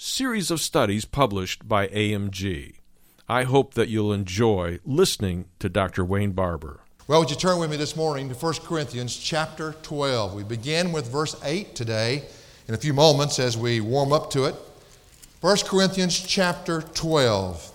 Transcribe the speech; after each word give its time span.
series 0.00 0.52
of 0.52 0.60
studies 0.60 1.04
published 1.04 1.68
by 1.68 1.88
AMG. 1.88 2.76
I 3.28 3.42
hope 3.42 3.74
that 3.74 3.88
you'll 3.88 4.12
enjoy 4.12 4.78
listening 4.84 5.46
to 5.58 5.68
Dr. 5.68 6.04
Wayne 6.04 6.30
Barber. 6.30 6.80
Well, 7.08 7.18
would 7.18 7.30
you 7.30 7.36
turn 7.36 7.58
with 7.58 7.68
me 7.68 7.76
this 7.76 7.96
morning 7.96 8.28
to 8.28 8.34
1 8.36 8.54
Corinthians 8.64 9.16
chapter 9.16 9.74
12? 9.82 10.34
We 10.34 10.44
begin 10.44 10.92
with 10.92 11.10
verse 11.10 11.34
8 11.42 11.74
today 11.74 12.22
in 12.68 12.74
a 12.74 12.76
few 12.76 12.94
moments 12.94 13.40
as 13.40 13.56
we 13.56 13.80
warm 13.80 14.12
up 14.12 14.30
to 14.30 14.44
it. 14.44 14.54
1 15.40 15.56
Corinthians 15.64 16.16
chapter 16.16 16.82
12. 16.82 17.72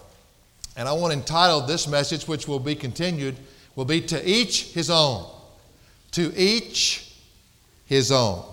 And 0.77 0.87
I 0.87 0.93
want 0.93 1.11
to 1.11 1.19
entitle 1.19 1.59
this 1.61 1.89
message, 1.89 2.25
which 2.25 2.47
will 2.47 2.59
be 2.59 2.73
continued, 2.73 3.35
will 3.75 3.83
be 3.83 3.99
To 3.99 4.29
Each 4.29 4.71
His 4.71 4.89
Own. 4.89 5.29
To 6.11 6.33
Each 6.37 7.17
His 7.85 8.13
Own. 8.13 8.45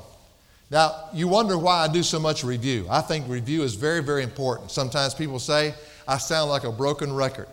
Now, 0.71 1.09
you 1.13 1.27
wonder 1.27 1.59
why 1.59 1.83
I 1.83 1.89
do 1.89 2.05
so 2.05 2.21
much 2.21 2.45
review. 2.45 2.87
I 2.89 3.01
think 3.01 3.29
review 3.29 3.65
is 3.65 3.75
very, 3.75 4.03
very 4.03 4.23
important. 4.23 4.71
Sometimes 4.71 5.15
people 5.15 5.41
say, 5.41 5.75
I 6.07 6.19
sound 6.19 6.49
like 6.49 6.63
a 6.63 6.71
broken 6.71 7.13
record. 7.13 7.49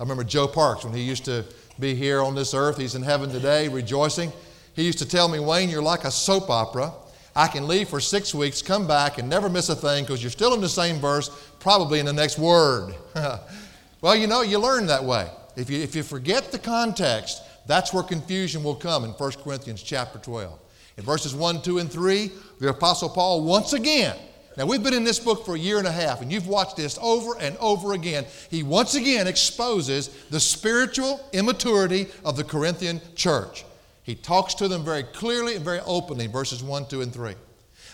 I 0.00 0.02
remember 0.02 0.24
Joe 0.24 0.48
Parks 0.48 0.84
when 0.84 0.94
he 0.94 1.02
used 1.02 1.26
to 1.26 1.44
be 1.78 1.94
here 1.94 2.22
on 2.22 2.34
this 2.34 2.54
earth. 2.54 2.78
He's 2.78 2.94
in 2.94 3.02
heaven 3.02 3.30
today 3.30 3.68
rejoicing. 3.68 4.32
He 4.74 4.84
used 4.84 4.98
to 4.98 5.06
tell 5.06 5.28
me, 5.28 5.38
Wayne, 5.38 5.68
you're 5.68 5.82
like 5.82 6.04
a 6.04 6.10
soap 6.10 6.48
opera. 6.48 6.92
I 7.36 7.46
can 7.46 7.68
leave 7.68 7.88
for 7.88 8.00
six 8.00 8.34
weeks, 8.34 8.62
come 8.62 8.86
back, 8.86 9.18
and 9.18 9.28
never 9.28 9.50
miss 9.50 9.68
a 9.68 9.76
thing 9.76 10.04
because 10.04 10.22
you're 10.22 10.30
still 10.30 10.54
in 10.54 10.60
the 10.62 10.68
same 10.68 10.96
verse, 10.98 11.30
probably 11.60 11.98
in 11.98 12.06
the 12.06 12.12
next 12.12 12.38
word. 12.38 12.94
well, 14.00 14.16
you 14.16 14.26
know, 14.26 14.40
you 14.40 14.58
learn 14.58 14.86
that 14.86 15.04
way. 15.04 15.28
If 15.56 15.68
you, 15.68 15.78
if 15.78 15.94
you 15.94 16.02
forget 16.02 16.52
the 16.52 16.58
context, 16.58 17.42
that's 17.66 17.92
where 17.92 18.02
confusion 18.02 18.64
will 18.64 18.74
come 18.74 19.04
in 19.04 19.10
1 19.10 19.32
Corinthians 19.44 19.82
chapter 19.82 20.18
12. 20.18 20.58
In 20.96 21.04
verses 21.04 21.34
1, 21.34 21.62
2, 21.62 21.78
and 21.78 21.90
3, 21.90 22.30
the 22.60 22.68
Apostle 22.68 23.08
Paul 23.08 23.42
once 23.44 23.72
again 23.72 24.16
now, 24.56 24.66
we've 24.66 24.82
been 24.82 24.92
in 24.92 25.04
this 25.04 25.18
book 25.18 25.46
for 25.46 25.54
a 25.54 25.58
year 25.58 25.78
and 25.78 25.86
a 25.86 25.92
half, 25.92 26.20
and 26.20 26.30
you've 26.30 26.46
watched 26.46 26.76
this 26.76 26.98
over 27.00 27.38
and 27.38 27.56
over 27.56 27.94
again. 27.94 28.26
He 28.50 28.62
once 28.62 28.94
again 28.94 29.26
exposes 29.26 30.08
the 30.28 30.40
spiritual 30.40 31.26
immaturity 31.32 32.08
of 32.22 32.36
the 32.36 32.44
Corinthian 32.44 33.00
church. 33.14 33.64
He 34.02 34.14
talks 34.14 34.54
to 34.54 34.68
them 34.68 34.84
very 34.84 35.04
clearly 35.04 35.56
and 35.56 35.64
very 35.64 35.80
openly, 35.86 36.26
verses 36.26 36.62
1, 36.62 36.86
2, 36.88 37.00
and 37.00 37.12
3. 37.12 37.34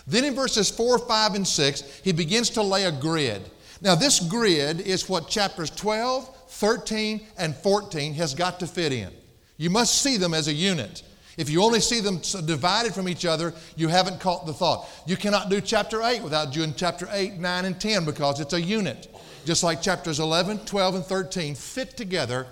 Then 0.05 0.25
in 0.25 0.35
verses 0.35 0.69
4, 0.69 0.99
5, 0.99 1.35
and 1.35 1.47
6, 1.47 2.01
he 2.03 2.11
begins 2.11 2.49
to 2.51 2.61
lay 2.61 2.85
a 2.85 2.91
grid. 2.91 3.49
Now, 3.81 3.95
this 3.95 4.19
grid 4.19 4.81
is 4.81 5.07
what 5.07 5.29
chapters 5.29 5.69
12, 5.69 6.49
13, 6.49 7.21
and 7.37 7.55
14 7.55 8.15
has 8.15 8.33
got 8.33 8.59
to 8.59 8.67
fit 8.67 8.91
in. 8.91 9.11
You 9.55 9.69
must 9.69 10.01
see 10.01 10.17
them 10.17 10.33
as 10.33 10.49
a 10.49 10.53
unit. 10.53 11.03
If 11.39 11.49
you 11.49 11.63
only 11.63 11.79
see 11.79 12.01
them 12.01 12.19
divided 12.45 12.93
from 12.93 13.07
each 13.07 13.25
other, 13.25 13.53
you 13.77 13.87
haven't 13.87 14.19
caught 14.19 14.45
the 14.45 14.51
thought. 14.51 14.89
You 15.05 15.15
cannot 15.15 15.49
do 15.49 15.61
chapter 15.61 16.03
8 16.03 16.21
without 16.21 16.51
doing 16.51 16.73
chapter 16.75 17.07
8, 17.09 17.35
9, 17.35 17.65
and 17.65 17.79
10 17.79 18.03
because 18.03 18.41
it's 18.41 18.51
a 18.51 18.59
unit. 18.59 19.07
Just 19.45 19.63
like 19.63 19.81
chapters 19.81 20.19
11, 20.19 20.65
12, 20.65 20.95
and 20.95 21.05
13 21.05 21.55
fit 21.55 21.95
together 21.95 22.45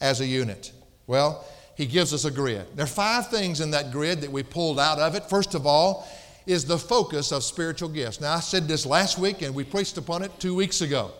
as 0.00 0.22
a 0.22 0.26
unit. 0.26 0.72
Well, 1.06 1.46
he 1.76 1.84
gives 1.84 2.14
us 2.14 2.24
a 2.24 2.30
grid. 2.30 2.64
There 2.74 2.84
are 2.84 2.88
five 2.88 3.28
things 3.28 3.60
in 3.60 3.70
that 3.72 3.92
grid 3.92 4.22
that 4.22 4.32
we 4.32 4.42
pulled 4.42 4.80
out 4.80 4.98
of 4.98 5.14
it. 5.14 5.28
First 5.28 5.54
of 5.54 5.66
all, 5.66 6.08
is 6.46 6.64
the 6.64 6.78
focus 6.78 7.32
of 7.32 7.44
spiritual 7.44 7.90
gifts. 7.90 8.18
Now, 8.18 8.32
I 8.32 8.40
said 8.40 8.66
this 8.66 8.86
last 8.86 9.18
week 9.18 9.42
and 9.42 9.54
we 9.54 9.62
preached 9.62 9.98
upon 9.98 10.22
it 10.22 10.32
two 10.40 10.54
weeks 10.54 10.80
ago, 10.80 11.10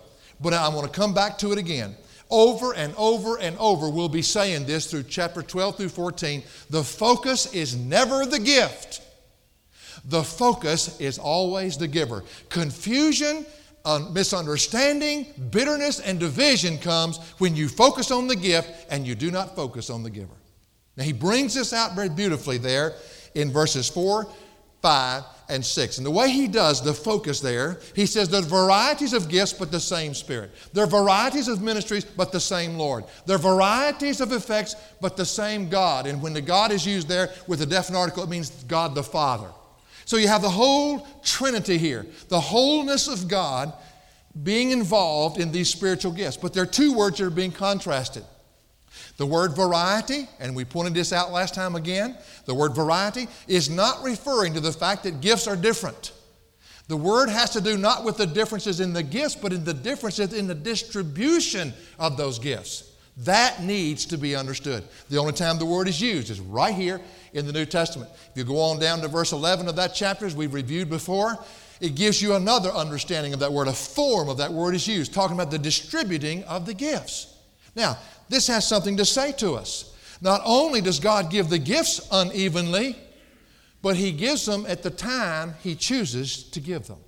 but 0.40 0.54
I 0.54 0.66
want 0.70 0.90
to 0.90 0.98
come 0.98 1.12
back 1.12 1.36
to 1.40 1.52
it 1.52 1.58
again. 1.58 1.94
Over 2.32 2.72
and 2.74 2.94
over 2.96 3.38
and 3.38 3.58
over, 3.58 3.90
we'll 3.90 4.08
be 4.08 4.22
saying 4.22 4.64
this 4.64 4.90
through 4.90 5.02
chapter 5.02 5.42
12 5.42 5.76
through 5.76 5.88
14. 5.90 6.42
The 6.70 6.82
focus 6.82 7.52
is 7.52 7.76
never 7.76 8.24
the 8.24 8.38
gift, 8.38 9.02
the 10.06 10.22
focus 10.22 10.98
is 10.98 11.18
always 11.18 11.76
the 11.76 11.86
giver. 11.86 12.24
Confusion, 12.48 13.44
uh, 13.84 14.08
misunderstanding, 14.12 15.26
bitterness, 15.50 16.00
and 16.00 16.18
division 16.18 16.78
comes 16.78 17.18
when 17.36 17.54
you 17.54 17.68
focus 17.68 18.10
on 18.10 18.28
the 18.28 18.36
gift 18.36 18.86
and 18.90 19.06
you 19.06 19.14
do 19.14 19.30
not 19.30 19.54
focus 19.54 19.90
on 19.90 20.02
the 20.02 20.10
giver. 20.10 20.34
Now, 20.96 21.04
he 21.04 21.12
brings 21.12 21.54
this 21.54 21.74
out 21.74 21.94
very 21.94 22.08
beautifully 22.08 22.56
there 22.56 22.94
in 23.34 23.50
verses 23.50 23.88
4, 23.88 24.26
5, 24.82 25.24
and 25.48 25.64
6. 25.64 25.98
And 25.98 26.06
the 26.06 26.10
way 26.10 26.30
he 26.30 26.48
does 26.48 26.82
the 26.82 26.94
focus 26.94 27.40
there, 27.40 27.78
he 27.94 28.06
says 28.06 28.28
there's 28.28 28.46
varieties 28.46 29.12
of 29.12 29.28
gifts, 29.28 29.52
but 29.52 29.70
the 29.70 29.80
same 29.80 30.14
Spirit. 30.14 30.50
There 30.72 30.84
are 30.84 30.88
varieties 30.88 31.46
of 31.46 31.62
ministries, 31.62 32.04
but 32.04 32.32
the 32.32 32.40
same 32.40 32.78
Lord. 32.78 33.04
There 33.26 33.36
are 33.36 33.38
varieties 33.38 34.20
of 34.20 34.32
effects, 34.32 34.74
but 35.00 35.16
the 35.16 35.26
same 35.26 35.68
God. 35.68 36.06
And 36.06 36.22
when 36.22 36.32
the 36.32 36.40
God 36.40 36.72
is 36.72 36.86
used 36.86 37.06
there 37.06 37.30
with 37.46 37.60
a 37.60 37.66
definite 37.66 37.98
article, 37.98 38.22
it 38.22 38.30
means 38.30 38.50
God 38.64 38.94
the 38.94 39.02
Father. 39.02 39.48
So 40.04 40.16
you 40.16 40.28
have 40.28 40.42
the 40.42 40.48
whole 40.48 41.06
Trinity 41.22 41.78
here, 41.78 42.06
the 42.28 42.40
wholeness 42.40 43.06
of 43.06 43.28
God 43.28 43.72
being 44.42 44.70
involved 44.70 45.38
in 45.38 45.52
these 45.52 45.68
spiritual 45.68 46.12
gifts. 46.12 46.38
But 46.38 46.54
there 46.54 46.62
are 46.62 46.66
two 46.66 46.94
words 46.94 47.18
that 47.18 47.26
are 47.26 47.30
being 47.30 47.52
contrasted. 47.52 48.24
The 49.18 49.26
word 49.26 49.54
variety, 49.54 50.28
and 50.40 50.56
we 50.56 50.64
pointed 50.64 50.94
this 50.94 51.12
out 51.12 51.32
last 51.32 51.54
time 51.54 51.76
again, 51.76 52.16
the 52.46 52.54
word 52.54 52.74
variety 52.74 53.28
is 53.46 53.68
not 53.68 54.02
referring 54.02 54.54
to 54.54 54.60
the 54.60 54.72
fact 54.72 55.04
that 55.04 55.20
gifts 55.20 55.46
are 55.46 55.56
different. 55.56 56.12
The 56.88 56.96
word 56.96 57.28
has 57.28 57.50
to 57.50 57.60
do 57.60 57.76
not 57.76 58.04
with 58.04 58.16
the 58.16 58.26
differences 58.26 58.80
in 58.80 58.92
the 58.92 59.02
gifts, 59.02 59.34
but 59.34 59.52
in 59.52 59.64
the 59.64 59.74
differences 59.74 60.32
in 60.32 60.46
the 60.46 60.54
distribution 60.54 61.72
of 61.98 62.16
those 62.16 62.38
gifts. 62.38 62.90
That 63.18 63.62
needs 63.62 64.06
to 64.06 64.16
be 64.16 64.34
understood. 64.34 64.84
The 65.10 65.18
only 65.18 65.34
time 65.34 65.58
the 65.58 65.66
word 65.66 65.86
is 65.86 66.00
used 66.00 66.30
is 66.30 66.40
right 66.40 66.74
here 66.74 67.00
in 67.34 67.46
the 67.46 67.52
New 67.52 67.66
Testament. 67.66 68.10
If 68.12 68.36
you 68.36 68.44
go 68.44 68.58
on 68.58 68.78
down 68.78 69.00
to 69.02 69.08
verse 69.08 69.32
11 69.32 69.68
of 69.68 69.76
that 69.76 69.94
chapter, 69.94 70.24
as 70.24 70.34
we've 70.34 70.54
reviewed 70.54 70.88
before, 70.88 71.38
it 71.80 71.94
gives 71.94 72.22
you 72.22 72.34
another 72.34 72.70
understanding 72.70 73.34
of 73.34 73.40
that 73.40 73.52
word. 73.52 73.68
A 73.68 73.72
form 73.72 74.28
of 74.28 74.38
that 74.38 74.52
word 74.52 74.74
is 74.74 74.88
used, 74.88 75.12
talking 75.12 75.36
about 75.36 75.50
the 75.50 75.58
distributing 75.58 76.42
of 76.44 76.64
the 76.64 76.74
gifts. 76.74 77.36
Now, 77.74 77.98
this 78.32 78.46
has 78.46 78.66
something 78.66 78.96
to 78.96 79.04
say 79.04 79.32
to 79.32 79.54
us. 79.54 79.94
Not 80.20 80.40
only 80.44 80.80
does 80.80 81.00
God 81.00 81.30
give 81.30 81.50
the 81.50 81.58
gifts 81.58 82.06
unevenly, 82.10 82.96
but 83.82 83.96
He 83.96 84.12
gives 84.12 84.46
them 84.46 84.64
at 84.66 84.82
the 84.82 84.90
time 84.90 85.54
He 85.62 85.74
chooses 85.74 86.44
to 86.50 86.60
give 86.60 86.86
them. 86.86 86.98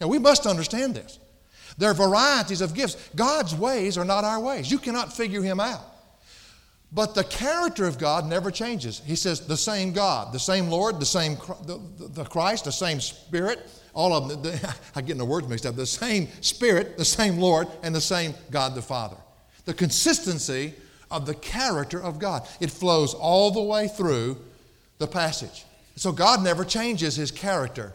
Now, 0.00 0.08
we 0.08 0.18
must 0.18 0.46
understand 0.46 0.94
this. 0.94 1.18
There 1.76 1.90
are 1.90 1.94
varieties 1.94 2.62
of 2.62 2.74
gifts. 2.74 3.10
God's 3.14 3.54
ways 3.54 3.98
are 3.98 4.04
not 4.04 4.24
our 4.24 4.40
ways. 4.40 4.70
You 4.70 4.78
cannot 4.78 5.12
figure 5.12 5.42
Him 5.42 5.60
out. 5.60 5.82
But 6.92 7.14
the 7.14 7.22
character 7.22 7.86
of 7.86 7.98
God 7.98 8.26
never 8.26 8.50
changes. 8.50 9.00
He 9.06 9.14
says 9.14 9.46
the 9.46 9.56
same 9.56 9.92
God, 9.92 10.32
the 10.32 10.40
same 10.40 10.68
Lord, 10.68 10.98
the 10.98 11.06
same 11.06 11.36
the, 11.64 11.80
the 12.08 12.24
Christ, 12.24 12.64
the 12.64 12.72
same 12.72 13.00
Spirit, 13.00 13.60
all 13.94 14.12
of 14.12 14.28
them. 14.28 14.42
The, 14.42 14.76
I 14.96 15.02
get 15.02 15.16
the 15.16 15.24
words 15.24 15.46
mixed 15.46 15.66
up. 15.66 15.76
The 15.76 15.86
same 15.86 16.28
Spirit, 16.40 16.98
the 16.98 17.04
same 17.04 17.38
Lord, 17.38 17.68
and 17.84 17.94
the 17.94 18.00
same 18.00 18.34
God 18.50 18.74
the 18.74 18.82
Father 18.82 19.16
the 19.70 19.74
consistency 19.74 20.74
of 21.12 21.26
the 21.26 21.34
character 21.34 22.02
of 22.02 22.18
God. 22.18 22.44
It 22.58 22.72
flows 22.72 23.14
all 23.14 23.52
the 23.52 23.62
way 23.62 23.86
through 23.86 24.36
the 24.98 25.06
passage. 25.06 25.64
So 25.94 26.10
God 26.10 26.42
never 26.42 26.64
changes 26.64 27.14
his 27.14 27.30
character, 27.30 27.92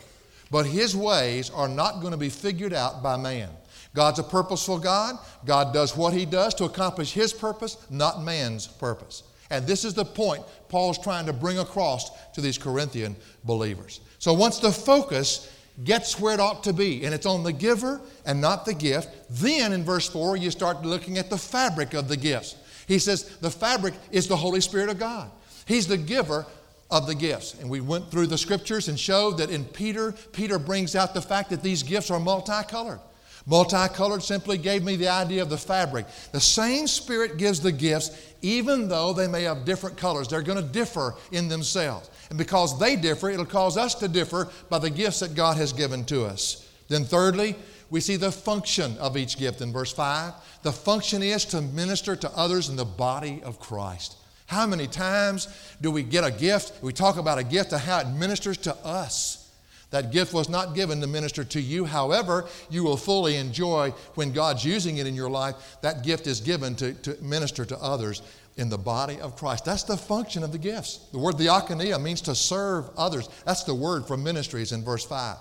but 0.50 0.66
his 0.66 0.96
ways 0.96 1.50
are 1.50 1.68
not 1.68 2.00
going 2.00 2.12
to 2.12 2.18
be 2.18 2.30
figured 2.30 2.72
out 2.72 3.04
by 3.04 3.18
man. 3.18 3.50
God's 3.94 4.20
a 4.20 4.24
purposeful 4.24 4.80
God. 4.80 5.18
God 5.44 5.74
does 5.74 5.98
what 5.98 6.14
he 6.14 6.26
does 6.26 6.54
to 6.56 6.64
accomplish 6.64 7.12
his 7.12 7.34
purpose, 7.34 7.76
not 7.90 8.24
man's 8.24 8.68
purpose. 8.68 9.24
And 9.50 9.68
this 9.68 9.84
is 9.84 9.94
the 9.94 10.06
point 10.06 10.46
Paul's 10.70 10.98
trying 10.98 11.26
to 11.26 11.34
bring 11.34 11.60
across 11.60 12.10
to 12.36 12.40
these 12.40 12.58
Corinthian 12.58 13.18
believers. 13.44 14.00
So 14.20 14.32
once 14.34 14.60
the 14.60 14.72
focus 14.72 15.52
gets 15.84 16.20
where 16.20 16.34
it 16.34 16.40
ought 16.40 16.64
to 16.64 16.74
be, 16.74 17.04
and 17.06 17.14
it's 17.14 17.26
on 17.26 17.44
the 17.44 17.52
giver 17.52 18.02
and 18.26 18.40
not 18.40 18.66
the 18.66 18.74
gift. 18.74 19.10
Then 19.30 19.74
in 19.74 19.84
verse 19.84 20.08
4, 20.08 20.38
you 20.38 20.52
start 20.52 20.86
looking 20.86 21.18
at 21.18 21.30
the 21.30 21.38
fabric 21.38 21.94
of 21.94 22.08
the 22.08 22.18
gifts. 22.18 22.56
He 22.88 23.00
says 23.00 23.38
the 23.38 23.52
fabric 23.52 23.94
is 24.12 24.28
the 24.28 24.38
Holy 24.38 24.62
Spirit 24.62 24.90
of 24.90 25.00
God. 25.00 25.30
He's 25.66 25.88
the 25.88 25.98
giver 25.98 26.46
of 26.92 27.08
the 27.08 27.16
gifts. 27.16 27.56
And 27.56 27.70
we 27.70 27.82
went 27.82 28.12
through 28.12 28.28
the 28.28 28.38
scriptures 28.38 28.88
and 28.88 29.00
showed 29.00 29.38
that 29.40 29.50
in 29.50 29.66
Peter, 29.66 30.14
Peter 30.32 30.60
brings 30.60 30.96
out 30.96 31.14
the 31.14 31.22
fact 31.22 31.50
that 31.50 31.64
these 31.64 31.84
gifts 31.84 32.12
are 32.12 32.20
multicolored. 32.20 33.00
Multicolored 33.48 34.24
simply 34.24 34.58
gave 34.58 34.84
me 34.84 34.96
the 34.96 35.08
idea 35.08 35.42
of 35.42 35.50
the 35.50 35.58
fabric. 35.58 36.08
The 36.32 36.40
same 36.40 36.88
Spirit 36.88 37.38
gives 37.38 37.60
the 37.60 37.72
gifts, 37.72 38.10
even 38.42 38.88
though 38.88 39.14
they 39.14 39.28
may 39.28 39.44
have 39.44 39.66
different 39.66 39.98
colors. 39.98 40.28
They're 40.28 40.42
going 40.42 40.62
to 40.62 40.74
differ 40.74 41.16
in 41.32 41.48
themselves. 41.48 42.10
And 42.30 42.40
because 42.40 42.80
they 42.80 42.96
differ, 42.96 43.30
it'll 43.30 43.46
cause 43.46 43.78
us 43.78 43.94
to 43.96 44.08
differ 44.08 44.50
by 44.70 44.80
the 44.80 44.90
gifts 44.90 45.20
that 45.20 45.36
God 45.36 45.58
has 45.58 45.74
given 45.74 46.06
to 46.06 46.26
us. 46.26 46.68
Then, 46.88 47.04
thirdly, 47.06 47.56
we 47.92 48.02
see 48.02 48.16
the 48.16 48.32
function 48.32 48.98
of 48.98 49.16
each 49.16 49.38
gift 49.38 49.62
in 49.62 49.72
verse 49.72 49.94
5. 49.94 50.34
The 50.64 50.72
function 50.72 51.22
is 51.22 51.46
to 51.46 51.62
minister 51.62 52.16
to 52.16 52.32
others 52.32 52.70
in 52.70 52.76
the 52.76 52.86
body 52.86 53.42
of 53.44 53.60
Christ. 53.60 54.16
How 54.48 54.66
many 54.66 54.88
times 54.88 55.48
do 55.82 55.92
we 55.92 56.02
get 56.02 56.24
a 56.24 56.32
gift? 56.32 56.84
We 56.84 56.94
talk 56.94 57.18
about 57.18 57.38
a 57.38 57.44
gift 57.44 57.74
and 57.74 57.82
how 57.82 58.00
it 58.00 58.08
ministers 58.08 58.58
to 58.58 58.76
us. 58.78 59.45
That 59.92 60.12
gift 60.12 60.34
was 60.34 60.50
not 60.50 60.76
given 60.76 61.00
to 61.02 61.08
minister 61.08 61.44
to 61.44 61.62
you. 61.62 61.86
However, 61.86 62.48
you 62.70 62.84
will 62.84 62.98
fully 62.98 63.38
enjoy 63.38 63.92
when 64.16 64.32
God's 64.32 64.66
using 64.66 64.98
it 64.98 65.08
in 65.08 65.16
your 65.16 65.30
life. 65.30 65.78
That 65.82 66.04
gift 66.04 66.28
is 66.28 66.42
given 66.42 66.76
to, 66.76 66.94
to 66.94 67.22
minister 67.22 67.66
to 67.66 67.78
others 67.78 68.22
in 68.58 68.70
the 68.70 68.78
body 68.78 69.20
of 69.20 69.36
Christ. 69.36 69.66
That's 69.66 69.84
the 69.84 69.98
function 69.98 70.44
of 70.44 70.52
the 70.52 70.58
gifts. 70.58 70.98
The 71.12 71.20
word 71.20 71.36
diakonia 71.36 72.02
means 72.02 72.22
to 72.22 72.36
serve 72.36 72.90
others. 72.98 73.30
That's 73.46 73.64
the 73.64 73.76
word 73.76 74.06
for 74.08 74.18
ministries 74.18 74.72
in 74.72 74.84
verse 74.84 75.06
5. 75.06 75.38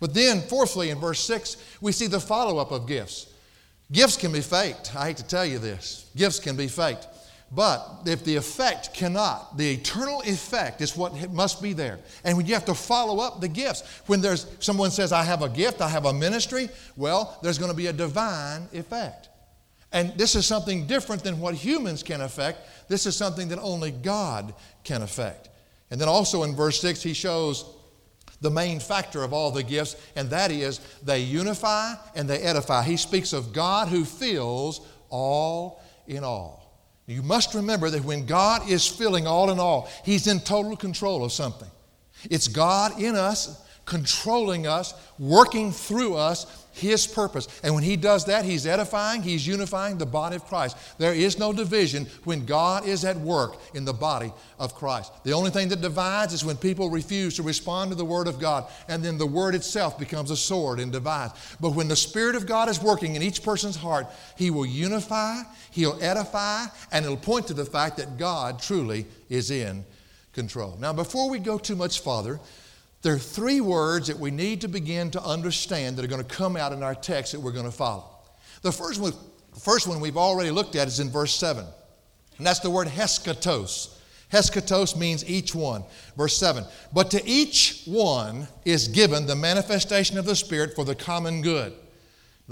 But 0.00 0.14
then, 0.14 0.40
fourthly, 0.40 0.90
in 0.90 0.98
verse 0.98 1.20
6, 1.20 1.56
we 1.80 1.92
see 1.92 2.06
the 2.06 2.20
follow 2.20 2.58
up 2.58 2.72
of 2.72 2.88
gifts. 2.88 3.28
Gifts 3.92 4.16
can 4.16 4.32
be 4.32 4.40
faked. 4.40 4.96
I 4.96 5.08
hate 5.08 5.18
to 5.18 5.26
tell 5.26 5.44
you 5.44 5.58
this. 5.58 6.10
Gifts 6.16 6.40
can 6.40 6.56
be 6.56 6.66
faked. 6.66 7.06
But 7.54 8.04
if 8.06 8.24
the 8.24 8.36
effect 8.36 8.94
cannot, 8.94 9.58
the 9.58 9.72
eternal 9.72 10.22
effect 10.22 10.80
is 10.80 10.96
what 10.96 11.30
must 11.30 11.62
be 11.62 11.74
there. 11.74 11.98
And 12.24 12.36
when 12.36 12.46
you 12.46 12.54
have 12.54 12.64
to 12.64 12.74
follow 12.74 13.22
up 13.22 13.42
the 13.42 13.48
gifts, 13.48 13.82
when 14.06 14.22
there's 14.22 14.46
someone 14.58 14.90
says, 14.90 15.12
I 15.12 15.22
have 15.22 15.42
a 15.42 15.50
gift, 15.50 15.82
I 15.82 15.88
have 15.88 16.06
a 16.06 16.14
ministry, 16.14 16.70
well, 16.96 17.38
there's 17.42 17.58
going 17.58 17.70
to 17.70 17.76
be 17.76 17.88
a 17.88 17.92
divine 17.92 18.68
effect. 18.72 19.28
And 19.92 20.16
this 20.16 20.34
is 20.34 20.46
something 20.46 20.86
different 20.86 21.22
than 21.22 21.40
what 21.40 21.54
humans 21.54 22.02
can 22.02 22.22
affect. 22.22 22.88
This 22.88 23.04
is 23.04 23.14
something 23.14 23.48
that 23.48 23.58
only 23.58 23.90
God 23.90 24.54
can 24.82 25.02
affect. 25.02 25.50
And 25.90 26.00
then 26.00 26.08
also 26.08 26.44
in 26.44 26.56
verse 26.56 26.80
6, 26.80 27.02
he 27.02 27.12
shows 27.12 27.66
the 28.40 28.50
main 28.50 28.80
factor 28.80 29.22
of 29.22 29.34
all 29.34 29.50
the 29.50 29.62
gifts, 29.62 29.94
and 30.16 30.30
that 30.30 30.50
is 30.50 30.80
they 31.02 31.20
unify 31.20 31.94
and 32.14 32.28
they 32.28 32.38
edify. 32.38 32.82
He 32.82 32.96
speaks 32.96 33.34
of 33.34 33.52
God 33.52 33.88
who 33.88 34.06
fills 34.06 34.80
all 35.10 35.82
in 36.06 36.24
all. 36.24 36.61
You 37.06 37.22
must 37.22 37.54
remember 37.54 37.90
that 37.90 38.04
when 38.04 38.26
God 38.26 38.68
is 38.70 38.86
filling 38.86 39.26
all 39.26 39.50
in 39.50 39.58
all, 39.58 39.90
He's 40.04 40.26
in 40.26 40.40
total 40.40 40.76
control 40.76 41.24
of 41.24 41.32
something. 41.32 41.68
It's 42.30 42.48
God 42.48 43.00
in 43.00 43.16
us, 43.16 43.66
controlling 43.84 44.66
us, 44.66 44.94
working 45.18 45.72
through 45.72 46.14
us, 46.14 46.61
His 46.72 47.06
purpose. 47.06 47.48
And 47.62 47.74
when 47.74 47.84
He 47.84 47.96
does 47.96 48.24
that, 48.26 48.44
He's 48.44 48.66
edifying, 48.66 49.22
He's 49.22 49.46
unifying 49.46 49.98
the 49.98 50.06
body 50.06 50.36
of 50.36 50.46
Christ. 50.46 50.76
There 50.98 51.14
is 51.14 51.38
no 51.38 51.52
division 51.52 52.06
when 52.24 52.46
God 52.46 52.86
is 52.86 53.04
at 53.04 53.16
work 53.16 53.56
in 53.74 53.84
the 53.84 53.92
body 53.92 54.32
of 54.58 54.74
Christ. 54.74 55.12
The 55.24 55.32
only 55.32 55.50
thing 55.50 55.68
that 55.68 55.80
divides 55.80 56.32
is 56.32 56.44
when 56.44 56.56
people 56.56 56.90
refuse 56.90 57.36
to 57.36 57.42
respond 57.42 57.90
to 57.90 57.96
the 57.96 58.04
Word 58.04 58.26
of 58.26 58.40
God, 58.40 58.66
and 58.88 59.02
then 59.02 59.18
the 59.18 59.26
Word 59.26 59.54
itself 59.54 59.98
becomes 59.98 60.30
a 60.30 60.36
sword 60.36 60.80
and 60.80 60.90
divides. 60.90 61.34
But 61.60 61.74
when 61.74 61.88
the 61.88 61.96
Spirit 61.96 62.36
of 62.36 62.46
God 62.46 62.68
is 62.68 62.80
working 62.80 63.16
in 63.16 63.22
each 63.22 63.42
person's 63.42 63.76
heart, 63.76 64.06
He 64.36 64.50
will 64.50 64.66
unify, 64.66 65.42
He'll 65.70 65.98
edify, 66.02 66.66
and 66.90 67.04
it'll 67.04 67.16
point 67.16 67.46
to 67.48 67.54
the 67.54 67.64
fact 67.64 67.98
that 67.98 68.18
God 68.18 68.60
truly 68.60 69.06
is 69.28 69.50
in 69.50 69.84
control. 70.32 70.76
Now, 70.80 70.92
before 70.92 71.28
we 71.28 71.38
go 71.38 71.58
too 71.58 71.76
much 71.76 72.00
farther, 72.00 72.40
there 73.02 73.14
are 73.14 73.18
three 73.18 73.60
words 73.60 74.06
that 74.06 74.18
we 74.18 74.30
need 74.30 74.60
to 74.60 74.68
begin 74.68 75.10
to 75.10 75.22
understand 75.22 75.96
that 75.96 76.04
are 76.04 76.08
going 76.08 76.24
to 76.24 76.34
come 76.34 76.56
out 76.56 76.72
in 76.72 76.82
our 76.82 76.94
text 76.94 77.32
that 77.32 77.40
we're 77.40 77.52
going 77.52 77.64
to 77.64 77.72
follow. 77.72 78.04
The 78.62 78.72
first 78.72 79.00
one, 79.00 79.12
first 79.58 79.88
one 79.88 80.00
we've 80.00 80.16
already 80.16 80.50
looked 80.50 80.76
at 80.76 80.86
is 80.86 81.00
in 81.00 81.10
verse 81.10 81.34
7, 81.34 81.64
and 82.38 82.46
that's 82.46 82.60
the 82.60 82.70
word 82.70 82.86
hekastos. 82.86 83.98
Hekastos 84.32 84.96
means 84.96 85.28
each 85.28 85.54
one. 85.54 85.84
Verse 86.16 86.36
7 86.38 86.64
But 86.92 87.10
to 87.10 87.26
each 87.26 87.82
one 87.86 88.48
is 88.64 88.88
given 88.88 89.26
the 89.26 89.36
manifestation 89.36 90.16
of 90.16 90.24
the 90.24 90.36
Spirit 90.36 90.74
for 90.74 90.84
the 90.84 90.94
common 90.94 91.42
good. 91.42 91.74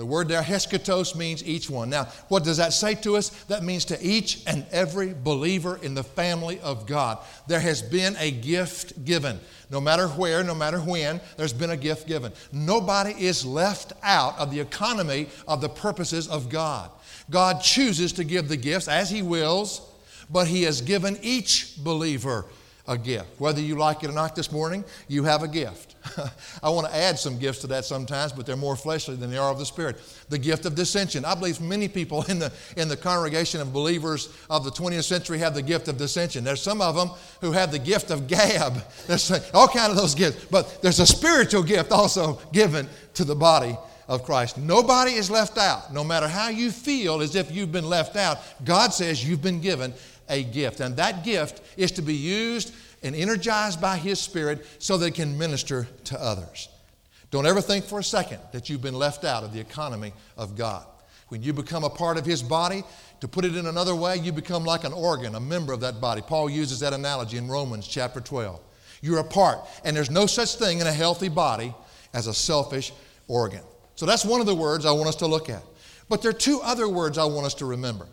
The 0.00 0.06
word 0.06 0.28
there, 0.28 0.40
hekastos, 0.40 1.14
means 1.14 1.44
each 1.44 1.68
one. 1.68 1.90
Now, 1.90 2.04
what 2.28 2.42
does 2.42 2.56
that 2.56 2.72
say 2.72 2.94
to 2.94 3.18
us? 3.18 3.28
That 3.48 3.62
means 3.62 3.84
to 3.84 4.02
each 4.02 4.42
and 4.46 4.64
every 4.72 5.12
believer 5.12 5.78
in 5.82 5.92
the 5.92 6.02
family 6.02 6.58
of 6.60 6.86
God. 6.86 7.18
There 7.48 7.60
has 7.60 7.82
been 7.82 8.16
a 8.18 8.30
gift 8.30 9.04
given. 9.04 9.38
No 9.68 9.78
matter 9.78 10.08
where, 10.08 10.42
no 10.42 10.54
matter 10.54 10.78
when, 10.78 11.20
there's 11.36 11.52
been 11.52 11.68
a 11.68 11.76
gift 11.76 12.08
given. 12.08 12.32
Nobody 12.50 13.10
is 13.10 13.44
left 13.44 13.92
out 14.02 14.38
of 14.38 14.50
the 14.50 14.60
economy 14.60 15.28
of 15.46 15.60
the 15.60 15.68
purposes 15.68 16.28
of 16.28 16.48
God. 16.48 16.90
God 17.28 17.60
chooses 17.60 18.14
to 18.14 18.24
give 18.24 18.48
the 18.48 18.56
gifts 18.56 18.88
as 18.88 19.10
He 19.10 19.20
wills, 19.20 19.82
but 20.30 20.46
He 20.46 20.62
has 20.62 20.80
given 20.80 21.18
each 21.20 21.74
believer 21.84 22.46
a 22.90 22.98
gift. 22.98 23.38
Whether 23.38 23.60
you 23.60 23.76
like 23.76 24.02
it 24.02 24.10
or 24.10 24.12
not 24.12 24.34
this 24.34 24.50
morning, 24.50 24.84
you 25.06 25.22
have 25.22 25.44
a 25.44 25.48
gift. 25.48 25.94
I 26.62 26.70
want 26.70 26.88
to 26.88 26.96
add 26.96 27.20
some 27.20 27.38
gifts 27.38 27.60
to 27.60 27.68
that 27.68 27.84
sometimes, 27.84 28.32
but 28.32 28.46
they're 28.46 28.56
more 28.56 28.74
fleshly 28.74 29.14
than 29.14 29.30
they 29.30 29.38
are 29.38 29.50
of 29.50 29.60
the 29.60 29.64
Spirit. 29.64 29.98
The 30.28 30.38
gift 30.38 30.66
of 30.66 30.74
dissension. 30.74 31.24
I 31.24 31.36
believe 31.36 31.60
many 31.60 31.86
people 31.86 32.24
in 32.28 32.40
the, 32.40 32.52
in 32.76 32.88
the 32.88 32.96
congregation 32.96 33.60
of 33.60 33.72
believers 33.72 34.36
of 34.50 34.64
the 34.64 34.72
20th 34.72 35.04
century 35.04 35.38
have 35.38 35.54
the 35.54 35.62
gift 35.62 35.86
of 35.86 35.98
dissension. 35.98 36.42
There's 36.42 36.60
some 36.60 36.82
of 36.82 36.96
them 36.96 37.10
who 37.40 37.52
have 37.52 37.70
the 37.70 37.78
gift 37.78 38.10
of 38.10 38.26
gab. 38.26 38.82
There's 39.06 39.30
all 39.54 39.68
kind 39.68 39.92
of 39.92 39.96
those 39.96 40.16
gifts. 40.16 40.46
But 40.50 40.82
there's 40.82 40.98
a 40.98 41.06
spiritual 41.06 41.62
gift 41.62 41.92
also 41.92 42.40
given 42.52 42.88
to 43.14 43.24
the 43.24 43.36
body 43.36 43.76
of 44.10 44.24
Christ. 44.24 44.58
Nobody 44.58 45.12
is 45.12 45.30
left 45.30 45.56
out. 45.56 45.94
No 45.94 46.02
matter 46.02 46.26
how 46.26 46.48
you 46.48 46.72
feel 46.72 47.20
as 47.20 47.36
if 47.36 47.52
you've 47.52 47.70
been 47.70 47.88
left 47.88 48.16
out, 48.16 48.38
God 48.64 48.92
says 48.92 49.26
you've 49.26 49.40
been 49.40 49.60
given 49.60 49.94
a 50.30 50.42
gift. 50.42 50.80
And 50.80 50.96
that 50.96 51.24
gift 51.24 51.60
is 51.76 51.92
to 51.92 52.02
be 52.02 52.14
used 52.14 52.74
and 53.02 53.14
energized 53.14 53.80
by 53.80 53.96
His 53.98 54.18
Spirit 54.18 54.66
so 54.78 54.96
that 54.96 55.06
it 55.06 55.14
can 55.14 55.36
minister 55.36 55.86
to 56.04 56.20
others. 56.22 56.68
Don't 57.30 57.46
ever 57.46 57.60
think 57.60 57.84
for 57.84 57.98
a 57.98 58.04
second 58.04 58.40
that 58.52 58.68
you've 58.68 58.82
been 58.82 58.94
left 58.94 59.24
out 59.24 59.44
of 59.44 59.52
the 59.52 59.60
economy 59.60 60.12
of 60.36 60.56
God. 60.56 60.84
When 61.28 61.42
you 61.42 61.52
become 61.52 61.84
a 61.84 61.90
part 61.90 62.16
of 62.16 62.26
His 62.26 62.42
body, 62.42 62.82
to 63.20 63.28
put 63.28 63.44
it 63.44 63.54
in 63.54 63.66
another 63.66 63.94
way, 63.94 64.16
you 64.16 64.32
become 64.32 64.64
like 64.64 64.84
an 64.84 64.92
organ, 64.92 65.34
a 65.34 65.40
member 65.40 65.72
of 65.72 65.80
that 65.80 66.00
body. 66.00 66.22
Paul 66.22 66.48
uses 66.48 66.80
that 66.80 66.92
analogy 66.92 67.36
in 67.36 67.48
Romans 67.48 67.86
chapter 67.86 68.20
12. 68.20 68.60
You're 69.02 69.18
a 69.18 69.24
part, 69.24 69.60
and 69.84 69.96
there's 69.96 70.10
no 70.10 70.26
such 70.26 70.56
thing 70.56 70.80
in 70.80 70.86
a 70.86 70.92
healthy 70.92 71.28
body 71.28 71.74
as 72.12 72.26
a 72.26 72.34
selfish 72.34 72.92
organ. 73.28 73.62
So 73.94 74.06
that's 74.06 74.24
one 74.24 74.40
of 74.40 74.46
the 74.46 74.54
words 74.54 74.86
I 74.86 74.92
want 74.92 75.08
us 75.08 75.16
to 75.16 75.26
look 75.26 75.48
at. 75.48 75.62
But 76.08 76.22
there 76.22 76.30
are 76.30 76.34
two 76.34 76.60
other 76.62 76.88
words 76.88 77.18
I 77.18 77.24
want 77.24 77.46
us 77.46 77.54
to 77.54 77.66
remember. 77.66 78.06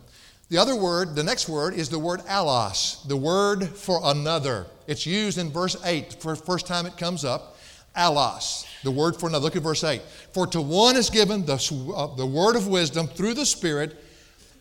The 0.50 0.56
other 0.56 0.74
word, 0.74 1.14
the 1.14 1.22
next 1.22 1.48
word, 1.48 1.74
is 1.74 1.90
the 1.90 1.98
word 1.98 2.20
allos, 2.20 3.06
the 3.06 3.16
word 3.16 3.68
for 3.68 4.00
another. 4.02 4.66
It's 4.86 5.04
used 5.04 5.36
in 5.36 5.50
verse 5.50 5.76
8, 5.84 6.22
for 6.22 6.34
the 6.34 6.42
first 6.42 6.66
time 6.66 6.86
it 6.86 6.96
comes 6.96 7.24
up. 7.24 7.56
Allos, 7.94 8.66
the 8.82 8.90
word 8.90 9.16
for 9.16 9.28
another. 9.28 9.44
Look 9.44 9.56
at 9.56 9.62
verse 9.62 9.84
8. 9.84 10.00
For 10.32 10.46
to 10.46 10.62
one 10.62 10.96
is 10.96 11.10
given 11.10 11.44
the, 11.44 11.92
uh, 11.94 12.14
the 12.14 12.26
word 12.26 12.56
of 12.56 12.66
wisdom 12.66 13.08
through 13.08 13.34
the 13.34 13.44
Spirit, 13.44 14.02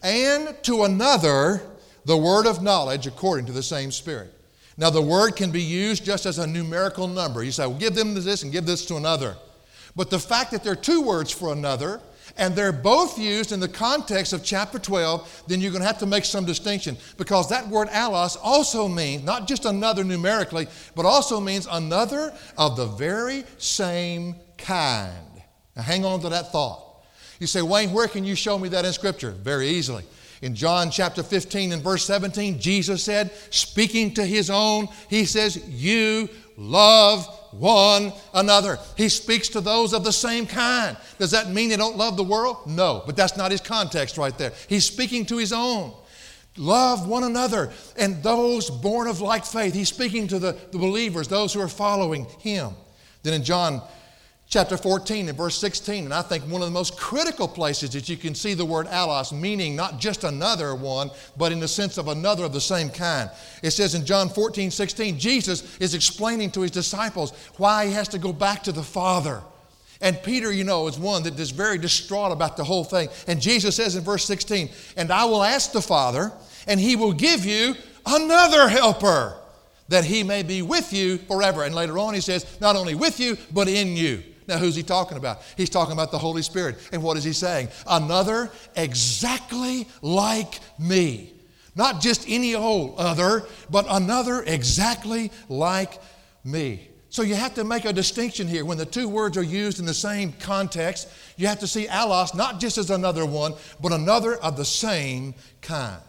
and 0.03 0.55
to 0.63 0.83
another 0.83 1.61
the 2.03 2.17
word 2.17 2.47
of 2.47 2.61
knowledge 2.61 3.07
according 3.07 3.45
to 3.45 3.53
the 3.53 3.63
same 3.63 3.91
Spirit. 3.91 4.33
Now, 4.77 4.89
the 4.89 5.01
word 5.01 5.35
can 5.35 5.51
be 5.51 5.61
used 5.61 6.05
just 6.05 6.25
as 6.25 6.37
a 6.37 6.45
numerical 6.45 7.07
number. 7.07 7.43
You 7.43 7.51
say, 7.51 7.65
well, 7.65 7.79
give 7.79 7.95
them 7.95 8.13
this 8.13 8.43
and 8.43 8.51
give 8.51 8.65
this 8.65 8.85
to 8.87 8.95
another. 8.95 9.35
But 9.95 10.09
the 10.09 10.19
fact 10.19 10.51
that 10.51 10.63
there 10.63 10.73
are 10.73 10.75
two 10.75 11.01
words 11.01 11.31
for 11.31 11.51
another 11.51 11.99
and 12.37 12.55
they're 12.55 12.71
both 12.71 13.17
used 13.17 13.51
in 13.51 13.59
the 13.59 13.67
context 13.67 14.33
of 14.33 14.43
chapter 14.43 14.79
12, 14.79 15.43
then 15.47 15.59
you're 15.59 15.71
going 15.71 15.81
to 15.81 15.87
have 15.87 15.99
to 15.99 16.05
make 16.05 16.25
some 16.25 16.45
distinction 16.45 16.97
because 17.17 17.49
that 17.49 17.67
word 17.67 17.87
allos 17.89 18.37
also 18.41 18.87
means 18.87 19.23
not 19.23 19.47
just 19.47 19.65
another 19.65 20.03
numerically, 20.03 20.67
but 20.95 21.05
also 21.05 21.39
means 21.39 21.67
another 21.69 22.33
of 22.57 22.75
the 22.77 22.85
very 22.85 23.43
same 23.57 24.35
kind. 24.57 25.41
Now 25.75 25.81
hang 25.81 26.05
on 26.05 26.21
to 26.21 26.29
that 26.29 26.51
thought. 26.51 27.03
You 27.39 27.47
say, 27.47 27.61
Wayne, 27.61 27.91
where 27.91 28.07
can 28.07 28.23
you 28.23 28.35
show 28.35 28.57
me 28.57 28.69
that 28.69 28.85
in 28.85 28.93
Scripture? 28.93 29.31
Very 29.31 29.67
easily. 29.67 30.03
In 30.41 30.53
John 30.53 30.91
chapter 30.91 31.23
15 31.23 31.71
and 31.71 31.83
verse 31.83 32.05
17, 32.05 32.59
Jesus 32.59 33.03
said, 33.03 33.31
speaking 33.49 34.13
to 34.15 34.25
his 34.25 34.49
own, 34.49 34.87
he 35.09 35.25
says, 35.25 35.57
You 35.67 36.29
love 36.57 37.25
one 37.51 38.11
another. 38.33 38.79
He 38.97 39.07
speaks 39.07 39.47
to 39.49 39.61
those 39.61 39.93
of 39.93 40.03
the 40.03 40.11
same 40.11 40.45
kind. 40.45 40.97
Does 41.19 41.31
that 41.31 41.49
mean 41.49 41.69
they 41.69 41.77
don't 41.77 41.95
love 41.95 42.17
the 42.17 42.23
world? 42.23 42.57
No, 42.65 43.03
but 43.05 43.15
that's 43.15 43.37
not 43.37 43.51
his 43.51 43.61
context 43.61 44.17
right 44.17 44.37
there. 44.37 44.51
He's 44.67 44.85
speaking 44.85 45.25
to 45.27 45.37
his 45.37 45.53
own. 45.53 45.93
Love 46.57 47.07
one 47.07 47.23
another 47.23 47.71
and 47.97 48.21
those 48.23 48.69
born 48.69 49.07
of 49.07 49.21
like 49.21 49.45
faith. 49.45 49.75
He's 49.75 49.89
speaking 49.89 50.27
to 50.29 50.39
the, 50.39 50.57
the 50.71 50.79
believers, 50.79 51.27
those 51.27 51.53
who 51.53 51.61
are 51.61 51.67
following 51.67 52.25
him. 52.39 52.71
Then 53.21 53.33
in 53.33 53.43
John 53.43 53.81
chapter 54.49 54.77
14 54.77 55.27
and 55.27 55.37
verse 55.37 55.57
16, 55.57 56.05
and 56.05 56.13
I 56.13 56.21
think 56.21 56.45
one 56.45 56.61
of 56.61 56.67
the 56.67 56.73
most 56.73 56.97
critical 56.97 57.47
places 57.47 57.89
that 57.91 58.07
you 58.07 58.15
can 58.15 58.33
see 58.33 58.53
the 58.53 58.65
word 58.65 58.87
allos, 58.87 59.33
meaning 59.33 59.75
not 59.75 59.99
just 59.99 60.23
another 60.23 60.73
one, 60.73 61.11
but 61.35 61.51
in 61.51 61.59
the 61.59 61.67
sense 61.67 61.97
of 61.97 62.07
another 62.07 62.45
of 62.45 62.53
the 62.53 62.61
same 62.61 62.89
kind. 62.89 63.29
It 63.61 63.71
says 63.71 63.93
in 63.93 64.05
John 64.05 64.29
14, 64.29 64.71
16, 64.71 65.19
Jesus 65.19 65.77
is 65.79 65.93
explaining 65.93 66.51
to 66.51 66.61
his 66.61 66.71
disciples 66.71 67.33
why 67.57 67.87
he 67.87 67.93
has 67.93 68.07
to 68.09 68.19
go 68.19 68.31
back 68.31 68.63
to 68.63 68.71
the 68.71 68.83
Father. 68.83 69.41
And 69.99 70.21
Peter, 70.23 70.51
you 70.51 70.63
know, 70.63 70.87
is 70.87 70.97
one 70.97 71.23
that 71.23 71.39
is 71.39 71.51
very 71.51 71.77
distraught 71.77 72.31
about 72.31 72.55
the 72.55 72.63
whole 72.63 72.83
thing. 72.83 73.09
And 73.27 73.41
Jesus 73.41 73.75
says 73.75 73.95
in 73.95 74.03
verse 74.03 74.25
16, 74.25 74.69
And 74.95 75.11
I 75.11 75.25
will 75.25 75.43
ask 75.43 75.71
the 75.71 75.81
Father, 75.81 76.31
and 76.67 76.79
he 76.79 76.95
will 76.95 77.13
give 77.13 77.43
you 77.45 77.75
another 78.05 78.69
helper, 78.69 79.35
that 79.89 80.05
he 80.05 80.23
may 80.23 80.43
be 80.43 80.61
with 80.61 80.93
you 80.93 81.17
forever. 81.17 81.63
And 81.63 81.73
later 81.73 81.97
on, 81.97 82.13
he 82.13 82.21
says, 82.21 82.59
Not 82.61 82.75
only 82.75 82.95
with 82.95 83.19
you, 83.19 83.37
but 83.51 83.67
in 83.67 83.97
you. 83.97 84.23
Now, 84.47 84.57
who's 84.57 84.75
he 84.75 84.83
talking 84.83 85.17
about? 85.17 85.41
He's 85.57 85.69
talking 85.69 85.93
about 85.93 86.11
the 86.11 86.17
Holy 86.17 86.41
Spirit. 86.41 86.77
And 86.93 87.03
what 87.03 87.17
is 87.17 87.23
he 87.23 87.33
saying? 87.33 87.67
Another 87.85 88.49
exactly 88.75 89.87
like 90.01 90.59
me. 90.79 91.33
Not 91.75 92.01
just 92.01 92.25
any 92.27 92.55
old 92.55 92.97
other, 92.97 93.45
but 93.69 93.85
another 93.89 94.43
exactly 94.43 95.31
like 95.49 95.99
me. 96.43 96.89
So 97.09 97.21
you 97.21 97.35
have 97.35 97.53
to 97.55 97.63
make 97.63 97.85
a 97.85 97.93
distinction 97.93 98.47
here. 98.47 98.65
When 98.65 98.77
the 98.77 98.85
two 98.85 99.07
words 99.07 99.37
are 99.37 99.43
used 99.43 99.79
in 99.79 99.85
the 99.85 99.93
same 99.93 100.33
context, 100.33 101.09
you 101.35 101.47
have 101.47 101.59
to 101.59 101.67
see 101.67 101.87
allos 101.87 102.33
not 102.35 102.59
just 102.59 102.77
as 102.77 102.89
another 102.89 103.25
one, 103.25 103.53
but 103.81 103.91
another 103.91 104.35
of 104.35 104.57
the 104.57 104.65
same 104.65 105.33
kind. 105.61 106.01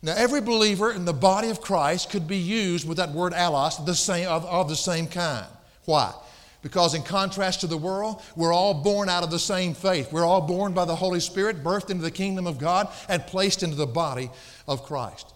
Now, 0.00 0.14
every 0.16 0.40
believer 0.40 0.92
in 0.92 1.04
the 1.04 1.12
body 1.12 1.50
of 1.50 1.60
Christ 1.60 2.10
could 2.10 2.28
be 2.28 2.36
used 2.36 2.86
with 2.86 2.98
that 2.98 3.10
word 3.10 3.32
allos, 3.32 3.84
the 3.84 3.94
same, 3.94 4.28
of, 4.28 4.44
of 4.46 4.68
the 4.68 4.76
same 4.76 5.08
kind. 5.08 5.46
Why? 5.86 6.12
Because, 6.60 6.94
in 6.94 7.02
contrast 7.02 7.60
to 7.60 7.66
the 7.66 7.76
world, 7.76 8.22
we're 8.34 8.52
all 8.52 8.74
born 8.74 9.08
out 9.08 9.22
of 9.22 9.30
the 9.30 9.38
same 9.38 9.74
faith. 9.74 10.12
We're 10.12 10.26
all 10.26 10.40
born 10.40 10.72
by 10.72 10.84
the 10.84 10.96
Holy 10.96 11.20
Spirit, 11.20 11.62
birthed 11.62 11.90
into 11.90 12.02
the 12.02 12.10
kingdom 12.10 12.46
of 12.46 12.58
God, 12.58 12.88
and 13.08 13.24
placed 13.26 13.62
into 13.62 13.76
the 13.76 13.86
body 13.86 14.30
of 14.66 14.82
Christ. 14.82 15.32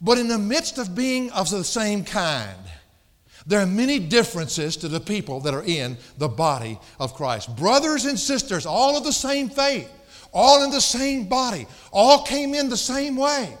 But 0.00 0.18
in 0.18 0.28
the 0.28 0.38
midst 0.38 0.78
of 0.78 0.94
being 0.94 1.30
of 1.32 1.50
the 1.50 1.64
same 1.64 2.04
kind, 2.04 2.58
there 3.46 3.60
are 3.60 3.66
many 3.66 3.98
differences 3.98 4.76
to 4.78 4.88
the 4.88 5.00
people 5.00 5.40
that 5.40 5.54
are 5.54 5.64
in 5.64 5.96
the 6.18 6.28
body 6.28 6.78
of 7.00 7.14
Christ. 7.14 7.56
Brothers 7.56 8.04
and 8.04 8.18
sisters, 8.18 8.66
all 8.66 8.96
of 8.96 9.04
the 9.04 9.12
same 9.12 9.48
faith, 9.48 9.90
all 10.32 10.62
in 10.64 10.70
the 10.70 10.80
same 10.80 11.28
body, 11.28 11.66
all 11.92 12.22
came 12.22 12.54
in 12.54 12.68
the 12.68 12.76
same 12.76 13.16
way, 13.16 13.56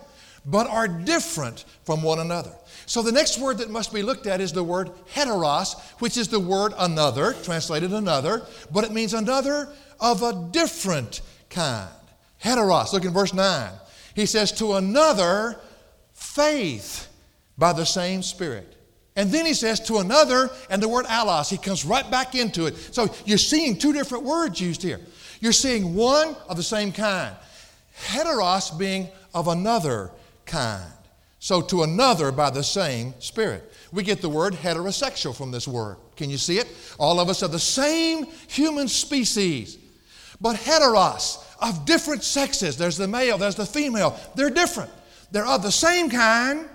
but 0.46 0.68
are 0.68 0.88
different 0.88 1.64
from 1.84 2.02
one 2.02 2.20
another. 2.20 2.54
So 2.92 3.00
the 3.00 3.10
next 3.10 3.38
word 3.38 3.56
that 3.56 3.70
must 3.70 3.90
be 3.90 4.02
looked 4.02 4.26
at 4.26 4.42
is 4.42 4.52
the 4.52 4.62
word 4.62 4.90
heteros, 5.14 5.80
which 6.00 6.18
is 6.18 6.28
the 6.28 6.38
word 6.38 6.74
another, 6.76 7.32
translated 7.42 7.90
another, 7.90 8.42
but 8.70 8.84
it 8.84 8.92
means 8.92 9.14
another 9.14 9.72
of 9.98 10.22
a 10.22 10.50
different 10.50 11.22
kind. 11.48 11.88
Heteros, 12.44 12.92
look 12.92 13.06
in 13.06 13.14
verse 13.14 13.32
9. 13.32 13.70
He 14.14 14.26
says, 14.26 14.52
to 14.52 14.74
another 14.74 15.58
faith 16.12 17.08
by 17.56 17.72
the 17.72 17.86
same 17.86 18.22
Spirit. 18.22 18.76
And 19.16 19.30
then 19.30 19.46
he 19.46 19.54
says 19.54 19.80
to 19.86 19.96
another, 19.96 20.50
and 20.68 20.82
the 20.82 20.86
word 20.86 21.06
allos, 21.06 21.48
he 21.48 21.56
comes 21.56 21.86
right 21.86 22.10
back 22.10 22.34
into 22.34 22.66
it. 22.66 22.76
So 22.76 23.08
you're 23.24 23.38
seeing 23.38 23.78
two 23.78 23.94
different 23.94 24.24
words 24.24 24.60
used 24.60 24.82
here. 24.82 25.00
You're 25.40 25.52
seeing 25.52 25.94
one 25.94 26.36
of 26.46 26.58
the 26.58 26.62
same 26.62 26.92
kind, 26.92 27.34
heteros 28.08 28.78
being 28.78 29.08
of 29.32 29.48
another 29.48 30.10
kind. 30.44 30.92
So 31.42 31.60
to 31.60 31.82
another 31.82 32.30
by 32.30 32.50
the 32.50 32.62
same 32.62 33.20
Spirit. 33.20 33.68
We 33.90 34.04
get 34.04 34.22
the 34.22 34.28
word 34.28 34.54
heterosexual 34.54 35.34
from 35.34 35.50
this 35.50 35.66
word. 35.66 35.96
Can 36.14 36.30
you 36.30 36.38
see 36.38 36.58
it? 36.58 36.68
All 37.00 37.18
of 37.18 37.28
us 37.28 37.42
are 37.42 37.48
the 37.48 37.58
same 37.58 38.26
human 38.46 38.86
species, 38.86 39.76
but 40.40 40.54
heteros, 40.54 41.44
of 41.60 41.84
different 41.84 42.22
sexes. 42.22 42.76
There's 42.76 42.96
the 42.96 43.08
male, 43.08 43.38
there's 43.38 43.56
the 43.56 43.66
female. 43.66 44.16
They're 44.36 44.50
different. 44.50 44.92
They're 45.32 45.44
of 45.44 45.64
the 45.64 45.72
same 45.72 46.10
kind, 46.10 46.68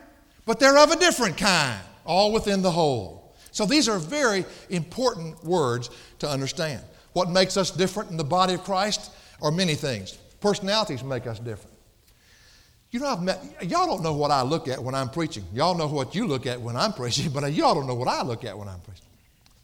but 0.45 0.59
they're 0.59 0.77
of 0.77 0.91
a 0.91 0.97
different 0.97 1.37
kind, 1.37 1.79
all 2.03 2.33
within 2.33 2.61
the 2.61 2.71
whole. 2.71 3.37
So 3.51 3.65
these 3.65 3.87
are 3.87 3.99
very 3.99 4.43
important 4.69 5.41
words 5.45 5.89
to 6.19 6.29
understand. 6.29 6.83
What 7.13 7.29
makes 7.29 7.55
us 7.55 7.71
different 7.71 8.11
in 8.11 8.17
the 8.17 8.25
body 8.25 8.55
of 8.55 8.65
Christ 8.65 9.11
are 9.41 9.49
many 9.49 9.75
things. 9.75 10.17
Personalities 10.41 11.05
make 11.05 11.25
us 11.25 11.39
different. 11.39 11.76
You 12.91 13.01
know, 13.01 13.07
I've 13.07 13.21
met, 13.21 13.43
y'all 13.69 13.85
don't 13.85 14.01
know 14.01 14.13
what 14.13 14.31
I 14.31 14.43
look 14.43 14.67
at 14.67 14.81
when 14.81 14.95
I'm 14.95 15.09
preaching. 15.09 15.43
Y'all 15.53 15.75
know 15.75 15.87
what 15.87 16.15
you 16.15 16.25
look 16.25 16.45
at 16.45 16.59
when 16.59 16.75
I'm 16.75 16.93
preaching, 17.01 17.31
but 17.31 17.51
y'all 17.53 17.75
don't 17.75 17.87
know 17.87 17.95
what 17.95 18.07
I 18.07 18.21
look 18.21 18.45
at 18.45 18.57
when 18.57 18.67
I'm 18.67 18.79
preaching. 18.79 19.03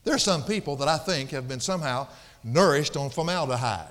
There 0.03 0.13
are 0.13 0.19
some 0.19 0.43
people 0.43 0.75
that 0.77 0.87
I 0.87 0.97
think 0.97 1.31
have 1.31 1.47
been 1.47 1.61
somehow 1.61 2.07
nourished 2.43 2.97
on 2.97 3.09
formaldehyde. 3.09 3.87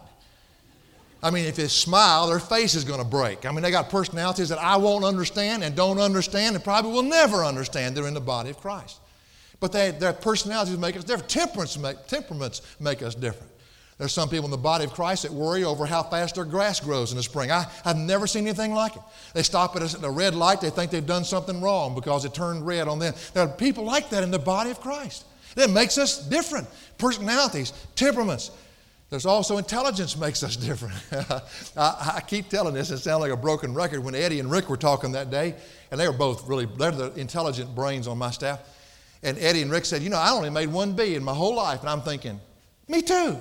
I 1.22 1.30
mean, 1.30 1.46
if 1.46 1.56
they 1.56 1.68
smile, 1.68 2.26
their 2.26 2.40
face 2.40 2.74
is 2.74 2.84
going 2.84 2.98
to 2.98 3.06
break. 3.06 3.46
I 3.46 3.52
mean, 3.52 3.62
they 3.62 3.70
got 3.70 3.88
personalities 3.88 4.48
that 4.48 4.58
I 4.58 4.76
won't 4.76 5.04
understand 5.04 5.62
and 5.62 5.74
don't 5.76 6.00
understand 6.00 6.56
and 6.56 6.64
probably 6.64 6.92
will 6.92 7.02
never 7.02 7.44
understand. 7.44 7.96
They're 7.96 8.08
in 8.08 8.14
the 8.14 8.20
body 8.20 8.50
of 8.50 8.58
Christ. 8.58 8.98
But 9.60 9.70
they, 9.70 9.92
their 9.92 10.12
personalities 10.12 10.76
make 10.76 10.96
us 10.96 11.04
different. 11.04 11.30
Temperaments 11.30 11.78
make, 11.78 12.06
temperaments 12.08 12.62
make 12.80 13.02
us 13.02 13.14
different. 13.14 13.51
There's 14.02 14.12
some 14.12 14.28
people 14.28 14.46
in 14.46 14.50
the 14.50 14.56
body 14.56 14.84
of 14.84 14.92
Christ 14.92 15.22
that 15.22 15.30
worry 15.30 15.62
over 15.62 15.86
how 15.86 16.02
fast 16.02 16.34
their 16.34 16.44
grass 16.44 16.80
grows 16.80 17.12
in 17.12 17.16
the 17.16 17.22
spring. 17.22 17.52
I, 17.52 17.66
have 17.84 17.96
never 17.96 18.26
seen 18.26 18.48
anything 18.48 18.74
like 18.74 18.96
it. 18.96 19.02
They 19.32 19.44
stop 19.44 19.76
at 19.76 19.94
a, 19.94 20.04
a 20.04 20.10
red 20.10 20.34
light, 20.34 20.60
they 20.60 20.70
think 20.70 20.90
they've 20.90 21.06
done 21.06 21.24
something 21.24 21.60
wrong 21.60 21.94
because 21.94 22.24
it 22.24 22.34
turned 22.34 22.66
red 22.66 22.88
on 22.88 22.98
them. 22.98 23.14
There 23.32 23.44
are 23.44 23.48
people 23.48 23.84
like 23.84 24.10
that 24.10 24.24
in 24.24 24.32
the 24.32 24.40
body 24.40 24.72
of 24.72 24.80
Christ. 24.80 25.24
That 25.54 25.70
makes 25.70 25.98
us 25.98 26.18
different. 26.18 26.66
Personalities, 26.98 27.72
temperaments. 27.94 28.50
There's 29.08 29.24
also 29.24 29.56
intelligence 29.56 30.16
makes 30.16 30.42
us 30.42 30.56
different. 30.56 30.96
I, 31.76 32.14
I, 32.16 32.22
keep 32.26 32.48
telling 32.48 32.74
this, 32.74 32.90
it 32.90 32.98
sounds 32.98 33.20
like 33.20 33.30
a 33.30 33.36
broken 33.36 33.72
record. 33.72 34.02
When 34.02 34.16
Eddie 34.16 34.40
and 34.40 34.50
Rick 34.50 34.68
were 34.68 34.76
talking 34.76 35.12
that 35.12 35.30
day, 35.30 35.54
and 35.92 36.00
they 36.00 36.08
were 36.08 36.12
both 36.12 36.48
really, 36.48 36.64
they're 36.66 36.90
the 36.90 37.12
intelligent 37.14 37.72
brains 37.76 38.08
on 38.08 38.18
my 38.18 38.32
staff. 38.32 38.58
And 39.22 39.38
Eddie 39.38 39.62
and 39.62 39.70
Rick 39.70 39.84
said, 39.84 40.02
You 40.02 40.10
know, 40.10 40.18
I 40.18 40.30
only 40.30 40.50
made 40.50 40.72
one 40.72 40.94
B 40.94 41.14
in 41.14 41.22
my 41.22 41.34
whole 41.34 41.54
life. 41.54 41.82
And 41.82 41.88
I'm 41.88 42.00
thinking, 42.00 42.40
Me 42.88 43.00
too. 43.00 43.40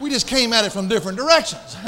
We 0.00 0.10
just 0.10 0.26
came 0.26 0.52
at 0.52 0.64
it 0.64 0.72
from 0.72 0.88
different 0.88 1.18
directions. 1.18 1.76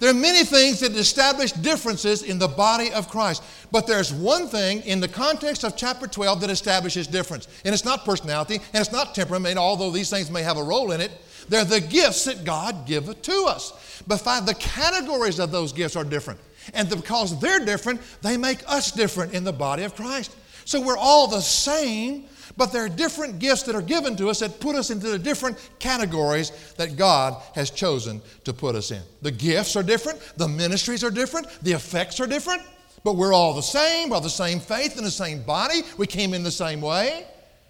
there 0.00 0.10
are 0.10 0.14
many 0.14 0.44
things 0.44 0.80
that 0.80 0.92
establish 0.92 1.52
differences 1.52 2.22
in 2.22 2.38
the 2.38 2.48
body 2.48 2.92
of 2.92 3.08
Christ. 3.08 3.42
But 3.70 3.86
there's 3.86 4.12
one 4.12 4.48
thing 4.48 4.80
in 4.82 5.00
the 5.00 5.08
context 5.08 5.64
of 5.64 5.76
chapter 5.76 6.06
12 6.06 6.40
that 6.40 6.50
establishes 6.50 7.06
difference. 7.06 7.48
And 7.64 7.72
it's 7.72 7.84
not 7.84 8.04
personality, 8.04 8.56
and 8.72 8.80
it's 8.80 8.92
not 8.92 9.14
temperament, 9.14 9.58
although 9.58 9.90
these 9.90 10.10
things 10.10 10.30
may 10.30 10.42
have 10.42 10.56
a 10.56 10.62
role 10.62 10.92
in 10.92 11.00
it. 11.00 11.12
They're 11.48 11.64
the 11.64 11.80
gifts 11.80 12.24
that 12.24 12.44
God 12.44 12.86
giveth 12.86 13.22
to 13.22 13.44
us. 13.48 14.02
But 14.06 14.18
five, 14.18 14.46
the 14.46 14.54
categories 14.54 15.38
of 15.38 15.50
those 15.50 15.72
gifts 15.72 15.96
are 15.96 16.04
different. 16.04 16.40
And 16.72 16.88
because 16.88 17.38
they're 17.40 17.64
different, 17.64 18.00
they 18.22 18.36
make 18.36 18.60
us 18.66 18.90
different 18.90 19.34
in 19.34 19.44
the 19.44 19.52
body 19.52 19.84
of 19.84 19.94
Christ. 19.94 20.34
So 20.64 20.80
we're 20.80 20.96
all 20.96 21.26
the 21.26 21.42
same, 21.42 22.24
but 22.56 22.72
there 22.72 22.84
are 22.84 22.88
different 22.88 23.38
gifts 23.38 23.62
that 23.64 23.74
are 23.74 23.82
given 23.82 24.16
to 24.16 24.28
us 24.28 24.40
that 24.40 24.60
put 24.60 24.76
us 24.76 24.90
into 24.90 25.08
the 25.08 25.18
different 25.18 25.58
categories 25.78 26.50
that 26.76 26.96
God 26.96 27.40
has 27.54 27.70
chosen 27.70 28.22
to 28.44 28.52
put 28.52 28.74
us 28.74 28.90
in. 28.90 29.02
The 29.22 29.32
gifts 29.32 29.76
are 29.76 29.82
different, 29.82 30.20
the 30.36 30.48
ministries 30.48 31.02
are 31.02 31.10
different, 31.10 31.46
the 31.62 31.72
effects 31.72 32.20
are 32.20 32.26
different, 32.26 32.62
but 33.02 33.16
we're 33.16 33.32
all 33.32 33.54
the 33.54 33.62
same, 33.62 34.10
we're 34.10 34.20
the 34.20 34.30
same 34.30 34.60
faith 34.60 34.96
in 34.96 35.04
the 35.04 35.10
same 35.10 35.42
body, 35.42 35.82
we 35.98 36.06
came 36.06 36.34
in 36.34 36.42
the 36.42 36.50
same 36.50 36.80
way. 36.80 37.26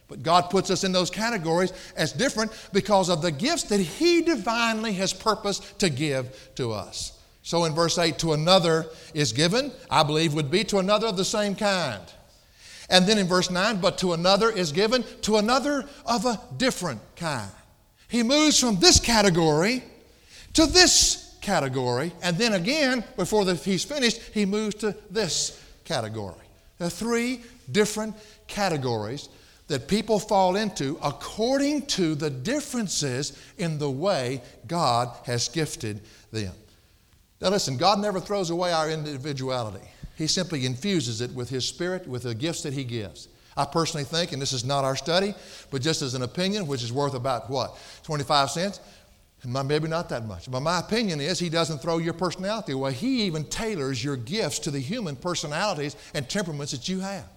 But 0.06 0.22
God 0.22 0.50
puts 0.50 0.70
us 0.70 0.84
in 0.84 0.92
those 0.92 1.10
categories 1.10 1.72
as 1.96 2.12
different 2.12 2.52
because 2.72 3.08
of 3.08 3.22
the 3.22 3.32
gifts 3.32 3.64
that 3.64 3.80
He 3.80 4.20
divinely 4.20 4.92
has 4.94 5.14
purposed 5.14 5.78
to 5.78 5.88
give 5.88 6.50
to 6.56 6.72
us. 6.72 7.18
So 7.42 7.64
in 7.64 7.74
verse 7.74 7.98
8, 7.98 8.18
to 8.18 8.32
another 8.32 8.86
is 9.12 9.32
given, 9.32 9.72
I 9.90 10.02
believe 10.02 10.34
would 10.34 10.50
be 10.50 10.64
to 10.64 10.78
another 10.78 11.06
of 11.06 11.16
the 11.16 11.24
same 11.24 11.54
kind. 11.54 12.02
And 12.90 13.06
then 13.06 13.18
in 13.18 13.26
verse 13.26 13.50
9, 13.50 13.80
but 13.80 13.98
to 13.98 14.12
another 14.12 14.50
is 14.50 14.72
given, 14.72 15.04
to 15.22 15.36
another 15.36 15.88
of 16.06 16.26
a 16.26 16.40
different 16.56 17.00
kind. 17.16 17.50
He 18.08 18.22
moves 18.22 18.58
from 18.58 18.78
this 18.78 19.00
category 19.00 19.82
to 20.54 20.66
this 20.66 21.36
category, 21.40 22.12
and 22.22 22.38
then 22.38 22.54
again, 22.54 23.04
before 23.16 23.44
the, 23.44 23.54
he's 23.54 23.84
finished, 23.84 24.20
he 24.32 24.46
moves 24.46 24.76
to 24.76 24.96
this 25.10 25.60
category. 25.84 26.36
There 26.78 26.86
are 26.86 26.90
three 26.90 27.42
different 27.70 28.14
categories 28.46 29.28
that 29.68 29.88
people 29.88 30.18
fall 30.18 30.56
into 30.56 30.98
according 31.02 31.86
to 31.86 32.14
the 32.14 32.30
differences 32.30 33.38
in 33.58 33.78
the 33.78 33.90
way 33.90 34.42
God 34.66 35.14
has 35.24 35.48
gifted 35.48 36.00
them. 36.30 36.52
Now, 37.40 37.50
listen, 37.50 37.76
God 37.76 37.98
never 37.98 38.20
throws 38.20 38.50
away 38.50 38.72
our 38.72 38.90
individuality. 38.90 39.86
He 40.16 40.26
simply 40.26 40.66
infuses 40.66 41.20
it 41.20 41.32
with 41.32 41.50
His 41.50 41.66
Spirit, 41.66 42.06
with 42.06 42.22
the 42.22 42.34
gifts 42.34 42.62
that 42.62 42.72
He 42.72 42.84
gives. 42.84 43.28
I 43.56 43.64
personally 43.64 44.04
think, 44.04 44.32
and 44.32 44.42
this 44.42 44.52
is 44.52 44.64
not 44.64 44.84
our 44.84 44.96
study, 44.96 45.34
but 45.70 45.80
just 45.80 46.02
as 46.02 46.14
an 46.14 46.22
opinion, 46.22 46.66
which 46.66 46.82
is 46.82 46.92
worth 46.92 47.14
about 47.14 47.48
what? 47.48 47.76
25 48.02 48.50
cents? 48.50 48.80
Maybe 49.44 49.88
not 49.88 50.08
that 50.08 50.26
much. 50.26 50.50
But 50.50 50.60
my 50.60 50.80
opinion 50.80 51.20
is 51.20 51.38
he 51.38 51.50
doesn't 51.50 51.78
throw 51.78 51.98
your 51.98 52.14
personality 52.14 52.72
away. 52.72 52.94
He 52.94 53.22
even 53.22 53.44
tailors 53.44 54.02
your 54.02 54.16
gifts 54.16 54.58
to 54.60 54.70
the 54.70 54.80
human 54.80 55.16
personalities 55.16 55.96
and 56.14 56.28
temperaments 56.28 56.72
that 56.72 56.88
you 56.88 57.00
have. 57.00 57.28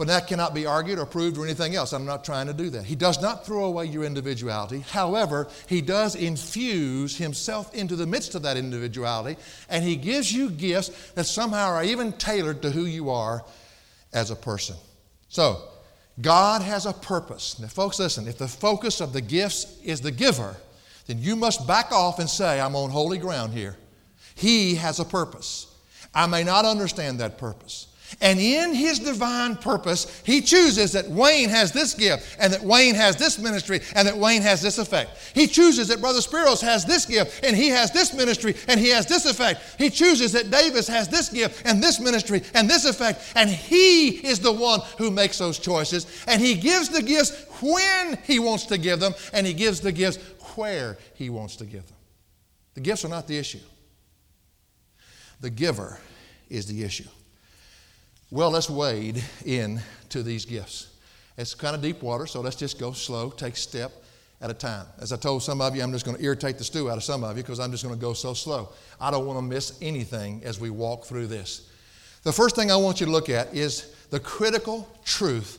But 0.00 0.06
that 0.06 0.28
cannot 0.28 0.54
be 0.54 0.64
argued 0.64 0.98
or 0.98 1.04
proved 1.04 1.36
or 1.36 1.44
anything 1.44 1.74
else. 1.74 1.92
I'm 1.92 2.06
not 2.06 2.24
trying 2.24 2.46
to 2.46 2.54
do 2.54 2.70
that. 2.70 2.84
He 2.84 2.94
does 2.94 3.20
not 3.20 3.44
throw 3.44 3.64
away 3.64 3.84
your 3.84 4.04
individuality. 4.04 4.80
However, 4.80 5.46
He 5.66 5.82
does 5.82 6.14
infuse 6.14 7.18
Himself 7.18 7.74
into 7.74 7.96
the 7.96 8.06
midst 8.06 8.34
of 8.34 8.40
that 8.44 8.56
individuality, 8.56 9.38
and 9.68 9.84
He 9.84 9.96
gives 9.96 10.32
you 10.32 10.48
gifts 10.48 10.88
that 11.10 11.24
somehow 11.24 11.66
are 11.66 11.84
even 11.84 12.14
tailored 12.14 12.62
to 12.62 12.70
who 12.70 12.86
you 12.86 13.10
are 13.10 13.44
as 14.10 14.30
a 14.30 14.36
person. 14.36 14.76
So, 15.28 15.60
God 16.18 16.62
has 16.62 16.86
a 16.86 16.94
purpose. 16.94 17.58
Now, 17.58 17.68
folks, 17.68 17.98
listen 17.98 18.26
if 18.26 18.38
the 18.38 18.48
focus 18.48 19.02
of 19.02 19.12
the 19.12 19.20
gifts 19.20 19.78
is 19.84 20.00
the 20.00 20.12
giver, 20.12 20.56
then 21.08 21.18
you 21.18 21.36
must 21.36 21.66
back 21.66 21.92
off 21.92 22.18
and 22.18 22.30
say, 22.30 22.58
I'm 22.58 22.74
on 22.74 22.88
holy 22.88 23.18
ground 23.18 23.52
here. 23.52 23.76
He 24.34 24.76
has 24.76 24.98
a 24.98 25.04
purpose. 25.04 25.66
I 26.14 26.26
may 26.26 26.42
not 26.42 26.64
understand 26.64 27.20
that 27.20 27.36
purpose. 27.36 27.88
And 28.20 28.38
in 28.40 28.74
his 28.74 28.98
divine 28.98 29.56
purpose, 29.56 30.22
he 30.24 30.40
chooses 30.40 30.92
that 30.92 31.08
Wayne 31.08 31.48
has 31.48 31.72
this 31.72 31.94
gift, 31.94 32.36
and 32.38 32.52
that 32.52 32.62
Wayne 32.62 32.94
has 32.94 33.16
this 33.16 33.38
ministry, 33.38 33.80
and 33.94 34.06
that 34.08 34.16
Wayne 34.16 34.42
has 34.42 34.60
this 34.60 34.78
effect. 34.78 35.16
He 35.34 35.46
chooses 35.46 35.88
that 35.88 36.00
Brother 36.00 36.20
Spiros 36.20 36.60
has 36.60 36.84
this 36.84 37.06
gift, 37.06 37.44
and 37.44 37.56
he 37.56 37.68
has 37.68 37.92
this 37.92 38.12
ministry, 38.12 38.56
and 38.68 38.80
he 38.80 38.88
has 38.90 39.06
this 39.06 39.26
effect. 39.26 39.60
He 39.78 39.90
chooses 39.90 40.32
that 40.32 40.50
Davis 40.50 40.88
has 40.88 41.08
this 41.08 41.28
gift, 41.28 41.62
and 41.64 41.82
this 41.82 42.00
ministry, 42.00 42.42
and 42.54 42.68
this 42.68 42.84
effect. 42.84 43.22
And 43.36 43.48
he 43.48 44.08
is 44.26 44.40
the 44.40 44.52
one 44.52 44.80
who 44.98 45.10
makes 45.10 45.38
those 45.38 45.58
choices. 45.58 46.06
And 46.26 46.40
he 46.40 46.54
gives 46.54 46.88
the 46.88 47.02
gifts 47.02 47.46
when 47.60 48.18
he 48.24 48.38
wants 48.38 48.66
to 48.66 48.78
give 48.78 49.00
them, 49.00 49.14
and 49.32 49.46
he 49.46 49.54
gives 49.54 49.80
the 49.80 49.92
gifts 49.92 50.18
where 50.56 50.98
he 51.14 51.30
wants 51.30 51.56
to 51.56 51.64
give 51.64 51.86
them. 51.86 51.96
The 52.74 52.80
gifts 52.80 53.04
are 53.04 53.08
not 53.08 53.26
the 53.26 53.38
issue, 53.38 53.60
the 55.40 55.50
giver 55.50 55.98
is 56.48 56.66
the 56.66 56.82
issue. 56.82 57.08
Well, 58.32 58.50
let's 58.50 58.70
wade 58.70 59.24
into 59.44 60.22
these 60.22 60.44
gifts. 60.44 60.88
It's 61.36 61.54
kind 61.54 61.74
of 61.74 61.82
deep 61.82 62.00
water, 62.00 62.26
so 62.26 62.40
let's 62.40 62.54
just 62.54 62.78
go 62.78 62.92
slow, 62.92 63.30
take 63.30 63.56
step 63.56 63.90
at 64.40 64.50
a 64.50 64.54
time. 64.54 64.86
As 65.00 65.12
I 65.12 65.16
told 65.16 65.42
some 65.42 65.60
of 65.60 65.74
you, 65.74 65.82
I'm 65.82 65.90
just 65.90 66.04
going 66.04 66.16
to 66.16 66.22
irritate 66.22 66.56
the 66.56 66.64
stew 66.64 66.90
out 66.90 66.96
of 66.96 67.02
some 67.02 67.24
of 67.24 67.36
you 67.36 67.42
because 67.42 67.58
I'm 67.58 67.72
just 67.72 67.82
going 67.82 67.94
to 67.94 68.00
go 68.00 68.12
so 68.12 68.32
slow. 68.32 68.68
I 69.00 69.10
don't 69.10 69.26
want 69.26 69.38
to 69.38 69.42
miss 69.42 69.76
anything 69.82 70.42
as 70.44 70.60
we 70.60 70.70
walk 70.70 71.04
through 71.04 71.26
this. 71.26 71.68
The 72.22 72.32
first 72.32 72.54
thing 72.54 72.70
I 72.70 72.76
want 72.76 73.00
you 73.00 73.06
to 73.06 73.12
look 73.12 73.28
at 73.28 73.54
is 73.54 73.94
the 74.10 74.20
critical 74.20 74.88
truth 75.04 75.58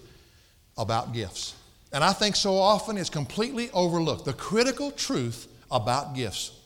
about 0.78 1.14
gifts. 1.14 1.56
And 1.92 2.04
I 2.04 2.14
think 2.14 2.38
so 2.38 2.56
often 2.56 2.98
it's 2.98 3.10
completely 3.10 3.70
overlooked. 3.72 4.24
The 4.24 4.34
critical 4.34 4.92
truth 4.92 5.48
about 5.70 6.16
gifts. 6.16 6.58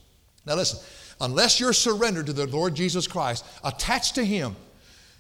Now, 0.46 0.56
listen, 0.56 0.80
unless 1.20 1.60
you're 1.60 1.74
surrendered 1.74 2.28
to 2.28 2.34
the 2.34 2.46
Lord 2.46 2.76
Jesus 2.76 3.08
Christ, 3.08 3.44
attached 3.64 4.16
to 4.16 4.24
Him, 4.24 4.56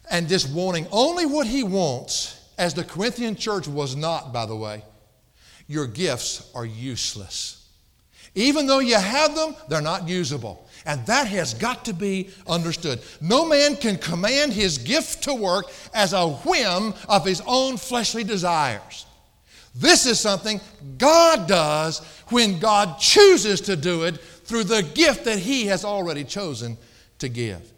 and 0.10 0.28
just 0.28 0.50
wanting 0.54 0.88
only 0.92 1.26
what 1.26 1.48
he 1.48 1.64
wants, 1.64 2.42
as 2.58 2.74
the 2.74 2.84
Corinthian 2.84 3.36
church 3.36 3.68
was 3.68 3.96
not, 3.96 4.32
by 4.32 4.46
the 4.46 4.56
way, 4.56 4.84
your 5.68 5.88
gifts 5.88 6.52
are 6.56 6.66
useless. 6.66 7.68
Even 8.36 8.68
though 8.68 8.80
you 8.80 8.96
have 8.96 9.34
them, 9.34 9.56
they're 9.70 9.82
not 9.82 10.08
usable. 10.08 10.68
And 10.86 11.06
that 11.08 11.28
has 11.28 11.54
got 11.54 11.86
to 11.86 11.94
be 11.94 12.30
understood. 12.48 13.02
No 13.22 13.48
man 13.48 13.76
can 13.76 13.98
command 13.98 14.54
his 14.54 14.78
gift 14.78 15.24
to 15.24 15.34
work 15.34 15.66
as 15.94 16.14
a 16.14 16.28
whim 16.28 16.94
of 17.10 17.26
his 17.26 17.42
own 17.48 17.78
fleshly 17.78 18.24
desires. 18.24 19.06
This 19.74 20.06
is 20.06 20.20
something 20.20 20.62
God 20.98 21.48
does 21.48 22.00
when 22.30 22.60
God 22.60 23.00
chooses 23.00 23.62
to 23.62 23.76
do 23.76 24.04
it 24.04 24.18
through 24.18 24.66
the 24.66 24.84
gift 24.84 25.26
that 25.26 25.40
he 25.40 25.66
has 25.68 25.84
already 25.84 26.24
chosen 26.24 26.78
to 27.20 27.30
give. 27.30 27.72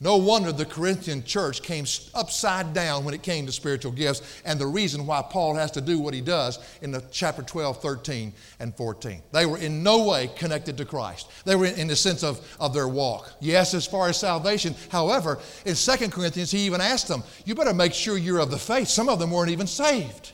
No 0.00 0.16
wonder 0.16 0.52
the 0.52 0.64
Corinthian 0.64 1.24
church 1.24 1.60
came 1.60 1.84
upside 2.14 2.72
down 2.72 3.04
when 3.04 3.14
it 3.14 3.22
came 3.22 3.46
to 3.46 3.52
spiritual 3.52 3.90
gifts, 3.90 4.40
and 4.44 4.58
the 4.58 4.66
reason 4.66 5.06
why 5.06 5.22
Paul 5.22 5.56
has 5.56 5.72
to 5.72 5.80
do 5.80 5.98
what 5.98 6.14
he 6.14 6.20
does 6.20 6.60
in 6.82 6.92
the 6.92 7.02
chapter 7.10 7.42
12, 7.42 7.82
13, 7.82 8.32
and 8.60 8.76
14. 8.76 9.22
They 9.32 9.44
were 9.44 9.58
in 9.58 9.82
no 9.82 10.04
way 10.04 10.30
connected 10.36 10.76
to 10.76 10.84
Christ. 10.84 11.28
They 11.44 11.56
were 11.56 11.66
in, 11.66 11.88
the 11.88 11.96
sense 11.96 12.22
of, 12.22 12.40
of 12.60 12.74
their 12.74 12.86
walk. 12.86 13.32
Yes, 13.40 13.74
as 13.74 13.86
far 13.86 14.08
as 14.08 14.18
salvation. 14.18 14.76
However, 14.88 15.40
in 15.64 15.74
2 15.74 16.08
Corinthians, 16.10 16.52
he 16.52 16.60
even 16.60 16.80
asked 16.80 17.08
them, 17.08 17.24
You 17.44 17.56
better 17.56 17.74
make 17.74 17.92
sure 17.92 18.16
you're 18.16 18.38
of 18.38 18.52
the 18.52 18.58
faith. 18.58 18.86
Some 18.86 19.08
of 19.08 19.18
them 19.18 19.32
weren't 19.32 19.50
even 19.50 19.66
saved. 19.66 20.32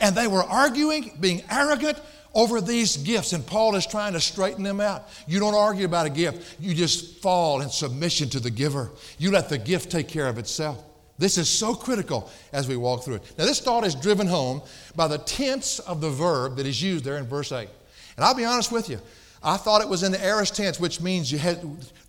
And 0.00 0.14
they 0.14 0.26
were 0.26 0.42
arguing, 0.42 1.16
being 1.18 1.42
arrogant, 1.50 1.98
over 2.34 2.60
these 2.60 2.96
gifts, 2.96 3.32
and 3.32 3.46
Paul 3.46 3.74
is 3.74 3.86
trying 3.86 4.14
to 4.14 4.20
straighten 4.20 4.62
them 4.62 4.80
out. 4.80 5.08
You 5.26 5.38
don't 5.38 5.54
argue 5.54 5.84
about 5.84 6.06
a 6.06 6.10
gift, 6.10 6.56
you 6.60 6.74
just 6.74 7.20
fall 7.20 7.60
in 7.60 7.68
submission 7.68 8.28
to 8.30 8.40
the 8.40 8.50
giver. 8.50 8.90
You 9.18 9.30
let 9.30 9.48
the 9.48 9.58
gift 9.58 9.90
take 9.90 10.08
care 10.08 10.28
of 10.28 10.38
itself. 10.38 10.82
This 11.18 11.38
is 11.38 11.48
so 11.48 11.74
critical 11.74 12.30
as 12.52 12.66
we 12.66 12.76
walk 12.76 13.04
through 13.04 13.16
it. 13.16 13.34
Now, 13.38 13.44
this 13.44 13.60
thought 13.60 13.84
is 13.84 13.94
driven 13.94 14.26
home 14.26 14.62
by 14.96 15.08
the 15.08 15.18
tense 15.18 15.78
of 15.78 16.00
the 16.00 16.10
verb 16.10 16.56
that 16.56 16.66
is 16.66 16.82
used 16.82 17.04
there 17.04 17.18
in 17.18 17.26
verse 17.26 17.52
8. 17.52 17.68
And 18.16 18.24
I'll 18.24 18.34
be 18.34 18.44
honest 18.44 18.72
with 18.72 18.88
you, 18.88 18.98
I 19.42 19.56
thought 19.56 19.82
it 19.82 19.88
was 19.88 20.02
in 20.02 20.12
the 20.12 20.24
aorist 20.24 20.56
tense, 20.56 20.80
which 20.80 21.00
means 21.00 21.30
you 21.30 21.38
had, 21.38 21.60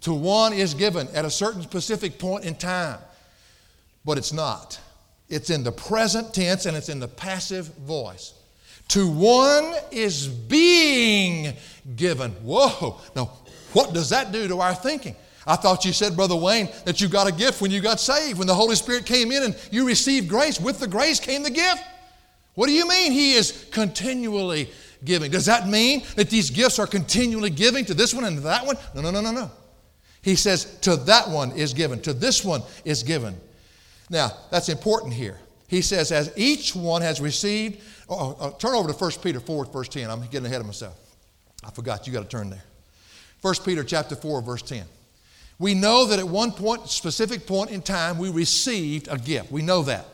to 0.02 0.14
one 0.14 0.54
is 0.54 0.74
given 0.74 1.08
at 1.10 1.26
a 1.26 1.30
certain 1.30 1.62
specific 1.62 2.18
point 2.18 2.46
in 2.46 2.56
time. 2.56 3.00
But 4.06 4.18
it's 4.18 4.34
not. 4.34 4.80
It's 5.30 5.50
in 5.50 5.64
the 5.64 5.72
present 5.72 6.34
tense 6.34 6.66
and 6.66 6.78
it's 6.78 6.90
in 6.90 7.00
the 7.00 7.08
passive 7.08 7.68
voice. 7.78 8.34
To 8.94 9.08
one 9.08 9.74
is 9.90 10.28
being 10.28 11.56
given. 11.96 12.30
Whoa. 12.44 13.02
Now, 13.16 13.32
what 13.74 13.92
does 13.92 14.12
that 14.12 14.32
do 14.32 14.48
to 14.48 14.60
our 14.60 14.76
thinking? 14.76 15.16
I 15.48 15.56
thought 15.56 15.84
you 15.84 15.92
said, 15.92 16.16
Brother 16.16 16.36
Wayne, 16.36 16.70
that 16.86 17.02
you 17.02 17.08
got 17.08 17.26
a 17.26 17.32
gift 17.32 17.60
when 17.60 17.72
you 17.72 17.82
got 17.82 18.00
saved. 18.00 18.38
When 18.38 18.46
the 18.46 18.54
Holy 18.54 18.76
Spirit 18.76 19.08
came 19.08 19.32
in 19.32 19.42
and 19.42 19.56
you 19.72 19.88
received 19.88 20.30
grace, 20.30 20.62
with 20.62 20.78
the 20.78 20.86
grace 20.86 21.20
came 21.20 21.42
the 21.42 21.50
gift. 21.50 21.84
What 22.54 22.68
do 22.68 22.72
you 22.72 22.88
mean 22.88 23.12
He 23.12 23.34
is 23.34 23.68
continually 23.72 24.70
giving? 25.04 25.32
Does 25.32 25.48
that 25.48 25.68
mean 25.68 26.04
that 26.16 26.30
these 26.30 26.52
gifts 26.52 26.78
are 26.78 26.86
continually 26.86 27.50
giving 27.50 27.86
to 27.86 27.96
this 27.96 28.14
one 28.14 28.26
and 28.26 28.38
to 28.38 28.44
that 28.44 28.64
one? 28.64 28.78
No, 28.94 29.02
no, 29.02 29.10
no, 29.10 29.22
no, 29.22 29.32
no. 29.32 29.50
He 30.22 30.36
says, 30.36 30.78
to 30.82 30.98
that 30.98 31.30
one 31.30 31.52
is 31.54 31.74
given, 31.74 32.00
to 32.02 32.14
this 32.14 32.46
one 32.46 32.62
is 32.86 33.02
given. 33.02 33.36
Now, 34.12 34.34
that's 34.52 34.70
important 34.70 35.16
here. 35.16 35.40
He 35.74 35.82
says, 35.82 36.12
as 36.12 36.32
each 36.36 36.76
one 36.76 37.02
has 37.02 37.20
received 37.20 37.82
Oh, 38.10 38.36
oh, 38.40 38.52
turn 38.60 38.76
over 38.76 38.92
to 38.92 38.98
1 38.98 39.12
Peter 39.22 39.40
4, 39.40 39.66
verse 39.66 39.90
10. 39.90 40.10
I'm 40.10 40.22
getting 40.28 40.46
ahead 40.46 40.62
of 40.62 40.68
myself. 40.68 40.98
I 41.64 41.72
forgot. 41.72 42.06
You 42.06 42.14
got 42.14 42.24
to 42.24 42.30
turn 42.30 42.50
there. 42.50 42.64
1 43.42 43.56
Peter 43.66 43.84
chapter 43.84 44.16
4, 44.16 44.42
verse 44.42 44.62
10. 44.62 44.86
We 45.60 45.74
know 45.74 46.06
that 46.06 46.20
at 46.20 46.28
one 46.28 46.52
point, 46.52 46.90
specific 46.90 47.48
point 47.48 47.72
in 47.72 47.82
time, 47.82 48.18
we 48.18 48.30
received 48.30 49.08
a 49.10 49.18
gift. 49.18 49.52
We 49.52 49.62
know 49.62 49.84
that. 49.84 50.06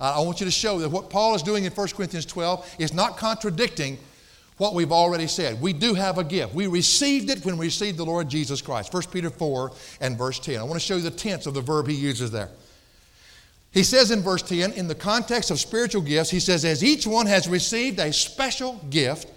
I 0.00 0.20
want 0.20 0.40
you 0.40 0.46
to 0.46 0.52
show 0.52 0.78
that 0.78 0.90
what 0.90 1.10
Paul 1.10 1.34
is 1.34 1.42
doing 1.42 1.64
in 1.64 1.72
1 1.72 1.88
Corinthians 1.88 2.26
12 2.26 2.76
is 2.78 2.92
not 2.92 3.16
contradicting 3.16 3.98
what 4.58 4.74
we've 4.74 4.92
already 4.92 5.26
said. 5.26 5.60
We 5.60 5.72
do 5.72 5.94
have 5.94 6.18
a 6.18 6.24
gift. 6.24 6.54
We 6.54 6.66
received 6.66 7.30
it 7.30 7.44
when 7.44 7.56
we 7.56 7.66
received 7.66 7.96
the 7.96 8.04
Lord 8.04 8.28
Jesus 8.28 8.60
Christ. 8.62 8.92
1 8.92 9.04
Peter 9.12 9.30
4 9.30 9.72
and 10.00 10.16
verse 10.16 10.38
10. 10.38 10.58
I 10.58 10.62
want 10.62 10.74
to 10.74 10.80
show 10.80 10.96
you 10.96 11.02
the 11.02 11.10
tense 11.10 11.46
of 11.46 11.54
the 11.54 11.60
verb 11.60 11.88
he 11.88 11.94
uses 11.94 12.30
there. 12.30 12.50
He 13.70 13.82
says 13.82 14.10
in 14.10 14.22
verse 14.22 14.42
10, 14.42 14.72
in 14.72 14.88
the 14.88 14.94
context 14.94 15.50
of 15.50 15.60
spiritual 15.60 16.02
gifts, 16.02 16.30
he 16.30 16.40
says, 16.40 16.64
as 16.64 16.82
each 16.82 17.06
one 17.06 17.26
has 17.26 17.48
received 17.48 17.98
a 17.98 18.12
special 18.12 18.80
gift, 18.90 19.30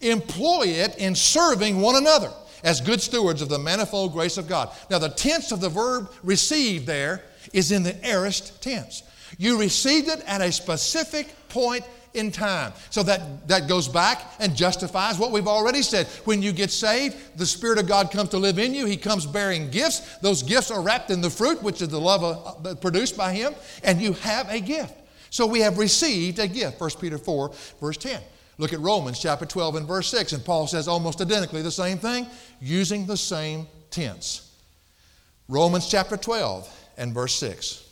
employ 0.00 0.64
it 0.66 0.96
in 0.96 1.14
serving 1.14 1.80
one 1.80 1.96
another 1.96 2.30
as 2.62 2.80
good 2.80 3.00
stewards 3.00 3.42
of 3.42 3.48
the 3.48 3.58
manifold 3.58 4.12
grace 4.12 4.38
of 4.38 4.48
God. 4.48 4.70
Now, 4.90 4.98
the 4.98 5.10
tense 5.10 5.52
of 5.52 5.60
the 5.60 5.68
verb 5.68 6.10
received 6.22 6.86
there 6.86 7.22
is 7.52 7.72
in 7.72 7.82
the 7.82 7.96
aorist 8.06 8.62
tense. 8.62 9.02
You 9.38 9.58
received 9.58 10.08
it 10.08 10.22
at 10.26 10.40
a 10.40 10.52
specific 10.52 11.34
point 11.48 11.84
in 12.14 12.30
time. 12.30 12.72
So 12.90 13.02
that, 13.02 13.46
that 13.48 13.68
goes 13.68 13.88
back 13.88 14.22
and 14.40 14.56
justifies 14.56 15.18
what 15.18 15.32
we've 15.32 15.48
already 15.48 15.82
said. 15.82 16.06
When 16.24 16.40
you 16.40 16.52
get 16.52 16.70
saved, 16.70 17.16
the 17.36 17.46
Spirit 17.46 17.78
of 17.78 17.86
God 17.86 18.10
comes 18.10 18.30
to 18.30 18.38
live 18.38 18.58
in 18.58 18.72
you. 18.72 18.86
He 18.86 18.96
comes 18.96 19.26
bearing 19.26 19.70
gifts. 19.70 20.16
Those 20.18 20.42
gifts 20.42 20.70
are 20.70 20.80
wrapped 20.80 21.10
in 21.10 21.20
the 21.20 21.30
fruit, 21.30 21.62
which 21.62 21.82
is 21.82 21.88
the 21.88 22.00
love 22.00 22.24
of, 22.24 22.66
uh, 22.66 22.74
produced 22.76 23.16
by 23.16 23.32
Him, 23.32 23.54
and 23.82 24.00
you 24.00 24.12
have 24.14 24.50
a 24.50 24.60
gift. 24.60 24.94
So 25.30 25.46
we 25.46 25.60
have 25.60 25.78
received 25.78 26.38
a 26.38 26.46
gift. 26.46 26.80
1 26.80 26.90
Peter 27.00 27.18
4, 27.18 27.52
verse 27.80 27.96
10. 27.96 28.22
Look 28.56 28.72
at 28.72 28.78
Romans 28.78 29.18
chapter 29.18 29.44
12 29.44 29.76
and 29.76 29.88
verse 29.88 30.08
6, 30.08 30.32
and 30.32 30.44
Paul 30.44 30.68
says 30.68 30.86
almost 30.86 31.20
identically 31.20 31.62
the 31.62 31.72
same 31.72 31.98
thing 31.98 32.26
using 32.60 33.04
the 33.04 33.16
same 33.16 33.66
tense. 33.90 34.52
Romans 35.48 35.88
chapter 35.88 36.16
12 36.16 36.68
and 36.96 37.12
verse 37.12 37.34
6. 37.34 37.83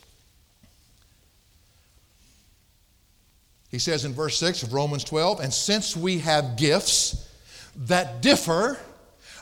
He 3.73 3.79
says 3.79 4.05
in 4.05 4.13
verse 4.13 4.39
6 4.39 4.63
of 4.63 4.75
Romans 4.75 5.03
12, 5.03 5.41
and 5.41 5.53
since 5.53 5.97
we 5.97 6.19
have 6.19 6.57
gifts 6.57 7.29
that 7.87 8.21
differ 8.21 8.79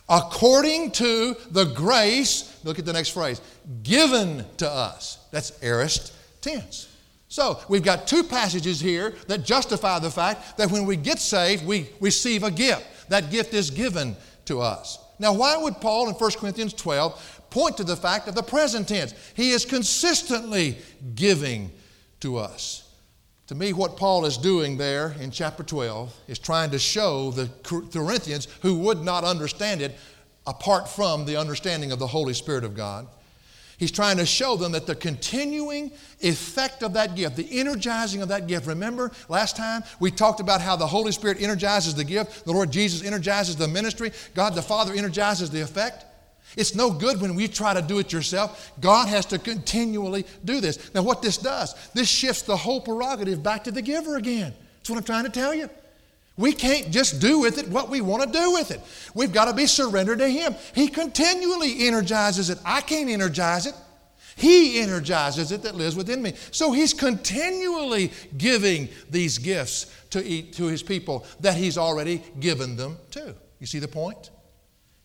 according 0.08 0.92
to 0.92 1.36
the 1.50 1.64
grace, 1.64 2.58
look 2.64 2.78
at 2.78 2.86
the 2.86 2.92
next 2.92 3.10
phrase, 3.10 3.40
given 3.82 4.44
to 4.58 4.70
us. 4.70 5.18
That's 5.32 5.60
aorist 5.62 6.14
tense. 6.40 6.88
So 7.28 7.60
we've 7.68 7.82
got 7.82 8.06
two 8.06 8.22
passages 8.22 8.80
here 8.80 9.14
that 9.26 9.44
justify 9.44 9.98
the 9.98 10.10
fact 10.10 10.58
that 10.58 10.70
when 10.70 10.86
we 10.86 10.96
get 10.96 11.18
saved, 11.18 11.66
we 11.66 11.88
receive 12.00 12.44
a 12.44 12.50
gift. 12.50 13.08
That 13.08 13.30
gift 13.30 13.52
is 13.52 13.70
given 13.70 14.16
to 14.46 14.60
us. 14.60 14.98
Now, 15.18 15.32
why 15.32 15.56
would 15.56 15.80
Paul 15.80 16.08
in 16.08 16.14
1 16.14 16.30
Corinthians 16.38 16.72
12 16.72 17.46
point 17.50 17.76
to 17.78 17.84
the 17.84 17.96
fact 17.96 18.28
of 18.28 18.36
the 18.36 18.42
present 18.42 18.88
tense? 18.88 19.12
He 19.34 19.50
is 19.50 19.64
consistently 19.64 20.78
giving 21.16 21.72
to 22.20 22.36
us. 22.36 22.89
To 23.50 23.56
me, 23.56 23.72
what 23.72 23.96
Paul 23.96 24.26
is 24.26 24.38
doing 24.38 24.76
there 24.76 25.16
in 25.18 25.32
chapter 25.32 25.64
12 25.64 26.14
is 26.28 26.38
trying 26.38 26.70
to 26.70 26.78
show 26.78 27.32
the 27.32 27.50
Corinthians 27.64 28.46
who 28.62 28.78
would 28.78 29.02
not 29.02 29.24
understand 29.24 29.82
it 29.82 29.96
apart 30.46 30.88
from 30.88 31.24
the 31.24 31.36
understanding 31.36 31.90
of 31.90 31.98
the 31.98 32.06
Holy 32.06 32.32
Spirit 32.32 32.62
of 32.62 32.76
God. 32.76 33.08
He's 33.76 33.90
trying 33.90 34.18
to 34.18 34.24
show 34.24 34.54
them 34.54 34.70
that 34.70 34.86
the 34.86 34.94
continuing 34.94 35.90
effect 36.20 36.84
of 36.84 36.92
that 36.92 37.16
gift, 37.16 37.34
the 37.34 37.58
energizing 37.58 38.22
of 38.22 38.28
that 38.28 38.46
gift. 38.46 38.68
Remember 38.68 39.10
last 39.28 39.56
time 39.56 39.82
we 39.98 40.12
talked 40.12 40.38
about 40.38 40.60
how 40.60 40.76
the 40.76 40.86
Holy 40.86 41.10
Spirit 41.10 41.42
energizes 41.42 41.96
the 41.96 42.04
gift, 42.04 42.44
the 42.44 42.52
Lord 42.52 42.70
Jesus 42.70 43.02
energizes 43.02 43.56
the 43.56 43.66
ministry, 43.66 44.12
God 44.32 44.54
the 44.54 44.62
Father 44.62 44.92
energizes 44.92 45.50
the 45.50 45.60
effect. 45.60 46.04
It's 46.56 46.74
no 46.74 46.90
good 46.90 47.20
when 47.20 47.34
we 47.34 47.48
try 47.48 47.74
to 47.74 47.82
do 47.82 47.98
it 47.98 48.12
yourself. 48.12 48.72
God 48.80 49.08
has 49.08 49.26
to 49.26 49.38
continually 49.38 50.26
do 50.44 50.60
this. 50.60 50.92
Now, 50.94 51.02
what 51.02 51.22
this 51.22 51.38
does, 51.38 51.74
this 51.94 52.08
shifts 52.08 52.42
the 52.42 52.56
whole 52.56 52.80
prerogative 52.80 53.42
back 53.42 53.64
to 53.64 53.70
the 53.70 53.82
giver 53.82 54.16
again. 54.16 54.52
That's 54.78 54.90
what 54.90 54.96
I'm 54.96 55.04
trying 55.04 55.24
to 55.24 55.30
tell 55.30 55.54
you. 55.54 55.70
We 56.36 56.52
can't 56.52 56.90
just 56.90 57.20
do 57.20 57.38
with 57.38 57.58
it 57.58 57.68
what 57.68 57.90
we 57.90 58.00
want 58.00 58.22
to 58.22 58.38
do 58.38 58.52
with 58.52 58.70
it. 58.70 58.80
We've 59.14 59.32
got 59.32 59.44
to 59.44 59.52
be 59.52 59.66
surrendered 59.66 60.20
to 60.20 60.28
Him. 60.28 60.54
He 60.74 60.88
continually 60.88 61.86
energizes 61.86 62.48
it. 62.48 62.58
I 62.64 62.80
can't 62.80 63.10
energize 63.10 63.66
it. 63.66 63.74
He 64.36 64.80
energizes 64.80 65.52
it 65.52 65.62
that 65.64 65.74
lives 65.74 65.96
within 65.96 66.22
me. 66.22 66.32
So 66.50 66.72
He's 66.72 66.94
continually 66.94 68.10
giving 68.38 68.88
these 69.10 69.36
gifts 69.36 69.94
to, 70.10 70.42
to 70.42 70.64
His 70.64 70.82
people 70.82 71.26
that 71.40 71.56
He's 71.56 71.76
already 71.76 72.22
given 72.40 72.74
them 72.74 72.96
to. 73.10 73.34
You 73.58 73.66
see 73.66 73.78
the 73.78 73.88
point? 73.88 74.30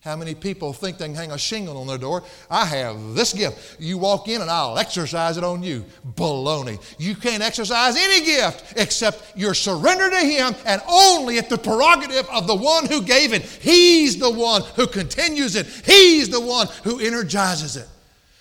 How 0.06 0.15
many 0.15 0.36
people 0.36 0.72
think 0.72 1.00
they 1.00 1.08
can 1.08 1.15
hang 1.15 1.32
a 1.32 1.38
shingle 1.38 1.80
on 1.80 1.88
their 1.88 1.98
door? 1.98 2.22
I 2.48 2.63
have 2.63 3.15
this 3.15 3.34
gift. 3.34 3.78
You 3.80 3.98
walk 3.98 4.28
in 4.28 4.39
and 4.39 4.52
I'll 4.52 4.78
exercise 4.78 5.36
it 5.36 5.44
on 5.44 5.63
you. 5.63 5.84
Baloney. 6.13 6.80
You 7.00 7.15
can't 7.15 7.41
exercise 7.41 7.98
any 7.98 8.24
gift 8.24 8.76
except 8.78 9.36
your 9.36 9.56
surrender 9.56 10.12
to 10.12 10.20
Him 10.20 10.54
and 10.68 10.80
only 10.88 11.39
at 11.39 11.50
the 11.50 11.58
prerogative 11.58 12.30
of 12.30 12.46
the 12.46 12.54
one 12.54 12.86
who 12.86 13.02
gave 13.02 13.34
it. 13.34 13.41
He's 13.41 14.20
the 14.20 14.30
one 14.30 14.62
who 14.76 14.86
continues 14.86 15.56
it, 15.56 15.65
He's 15.65 16.30
the 16.30 16.39
one 16.39 16.68
who 16.84 17.00
energizes 17.00 17.76
it. 17.76 17.88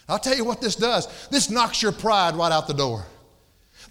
I'll 0.06 0.18
tell 0.18 0.36
you 0.36 0.44
what 0.44 0.60
this 0.60 0.76
does 0.76 1.08
this 1.30 1.48
knocks 1.48 1.80
your 1.80 1.92
pride 1.92 2.34
right 2.34 2.52
out 2.52 2.66
the 2.66 2.74
door. 2.74 3.06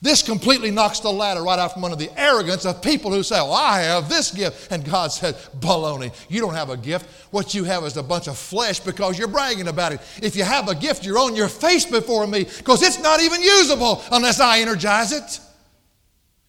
This 0.04 0.22
completely 0.22 0.70
knocks 0.70 1.00
the 1.00 1.10
ladder 1.10 1.42
right 1.42 1.58
out 1.58 1.74
from 1.74 1.86
under 1.86 1.96
the 1.96 2.12
arrogance 2.20 2.66
of 2.66 2.82
people 2.82 3.10
who 3.10 3.24
say, 3.24 3.38
Well, 3.38 3.54
I 3.54 3.84
have 3.84 4.10
this 4.10 4.32
gift. 4.32 4.70
And 4.70 4.84
God 4.84 5.14
said, 5.14 5.36
Baloney, 5.62 6.14
you 6.28 6.42
don't 6.42 6.56
have 6.56 6.70
a 6.70 6.76
gift. 6.76 7.10
What 7.32 7.54
you 7.54 7.64
have 7.64 7.86
is 7.86 7.96
a 7.96 8.04
bunch 8.04 8.28
of 8.28 8.38
flesh 8.38 8.82
because 8.82 9.18
you're 9.18 9.30
bragging 9.30 9.70
about 9.70 9.94
it. 9.94 10.02
If 10.22 10.36
you 10.36 10.44
have 10.44 10.68
a 10.68 10.76
gift, 10.76 11.06
you're 11.06 11.20
on 11.20 11.38
your 11.38 11.48
face 11.48 11.86
before 11.86 12.28
me 12.28 12.44
because 12.44 12.84
it's 12.84 13.00
not 13.00 13.22
even 13.22 13.42
usable 13.42 14.04
unless 14.12 14.42
I 14.42 14.60
energize 14.60 15.14
it. 15.14 15.40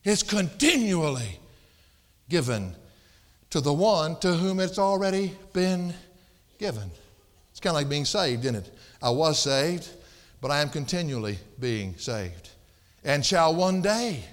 It's 0.03 0.25
continually 0.25 1.39
given 2.29 2.75
to 3.51 3.61
the 3.61 3.73
one 3.73 4.19
to 4.19 4.35
whom 4.35 4.59
it's 4.59 4.81
already 4.81 5.33
been 5.53 5.95
given. 6.59 6.91
It's 7.53 7.61
kind 7.61 7.71
of 7.71 7.81
like 7.81 7.89
being 7.89 8.05
saved, 8.05 8.47
isn't 8.47 8.57
it? 8.57 8.75
I 9.01 9.11
was 9.11 9.39
saved, 9.39 9.89
but 10.41 10.51
I 10.51 10.61
am 10.61 10.71
continually 10.71 11.39
being 11.61 11.97
saved 11.99 12.51
and 13.05 13.25
shall 13.25 13.55
one 13.55 13.83
day 13.83 14.25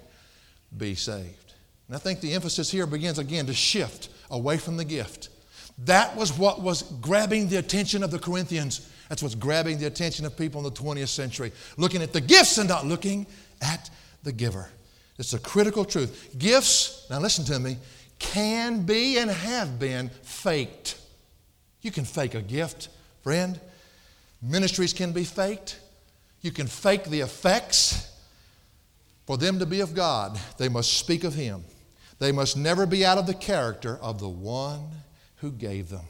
be 0.75 0.95
saved. 0.95 1.53
And 1.87 1.95
I 1.95 1.99
think 1.99 2.21
the 2.21 2.33
emphasis 2.33 2.71
here 2.71 2.85
begins 2.85 3.19
again 3.19 3.45
to 3.47 3.53
shift 3.53 4.09
away 4.29 4.57
from 4.57 4.77
the 4.77 4.85
gift. 4.85 5.29
That 5.79 6.15
was 6.15 6.37
what 6.37 6.61
was 6.61 6.83
grabbing 6.83 7.49
the 7.49 7.57
attention 7.57 8.03
of 8.03 8.11
the 8.11 8.19
Corinthians. 8.19 8.89
That's 9.09 9.21
what's 9.21 9.35
grabbing 9.35 9.79
the 9.79 9.87
attention 9.87 10.25
of 10.25 10.37
people 10.37 10.59
in 10.59 10.73
the 10.73 10.79
20th 10.79 11.09
century. 11.09 11.51
Looking 11.77 12.01
at 12.01 12.13
the 12.13 12.21
gifts 12.21 12.57
and 12.57 12.69
not 12.69 12.85
looking 12.85 13.27
at 13.61 13.89
the 14.23 14.31
giver. 14.31 14.69
It's 15.17 15.33
a 15.33 15.39
critical 15.39 15.83
truth. 15.83 16.33
Gifts, 16.37 17.07
now 17.09 17.19
listen 17.19 17.43
to 17.45 17.59
me, 17.59 17.77
can 18.19 18.85
be 18.85 19.17
and 19.17 19.29
have 19.29 19.79
been 19.79 20.09
faked. 20.23 20.99
You 21.81 21.91
can 21.91 22.05
fake 22.05 22.35
a 22.35 22.41
gift, 22.41 22.89
friend. 23.21 23.59
Ministries 24.41 24.93
can 24.93 25.11
be 25.11 25.23
faked. 25.23 25.79
You 26.41 26.51
can 26.51 26.67
fake 26.67 27.03
the 27.05 27.21
effects. 27.21 28.10
For 29.31 29.37
them 29.37 29.59
to 29.59 29.65
be 29.65 29.79
of 29.79 29.95
God, 29.95 30.37
they 30.57 30.67
must 30.67 30.91
speak 30.91 31.23
of 31.23 31.33
Him. 31.33 31.63
They 32.19 32.33
must 32.33 32.57
never 32.57 32.85
be 32.85 33.05
out 33.05 33.17
of 33.17 33.27
the 33.27 33.33
character 33.33 33.97
of 34.01 34.19
the 34.19 34.27
one 34.27 34.89
who 35.37 35.53
gave 35.53 35.87
them. 35.87 36.03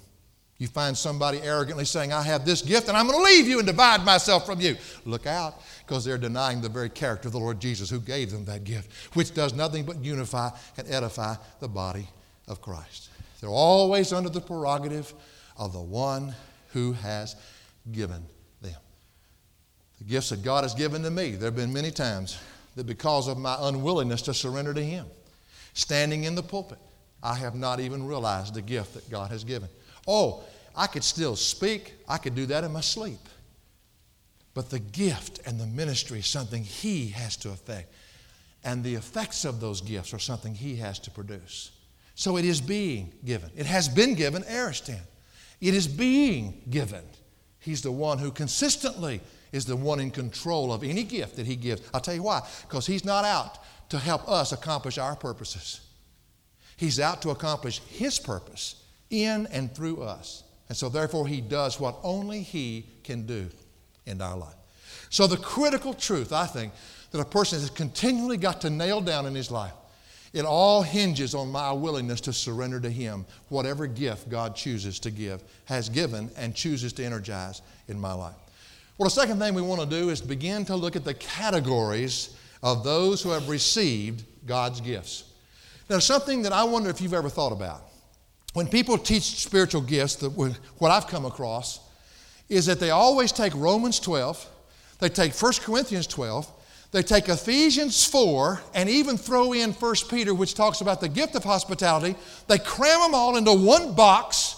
You 0.57 0.65
find 0.65 0.97
somebody 0.97 1.39
arrogantly 1.39 1.85
saying, 1.85 2.11
I 2.11 2.23
have 2.23 2.47
this 2.47 2.63
gift 2.63 2.87
and 2.87 2.97
I'm 2.97 3.05
going 3.05 3.19
to 3.19 3.23
leave 3.23 3.47
you 3.47 3.59
and 3.59 3.67
divide 3.67 4.03
myself 4.03 4.47
from 4.47 4.59
you. 4.59 4.75
Look 5.05 5.27
out, 5.27 5.61
because 5.85 6.03
they're 6.03 6.17
denying 6.17 6.61
the 6.61 6.69
very 6.69 6.89
character 6.89 7.27
of 7.27 7.33
the 7.33 7.39
Lord 7.39 7.59
Jesus 7.59 7.91
who 7.91 7.99
gave 7.99 8.31
them 8.31 8.43
that 8.45 8.63
gift, 8.63 8.91
which 9.15 9.35
does 9.35 9.53
nothing 9.53 9.85
but 9.85 10.03
unify 10.03 10.49
and 10.79 10.89
edify 10.89 11.35
the 11.59 11.67
body 11.67 12.07
of 12.47 12.59
Christ. 12.59 13.09
They're 13.39 13.51
always 13.51 14.13
under 14.13 14.29
the 14.29 14.41
prerogative 14.41 15.13
of 15.57 15.73
the 15.73 15.79
one 15.79 16.33
who 16.69 16.93
has 16.93 17.35
given 17.91 18.25
them. 18.63 18.73
The 19.99 20.05
gifts 20.05 20.29
that 20.29 20.41
God 20.41 20.63
has 20.63 20.73
given 20.73 21.03
to 21.03 21.11
me, 21.11 21.33
there 21.33 21.49
have 21.49 21.55
been 21.55 21.71
many 21.71 21.91
times 21.91 22.39
that 22.75 22.85
because 22.85 23.27
of 23.27 23.37
my 23.37 23.55
unwillingness 23.59 24.21
to 24.23 24.33
surrender 24.33 24.73
to 24.73 24.83
Him, 24.83 25.05
standing 25.73 26.23
in 26.23 26.35
the 26.35 26.43
pulpit, 26.43 26.79
I 27.23 27.35
have 27.35 27.55
not 27.55 27.79
even 27.79 28.05
realized 28.05 28.53
the 28.53 28.61
gift 28.61 28.93
that 28.95 29.09
God 29.09 29.31
has 29.31 29.43
given. 29.43 29.69
Oh, 30.07 30.43
I 30.75 30.87
could 30.87 31.03
still 31.03 31.35
speak, 31.35 31.93
I 32.07 32.17
could 32.17 32.35
do 32.35 32.45
that 32.47 32.63
in 32.63 32.71
my 32.71 32.81
sleep. 32.81 33.19
But 34.53 34.69
the 34.69 34.79
gift 34.79 35.39
and 35.45 35.59
the 35.59 35.67
ministry 35.67 36.19
is 36.19 36.27
something 36.27 36.63
He 36.63 37.07
has 37.09 37.37
to 37.37 37.49
affect. 37.49 37.93
And 38.63 38.83
the 38.83 38.95
effects 38.95 39.45
of 39.45 39.59
those 39.59 39.81
gifts 39.81 40.13
are 40.13 40.19
something 40.19 40.53
He 40.53 40.75
has 40.77 40.99
to 40.99 41.11
produce. 41.11 41.71
So 42.15 42.37
it 42.37 42.45
is 42.45 42.61
being 42.61 43.13
given. 43.25 43.49
It 43.55 43.65
has 43.65 43.87
been 43.87 44.13
given, 44.13 44.43
Aristan. 44.51 44.99
It 45.59 45.73
is 45.73 45.87
being 45.87 46.61
given. 46.69 47.03
He's 47.59 47.81
the 47.81 47.91
one 47.91 48.17
who 48.17 48.31
consistently 48.31 49.21
is 49.51 49.65
the 49.65 49.75
one 49.75 49.99
in 49.99 50.11
control 50.11 50.71
of 50.71 50.83
any 50.83 51.03
gift 51.03 51.35
that 51.35 51.45
He 51.45 51.55
gives. 51.55 51.81
I'll 51.93 52.01
tell 52.01 52.15
you 52.15 52.23
why. 52.23 52.41
Because 52.67 52.87
He's 52.87 53.05
not 53.05 53.25
out 53.25 53.59
to 53.89 53.99
help 53.99 54.27
us 54.27 54.51
accomplish 54.51 54.97
our 54.97 55.15
purposes, 55.15 55.81
He's 56.77 56.99
out 56.99 57.21
to 57.23 57.29
accomplish 57.29 57.79
His 57.79 58.19
purpose 58.19 58.83
in 59.09 59.47
and 59.47 59.73
through 59.73 60.01
us. 60.01 60.43
And 60.69 60.77
so, 60.77 60.89
therefore, 60.89 61.27
He 61.27 61.41
does 61.41 61.79
what 61.79 61.97
only 62.03 62.41
He 62.41 62.85
can 63.03 63.25
do 63.25 63.49
in 64.05 64.21
our 64.21 64.37
life. 64.37 64.55
So, 65.09 65.27
the 65.27 65.37
critical 65.37 65.93
truth, 65.93 66.31
I 66.31 66.45
think, 66.45 66.73
that 67.11 67.19
a 67.19 67.25
person 67.25 67.59
has 67.59 67.69
continually 67.69 68.37
got 68.37 68.61
to 68.61 68.69
nail 68.69 69.01
down 69.01 69.25
in 69.25 69.35
his 69.35 69.51
life 69.51 69.73
it 70.33 70.45
all 70.45 70.81
hinges 70.81 71.35
on 71.35 71.51
my 71.51 71.73
willingness 71.73 72.21
to 72.21 72.33
surrender 72.33 72.79
to 72.79 72.89
Him 72.89 73.25
whatever 73.49 73.85
gift 73.85 74.29
God 74.29 74.55
chooses 74.55 74.99
to 74.99 75.11
give, 75.11 75.43
has 75.65 75.89
given, 75.89 76.29
and 76.37 76.55
chooses 76.55 76.93
to 76.93 77.03
energize 77.03 77.61
in 77.87 77.99
my 77.99 78.13
life. 78.13 78.35
Well, 78.97 79.05
the 79.05 79.15
second 79.15 79.39
thing 79.39 79.53
we 79.53 79.61
want 79.61 79.81
to 79.81 79.87
do 79.87 80.09
is 80.09 80.21
begin 80.21 80.65
to 80.65 80.75
look 80.75 80.95
at 80.95 81.03
the 81.03 81.13
categories 81.13 82.35
of 82.61 82.83
those 82.83 83.21
who 83.23 83.29
have 83.29 83.49
received 83.49 84.23
God's 84.45 84.81
gifts. 84.81 85.23
Now, 85.89 85.99
something 85.99 86.43
that 86.43 86.53
I 86.53 86.63
wonder 86.63 86.89
if 86.89 87.01
you've 87.01 87.13
ever 87.13 87.29
thought 87.29 87.51
about. 87.51 87.83
When 88.53 88.67
people 88.67 88.97
teach 88.97 89.23
spiritual 89.23 89.81
gifts, 89.81 90.21
what 90.21 90.91
I've 90.91 91.07
come 91.07 91.25
across 91.25 91.79
is 92.49 92.65
that 92.65 92.79
they 92.79 92.89
always 92.89 93.31
take 93.31 93.55
Romans 93.55 93.99
12, 93.99 94.45
they 94.99 95.09
take 95.09 95.33
1 95.33 95.53
Corinthians 95.61 96.05
12, 96.07 96.51
they 96.91 97.01
take 97.01 97.29
Ephesians 97.29 98.05
4 98.05 98.61
and 98.73 98.89
even 98.89 99.17
throw 99.17 99.53
in 99.53 99.71
1 99.71 99.95
Peter, 100.09 100.33
which 100.33 100.53
talks 100.53 100.81
about 100.81 100.99
the 100.99 101.07
gift 101.07 101.35
of 101.35 101.43
hospitality. 101.45 102.15
They 102.47 102.59
cram 102.59 102.99
them 102.99 103.15
all 103.15 103.37
into 103.37 103.53
one 103.53 103.95
box 103.95 104.57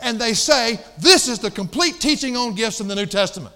and 0.00 0.18
they 0.18 0.34
say, 0.34 0.80
This 0.98 1.28
is 1.28 1.38
the 1.38 1.50
complete 1.50 2.00
teaching 2.00 2.36
on 2.36 2.56
gifts 2.56 2.80
in 2.80 2.88
the 2.88 2.96
New 2.96 3.06
Testament. 3.06 3.54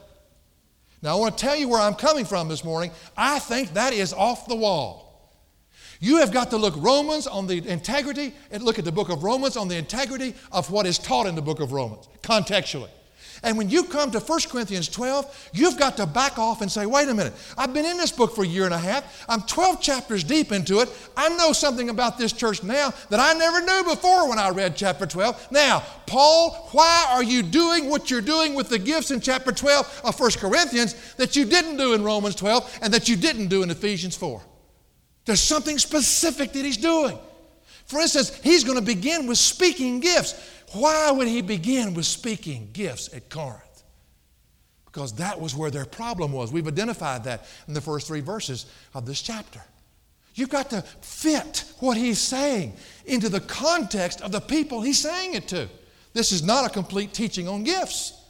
Now, 1.05 1.19
I 1.19 1.21
want 1.21 1.37
to 1.37 1.45
tell 1.45 1.55
you 1.55 1.69
where 1.69 1.83
I'm 1.83 1.95
coming 1.95 2.25
from 2.25 2.49
this 2.49 2.65
morning. 2.65 2.91
I 3.15 3.39
think 3.39 3.75
that 3.75 3.93
is 3.93 4.15
off 4.15 4.49
the 4.49 4.57
wall. 4.57 5.05
You 6.01 6.17
have 6.17 6.33
got 6.33 6.49
to 6.51 6.57
look 6.57 6.75
Romans 6.79 7.27
on 7.27 7.47
the 7.47 7.59
integrity 7.69 8.35
and 8.51 8.63
look 8.63 8.79
at 8.79 8.87
the 8.87 8.93
book 8.93 9.11
of 9.11 9.23
Romans 9.23 9.59
on 9.59 9.69
the 9.69 9.77
integrity 9.77 10.35
of 10.51 10.71
what 10.71 10.87
is 10.87 10.99
taught 10.99 11.27
in 11.27 11.35
the 11.35 11.43
book 11.43 11.61
of 11.61 11.73
Romans, 11.73 12.09
contextually. 12.23 12.89
And 13.43 13.59
when 13.59 13.69
you 13.69 13.85
come 13.85 14.11
to 14.13 14.21
1 14.21 14.41
Corinthians 14.51 14.89
12, 14.89 15.51
you've 15.53 15.79
got 15.79 15.97
to 15.97 16.07
back 16.07 16.39
off 16.39 16.63
and 16.63 16.71
say, 16.71 16.87
wait 16.87 17.09
a 17.09 17.15
minute, 17.15 17.35
I've 17.59 17.75
been 17.75 17.85
in 17.85 17.97
this 17.97 18.13
book 18.13 18.35
for 18.35 18.45
a 18.45 18.47
year 18.47 18.65
and 18.65 18.75
a 18.75 18.79
half. 18.79 19.25
I'm 19.29 19.43
12 19.43 19.81
chapters 19.81 20.25
deep 20.25 20.53
into 20.53 20.81
it. 20.81 20.89
I 21.17 21.29
know 21.31 21.53
something 21.53 21.89
about 21.89 22.19
this 22.19 22.33
church 22.33 22.63
now 22.63 22.93
that 23.11 23.21
I 23.21 23.33
never 23.35 23.61
knew 23.61 23.95
before 23.95 24.29
when 24.29 24.39
I 24.39 24.51
read 24.51 24.77
chapter 24.77 25.07
12. 25.07 25.49
Now, 25.51 25.83
Paul, 26.07 26.69
why 26.73 27.07
are 27.11 27.23
you 27.23 27.43
doing 27.43 27.89
what 27.89 28.11
you're 28.11 28.21
doing 28.21 28.55
with 28.55 28.69
the 28.69 28.79
gifts 28.79 29.11
in 29.11 29.21
chapter 29.21 29.53
12 29.53 30.03
of 30.05 30.19
1 30.19 30.31
Corinthians 30.33 31.15
that 31.15 31.37
you 31.37 31.45
didn't 31.45 31.77
do 31.77 31.95
in 31.95 32.05
Romans 32.05 32.35
12 32.35 32.79
and 32.83 32.95
that 32.95 33.09
you 33.09 33.17
didn't 33.17 33.49
do 33.49 33.63
in 33.63 33.71
Ephesians 33.71 34.17
4? 34.17 34.41
There's 35.25 35.41
something 35.41 35.79
specific 35.79 36.53
that 36.53 36.65
he's 36.65 36.77
doing. 36.77 37.19
For 37.87 38.01
instance, 38.01 38.35
he's 38.43 38.65
going 38.65 38.79
to 38.79 38.85
begin 38.85 39.27
with 39.27 39.39
speaking 39.39 40.01
gifts. 40.01 40.35
Why 40.75 41.11
would 41.11 41.29
he 41.29 41.41
begin 41.41 41.95
with 41.95 42.05
speaking 42.05 42.71
gifts 42.73 43.13
at 43.15 43.31
Corinth? 43.31 43.85
Because 44.87 45.15
that 45.15 45.41
was 45.41 45.55
where 45.55 45.71
their 45.71 45.85
problem 45.85 46.33
was. 46.33 46.53
We've 46.53 46.67
identified 46.67 47.25
that 47.25 47.47
in 47.69 47.75
the 47.75 47.81
first 47.81 48.07
three 48.07 48.21
verses 48.21 48.67
of 48.93 49.07
this 49.07 49.23
chapter. 49.23 49.63
You've 50.35 50.51
got 50.51 50.71
to 50.71 50.83
fit 50.83 51.65
what 51.79 51.97
he's 51.97 52.19
saying 52.19 52.75
into 53.07 53.29
the 53.29 53.41
context 53.41 54.21
of 54.21 54.33
the 54.33 54.41
people 54.41 54.83
he's 54.83 55.01
saying 55.01 55.35
it 55.35 55.47
to. 55.49 55.69
This 56.13 56.33
is 56.33 56.43
not 56.43 56.67
a 56.67 56.69
complete 56.69 57.13
teaching 57.13 57.49
on 57.49 57.63
gifts. 57.63 58.21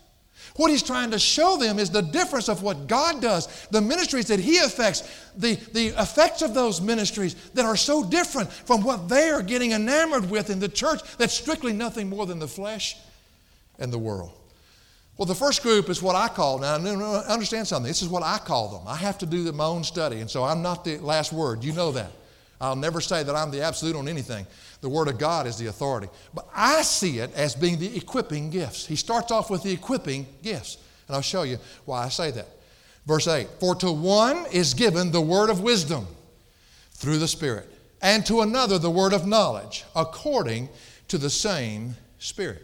What 0.56 0.70
he's 0.70 0.84
trying 0.84 1.10
to 1.10 1.18
show 1.18 1.56
them 1.56 1.80
is 1.80 1.90
the 1.90 2.00
difference 2.00 2.48
of 2.48 2.62
what 2.62 2.86
God 2.86 3.20
does, 3.20 3.66
the 3.72 3.80
ministries 3.80 4.26
that 4.26 4.38
he 4.38 4.58
affects, 4.58 5.02
the, 5.36 5.56
the 5.72 5.88
effects 6.00 6.42
of 6.42 6.54
those 6.54 6.80
ministries 6.80 7.34
that 7.54 7.64
are 7.64 7.76
so 7.76 8.04
different 8.08 8.52
from 8.52 8.84
what 8.84 9.08
they 9.08 9.30
are 9.30 9.42
getting 9.42 9.72
enamored 9.72 10.30
with 10.30 10.50
in 10.50 10.60
the 10.60 10.68
church 10.68 11.00
that's 11.18 11.34
strictly 11.34 11.72
nothing 11.72 12.08
more 12.08 12.24
than 12.24 12.38
the 12.38 12.46
flesh 12.46 12.96
and 13.80 13.92
the 13.92 13.98
world. 13.98 14.30
Well, 15.16 15.26
the 15.26 15.34
first 15.34 15.62
group 15.62 15.88
is 15.88 16.00
what 16.00 16.14
I 16.14 16.28
call, 16.28 16.60
now 16.60 16.74
understand 16.74 17.66
something, 17.66 17.88
this 17.88 18.02
is 18.02 18.08
what 18.08 18.22
I 18.22 18.38
call 18.38 18.68
them. 18.68 18.82
I 18.86 18.96
have 18.96 19.18
to 19.18 19.26
do 19.26 19.50
my 19.50 19.64
own 19.64 19.82
study, 19.82 20.20
and 20.20 20.30
so 20.30 20.44
I'm 20.44 20.62
not 20.62 20.84
the 20.84 20.98
last 20.98 21.32
word. 21.32 21.64
You 21.64 21.72
know 21.72 21.90
that. 21.92 22.10
I'll 22.60 22.76
never 22.76 23.00
say 23.00 23.24
that 23.24 23.34
I'm 23.34 23.50
the 23.50 23.60
absolute 23.60 23.96
on 23.96 24.08
anything. 24.08 24.46
The 24.84 24.90
Word 24.90 25.08
of 25.08 25.16
God 25.16 25.46
is 25.46 25.56
the 25.56 25.68
authority. 25.68 26.08
But 26.34 26.46
I 26.54 26.82
see 26.82 27.18
it 27.18 27.32
as 27.34 27.54
being 27.54 27.78
the 27.78 27.96
equipping 27.96 28.50
gifts. 28.50 28.84
He 28.84 28.96
starts 28.96 29.32
off 29.32 29.48
with 29.48 29.62
the 29.62 29.72
equipping 29.72 30.26
gifts. 30.42 30.76
And 31.08 31.16
I'll 31.16 31.22
show 31.22 31.44
you 31.44 31.56
why 31.86 32.04
I 32.04 32.10
say 32.10 32.30
that. 32.32 32.46
Verse 33.06 33.26
8 33.26 33.48
For 33.60 33.74
to 33.76 33.90
one 33.90 34.44
is 34.52 34.74
given 34.74 35.10
the 35.10 35.22
word 35.22 35.48
of 35.48 35.62
wisdom 35.62 36.06
through 36.92 37.16
the 37.16 37.26
Spirit, 37.26 37.66
and 38.02 38.26
to 38.26 38.42
another 38.42 38.78
the 38.78 38.90
word 38.90 39.14
of 39.14 39.26
knowledge 39.26 39.86
according 39.96 40.68
to 41.08 41.16
the 41.16 41.30
same 41.30 41.96
Spirit. 42.18 42.62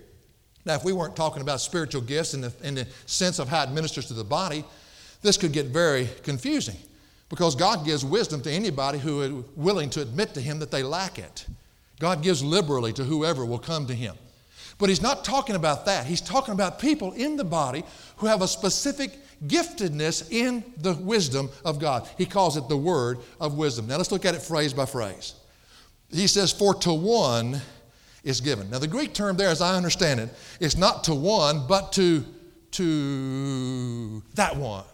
Now, 0.66 0.74
if 0.74 0.84
we 0.84 0.92
weren't 0.92 1.16
talking 1.16 1.40
about 1.40 1.62
spiritual 1.62 2.02
gifts 2.02 2.34
in 2.34 2.42
the, 2.42 2.52
in 2.62 2.74
the 2.74 2.86
sense 3.06 3.38
of 3.38 3.48
how 3.48 3.62
it 3.62 3.70
ministers 3.70 4.04
to 4.08 4.14
the 4.14 4.24
body, 4.24 4.62
this 5.22 5.38
could 5.38 5.54
get 5.54 5.68
very 5.68 6.06
confusing 6.22 6.76
because 7.30 7.54
God 7.54 7.86
gives 7.86 8.04
wisdom 8.04 8.42
to 8.42 8.50
anybody 8.50 8.98
who 8.98 9.22
is 9.22 9.44
willing 9.56 9.88
to 9.88 10.02
admit 10.02 10.34
to 10.34 10.42
Him 10.42 10.58
that 10.58 10.70
they 10.70 10.82
lack 10.82 11.18
it. 11.18 11.46
God 12.00 12.22
gives 12.22 12.42
liberally 12.42 12.92
to 12.94 13.04
whoever 13.04 13.44
will 13.44 13.58
come 13.58 13.86
to 13.86 13.94
Him. 13.94 14.16
But 14.78 14.88
He's 14.88 15.02
not 15.02 15.24
talking 15.24 15.54
about 15.54 15.86
that. 15.86 16.06
He's 16.06 16.22
talking 16.22 16.52
about 16.54 16.80
people 16.80 17.12
in 17.12 17.36
the 17.36 17.44
body 17.44 17.84
who 18.16 18.26
have 18.26 18.42
a 18.42 18.48
specific 18.48 19.12
giftedness 19.46 20.30
in 20.32 20.64
the 20.78 20.94
wisdom 20.94 21.50
of 21.64 21.78
God. 21.78 22.08
He 22.18 22.26
calls 22.26 22.56
it 22.56 22.68
the 22.68 22.76
word 22.76 23.18
of 23.38 23.56
wisdom. 23.56 23.86
Now 23.86 23.98
let's 23.98 24.10
look 24.10 24.24
at 24.24 24.34
it 24.34 24.42
phrase 24.42 24.72
by 24.72 24.86
phrase. 24.86 25.34
He 26.10 26.26
says, 26.26 26.50
For 26.52 26.74
to 26.74 26.92
one 26.92 27.60
is 28.24 28.40
given. 28.40 28.70
Now 28.70 28.78
the 28.78 28.88
Greek 28.88 29.12
term 29.12 29.36
there, 29.36 29.48
as 29.48 29.60
I 29.60 29.76
understand 29.76 30.20
it, 30.20 30.30
is 30.58 30.76
not 30.76 31.04
to 31.04 31.14
one, 31.14 31.66
but 31.68 31.92
to, 31.92 32.24
to 32.72 34.22
that 34.34 34.56
one. 34.56 34.84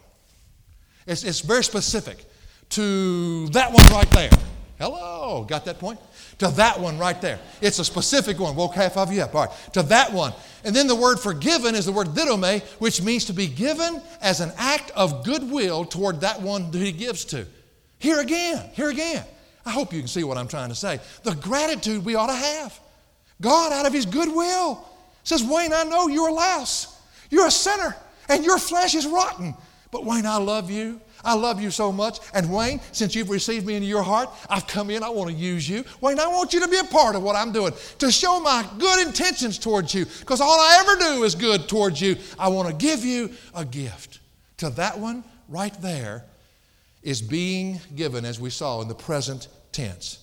It's, 1.06 1.22
it's 1.22 1.40
very 1.40 1.62
specific. 1.62 2.24
To 2.70 3.48
that 3.48 3.72
one 3.72 3.86
right 3.92 4.10
there. 4.10 4.30
Hello, 4.78 5.44
got 5.48 5.64
that 5.64 5.78
point? 5.78 5.98
To 6.38 6.48
that 6.48 6.78
one 6.78 6.98
right 6.98 7.18
there. 7.20 7.38
It's 7.62 7.78
a 7.78 7.84
specific 7.84 8.38
one. 8.38 8.54
Woke 8.56 8.74
half 8.74 8.98
of 8.98 9.10
you 9.10 9.22
up. 9.22 9.34
All 9.34 9.46
right. 9.46 9.72
To 9.72 9.82
that 9.84 10.12
one. 10.12 10.34
And 10.64 10.76
then 10.76 10.86
the 10.86 10.94
word 10.94 11.18
forgiven 11.18 11.74
is 11.74 11.86
the 11.86 11.92
word 11.92 12.08
didomi, 12.08 12.62
which 12.78 13.00
means 13.00 13.24
to 13.26 13.32
be 13.32 13.46
given 13.46 14.02
as 14.20 14.40
an 14.40 14.52
act 14.58 14.90
of 14.90 15.24
goodwill 15.24 15.86
toward 15.86 16.20
that 16.20 16.42
one 16.42 16.70
that 16.72 16.82
he 16.82 16.92
gives 16.92 17.24
to. 17.26 17.46
Here 17.98 18.20
again, 18.20 18.68
here 18.74 18.90
again. 18.90 19.24
I 19.64 19.70
hope 19.70 19.92
you 19.92 19.98
can 19.98 20.08
see 20.08 20.24
what 20.24 20.36
I'm 20.36 20.48
trying 20.48 20.68
to 20.68 20.74
say. 20.74 21.00
The 21.22 21.34
gratitude 21.34 22.04
we 22.04 22.14
ought 22.14 22.28
to 22.28 22.34
have. 22.34 22.78
God, 23.40 23.72
out 23.72 23.86
of 23.86 23.92
his 23.92 24.06
goodwill, 24.06 24.86
says, 25.24 25.42
Wayne, 25.42 25.72
I 25.72 25.84
know 25.84 26.08
you're 26.08 26.28
a 26.28 26.32
louse. 26.32 27.00
You're 27.30 27.46
a 27.46 27.50
sinner, 27.50 27.96
and 28.28 28.44
your 28.44 28.58
flesh 28.58 28.94
is 28.94 29.06
rotten. 29.06 29.54
But 29.90 30.04
Wayne, 30.04 30.26
I 30.26 30.36
love 30.36 30.70
you. 30.70 31.00
I 31.26 31.34
love 31.34 31.60
you 31.60 31.70
so 31.70 31.90
much. 31.90 32.20
And 32.32 32.50
Wayne, 32.50 32.80
since 32.92 33.14
you've 33.14 33.30
received 33.30 33.66
me 33.66 33.74
into 33.74 33.88
your 33.88 34.02
heart, 34.02 34.30
I've 34.48 34.66
come 34.66 34.90
in. 34.90 35.02
I 35.02 35.10
want 35.10 35.28
to 35.28 35.36
use 35.36 35.68
you. 35.68 35.84
Wayne, 36.00 36.20
I 36.20 36.28
want 36.28 36.54
you 36.54 36.60
to 36.60 36.68
be 36.68 36.78
a 36.78 36.84
part 36.84 37.16
of 37.16 37.22
what 37.22 37.34
I'm 37.34 37.52
doing, 37.52 37.72
to 37.98 38.12
show 38.12 38.38
my 38.40 38.64
good 38.78 39.06
intentions 39.06 39.58
towards 39.58 39.92
you, 39.92 40.06
because 40.20 40.40
all 40.40 40.58
I 40.58 40.78
ever 40.80 41.16
do 41.16 41.24
is 41.24 41.34
good 41.34 41.68
towards 41.68 42.00
you. 42.00 42.16
I 42.38 42.48
want 42.48 42.68
to 42.68 42.74
give 42.74 43.04
you 43.04 43.30
a 43.54 43.64
gift. 43.64 44.20
To 44.58 44.70
that 44.70 44.98
one 44.98 45.24
right 45.48 45.74
there 45.82 46.24
is 47.02 47.20
being 47.20 47.80
given, 47.94 48.24
as 48.24 48.40
we 48.40 48.50
saw 48.50 48.80
in 48.80 48.88
the 48.88 48.94
present 48.94 49.48
tense. 49.72 50.20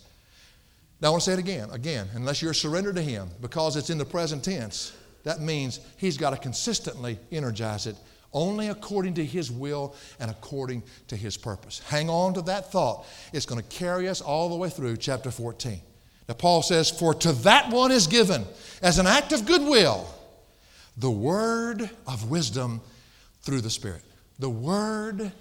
Now, 1.01 1.09
I 1.09 1.11
want 1.11 1.23
to 1.23 1.29
say 1.29 1.33
it 1.33 1.39
again, 1.39 1.69
again, 1.71 2.07
unless 2.13 2.41
you're 2.41 2.53
surrendered 2.53 2.95
to 2.95 3.01
Him, 3.01 3.29
because 3.41 3.75
it's 3.75 3.89
in 3.89 3.97
the 3.97 4.05
present 4.05 4.43
tense, 4.43 4.93
that 5.25 5.41
means 5.41 5.81
He's 5.97 6.17
got 6.17 6.29
to 6.29 6.37
consistently 6.37 7.19
energize 7.31 7.87
it 7.87 7.97
only 8.33 8.69
according 8.69 9.13
to 9.15 9.25
His 9.25 9.51
will 9.51 9.95
and 10.19 10.29
according 10.29 10.83
to 11.07 11.15
His 11.15 11.37
purpose. 11.37 11.79
Hang 11.87 12.09
on 12.09 12.33
to 12.35 12.41
that 12.43 12.71
thought. 12.71 13.05
It's 13.31 13.45
going 13.45 13.61
to 13.61 13.67
carry 13.67 14.07
us 14.07 14.21
all 14.21 14.49
the 14.49 14.55
way 14.55 14.69
through 14.69 14.97
chapter 14.97 15.31
14. 15.31 15.79
Now, 16.27 16.35
Paul 16.35 16.61
says, 16.61 16.89
For 16.89 17.13
to 17.13 17.31
that 17.43 17.71
one 17.71 17.91
is 17.91 18.07
given, 18.07 18.45
as 18.81 18.97
an 18.97 19.07
act 19.07 19.31
of 19.31 19.45
goodwill, 19.45 20.07
the 20.97 21.11
word 21.11 21.89
of 22.07 22.29
wisdom 22.29 22.81
through 23.41 23.61
the 23.61 23.69
Spirit. 23.69 24.03
The 24.39 24.49
word 24.49 25.31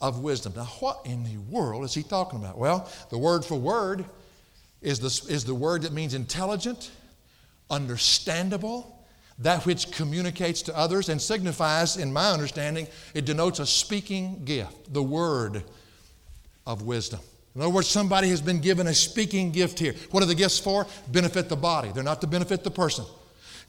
of 0.00 0.20
wisdom. 0.20 0.52
Now, 0.56 0.64
what 0.64 1.00
in 1.04 1.24
the 1.24 1.36
world 1.50 1.84
is 1.84 1.94
he 1.94 2.02
talking 2.02 2.38
about? 2.38 2.56
Well, 2.56 2.90
the 3.10 3.18
word 3.18 3.44
for 3.44 3.58
word 3.58 4.04
is 4.80 5.00
the, 5.00 5.32
is 5.32 5.44
the 5.44 5.54
word 5.54 5.82
that 5.82 5.92
means 5.92 6.14
intelligent, 6.14 6.90
understandable, 7.68 8.97
that 9.38 9.64
which 9.64 9.92
communicates 9.92 10.62
to 10.62 10.76
others 10.76 11.08
and 11.08 11.20
signifies, 11.20 11.96
in 11.96 12.12
my 12.12 12.30
understanding, 12.30 12.88
it 13.14 13.24
denotes 13.24 13.60
a 13.60 13.66
speaking 13.66 14.44
gift, 14.44 14.92
the 14.92 15.02
word 15.02 15.62
of 16.66 16.82
wisdom. 16.82 17.20
In 17.54 17.62
other 17.62 17.70
words, 17.70 17.88
somebody 17.88 18.28
has 18.28 18.40
been 18.40 18.60
given 18.60 18.86
a 18.86 18.94
speaking 18.94 19.52
gift 19.52 19.78
here. 19.78 19.94
What 20.10 20.22
are 20.22 20.26
the 20.26 20.34
gifts 20.34 20.58
for? 20.58 20.86
Benefit 21.08 21.48
the 21.48 21.56
body, 21.56 21.90
they're 21.94 22.02
not 22.02 22.20
to 22.20 22.26
benefit 22.26 22.64
the 22.64 22.70
person. 22.70 23.04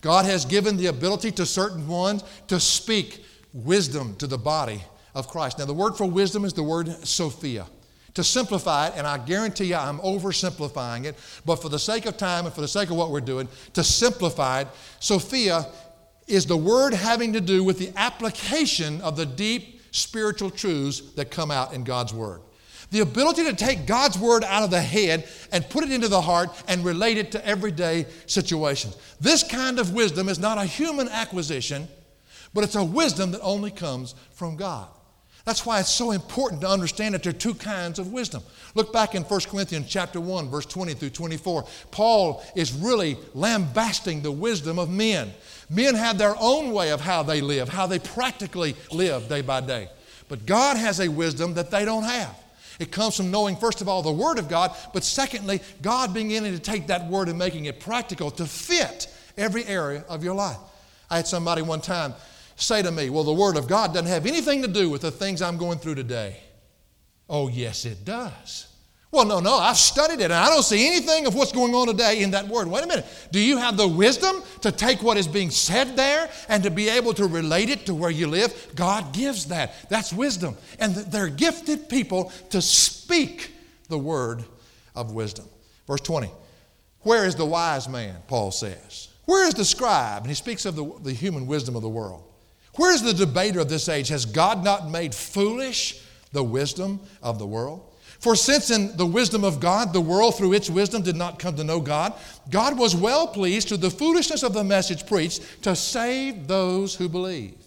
God 0.02 0.26
has 0.26 0.46
given 0.46 0.78
the 0.78 0.88
ability 0.88 1.32
to 1.34 1.46
certain 1.46 1.88
ones 1.88 2.24
to 2.48 2.60
speak 2.60 3.24
wisdom 3.54 4.16
to 4.16 4.28
the 4.28 4.38
body 4.38 4.84
of 5.14 5.28
Christ. 5.28 5.60
Now, 5.60 5.66
the 5.66 5.74
word 5.74 5.98
for 5.98 6.06
wisdom 6.06 6.46
is 6.46 6.54
the 6.54 6.64
word 6.64 6.90
Sophia 7.06 7.66
to 8.20 8.24
simplify 8.26 8.88
it, 8.88 8.96
and 8.98 9.08
I 9.08 9.18
guarantee 9.18 9.68
you 9.68 9.76
I'm 9.76 10.00
oversimplifying 10.00 11.06
it, 11.06 11.16
but 11.46 11.62
for 11.62 11.70
the 11.70 11.80
sake 11.80 12.06
of 12.06 12.18
time 12.18 12.46
and 12.46 12.54
for 12.54 12.60
the 12.60 12.68
sake 12.68 12.90
of 12.90 12.98
what 12.98 13.12
we're 13.12 13.22
doing, 13.22 13.48
to 13.76 13.84
simplify 13.84 14.62
it, 14.62 14.68
Sophia 15.00 15.66
is 16.28 16.46
the 16.46 16.58
word 16.58 16.94
having 16.94 17.32
to 17.32 17.40
do 17.40 17.64
with 17.64 17.80
the 17.80 17.94
application 17.96 19.00
of 19.00 19.16
the 19.16 19.26
deep 19.26 19.80
spiritual 19.92 20.50
truths 20.50 21.00
that 21.14 21.32
come 21.32 21.50
out 21.50 21.74
in 21.74 21.86
God's 21.86 22.14
Word. 22.14 22.42
The 22.92 23.00
ability 23.00 23.46
to 23.46 23.56
take 23.56 23.86
God's 23.86 24.20
Word 24.20 24.44
out 24.44 24.64
of 24.64 24.70
the 24.70 24.82
head 24.82 25.26
and 25.54 25.68
put 25.70 25.86
it 25.86 25.92
into 25.92 26.10
the 26.10 26.22
heart 26.22 26.50
and 26.68 26.84
relate 26.84 27.18
it 27.18 27.32
to 27.32 27.48
everyday 27.48 28.06
situations. 28.26 28.98
This 29.22 29.44
kind 29.44 29.80
of 29.80 29.94
wisdom 29.94 30.28
is 30.28 30.40
not 30.40 30.58
a 30.58 30.66
human 30.66 31.08
acquisition, 31.08 31.88
but 32.54 32.66
it's 32.66 32.76
a 32.76 32.84
wisdom 32.84 33.32
that 33.32 33.42
only 33.42 33.72
comes 33.72 34.14
from 34.34 34.58
God. 34.58 34.90
That's 35.46 35.66
why 35.66 35.80
it's 35.80 35.90
so 35.90 36.12
important 36.12 36.62
to 36.62 36.70
understand 36.70 37.14
that 37.14 37.24
there 37.24 37.32
are 37.32 37.34
two 37.34 37.54
kinds 37.54 37.98
of 37.98 38.12
wisdom. 38.12 38.44
Look 38.76 38.94
back 38.94 39.16
in 39.16 39.24
1 39.24 39.40
Corinthians 39.48 39.88
chapter 39.90 40.20
1, 40.20 40.50
verse 40.50 40.66
20 40.66 40.94
through 40.94 41.10
24. 41.10 41.66
Paul 41.92 42.44
is 42.56 42.74
really 42.74 43.18
lambasting 43.34 44.22
the 44.22 44.32
wisdom 44.32 44.78
of 44.78 44.90
men. 44.90 45.34
Men 45.70 45.96
have 45.96 46.18
their 46.18 46.36
own 46.40 46.72
way 46.72 46.92
of 46.92 47.02
how 47.02 47.24
they 47.24 47.42
live, 47.42 47.70
how 47.70 47.88
they 47.88 48.00
practically 48.00 48.76
live 48.92 49.28
day 49.30 49.42
by 49.42 49.62
day. 49.62 49.90
But 50.28 50.46
God 50.46 50.78
has 50.78 51.00
a 51.00 51.08
wisdom 51.08 51.56
that 51.56 51.72
they 51.72 51.86
don't 51.86 52.04
have. 52.04 52.36
It 52.80 52.92
comes 52.92 53.18
from 53.18 53.30
knowing, 53.30 53.58
first 53.58 53.82
of 53.82 53.90
all, 53.90 54.02
the 54.02 54.12
Word 54.12 54.40
of 54.40 54.48
God, 54.48 54.74
but 54.94 55.04
secondly, 55.04 55.62
God 55.82 56.14
being 56.14 56.28
beginning 56.28 56.54
to 56.54 56.60
take 56.60 56.88
that 56.88 57.08
Word 57.08 57.28
and 57.28 57.38
making 57.38 57.66
it 57.66 57.80
practical 57.80 58.32
to 58.32 58.46
fit 58.46 59.14
every 59.38 59.66
area 59.66 60.06
of 60.08 60.24
your 60.24 60.36
life. 60.36 60.58
I 61.10 61.18
had 61.18 61.28
somebody 61.28 61.62
one 61.62 61.82
time 61.82 62.14
say 62.60 62.82
to 62.82 62.92
me, 62.92 63.10
Well, 63.10 63.24
the 63.24 63.34
Word 63.34 63.58
of 63.58 63.68
God 63.68 63.94
doesn't 63.94 64.08
have 64.08 64.26
anything 64.26 64.62
to 64.62 64.68
do 64.68 64.90
with 64.90 65.02
the 65.02 65.12
things 65.12 65.42
I'm 65.42 65.58
going 65.58 65.80
through 65.80 65.96
today. 65.96 66.38
Oh, 67.30 67.48
yes, 67.48 67.86
it 67.86 68.06
does. 68.06 68.68
Well, 69.12 69.26
no, 69.26 69.40
no, 69.40 69.56
I've 69.56 69.78
studied 69.78 70.20
it 70.20 70.26
and 70.26 70.34
I 70.34 70.50
don't 70.50 70.64
see 70.64 70.86
anything 70.86 71.26
of 71.26 71.34
what's 71.34 71.52
going 71.52 71.74
on 71.74 71.88
today 71.88 72.22
in 72.22 72.30
that 72.32 72.48
word. 72.48 72.68
Wait 72.68 72.84
a 72.84 72.88
minute. 72.88 73.08
Do 73.32 73.40
you 73.40 73.58
have 73.58 73.76
the 73.76 73.88
wisdom 73.88 74.44
to 74.62 74.72
take 74.72 75.02
what 75.02 75.18
is 75.18 75.28
being 75.28 75.50
said 75.50 75.96
there 75.96 76.30
and 76.48 76.62
to 76.62 76.70
be 76.70 76.90
able 76.90 77.16
to 77.16 77.26
relate 77.26 77.70
it 77.70 77.88
to 77.88 77.96
where 77.96 78.12
you 78.12 78.28
live? 78.28 78.72
God 78.76 79.12
gives 79.12 79.46
that. 79.46 79.74
That's 79.90 80.14
wisdom. 80.14 80.56
And 80.78 80.94
they're 80.96 81.28
gifted 81.28 81.90
people 81.90 82.32
to 82.52 82.62
speak 82.62 83.52
the 83.88 83.98
word 83.98 84.44
of 84.96 85.12
wisdom. 85.12 85.46
Verse 85.88 86.02
20. 86.02 86.30
Where 87.02 87.26
is 87.26 87.36
the 87.36 87.46
wise 87.46 87.90
man? 87.90 88.16
Paul 88.28 88.52
says. 88.52 89.08
Where 89.26 89.48
is 89.48 89.56
the 89.56 89.66
scribe? 89.66 90.22
And 90.22 90.30
he 90.30 90.36
speaks 90.36 90.66
of 90.66 90.76
the, 90.76 90.86
the 91.02 91.14
human 91.14 91.48
wisdom 91.48 91.76
of 91.76 91.82
the 91.82 91.90
world. 91.90 92.29
Where's 92.80 93.02
the 93.02 93.14
debater 93.14 93.60
of 93.60 93.68
this 93.68 93.90
age? 93.90 94.08
Has 94.08 94.24
God 94.24 94.64
not 94.64 94.90
made 94.90 95.14
foolish 95.14 96.02
the 96.32 96.42
wisdom 96.42 97.02
of 97.22 97.38
the 97.38 97.46
world? 97.46 97.82
For 98.20 98.38
since 98.38 98.72
in 98.72 98.96
the 98.96 99.06
wisdom 99.06 99.44
of 99.44 99.60
God, 99.60 99.92
the 99.92 100.00
world 100.00 100.38
through 100.38 100.54
its 100.54 100.70
wisdom 100.70 101.02
did 101.02 101.18
not 101.18 101.40
come 101.40 101.58
to 101.58 101.64
know 101.66 101.82
God, 101.82 102.14
God 102.50 102.80
was 102.80 102.96
well 102.96 103.28
pleased 103.28 103.68
through 103.68 103.78
the 103.80 103.90
foolishness 103.90 104.44
of 104.44 104.54
the 104.54 104.64
message 104.64 105.06
preached 105.06 105.62
to 105.64 105.76
save 105.76 106.48
those 106.48 106.96
who 106.96 107.10
believe. 107.10 107.58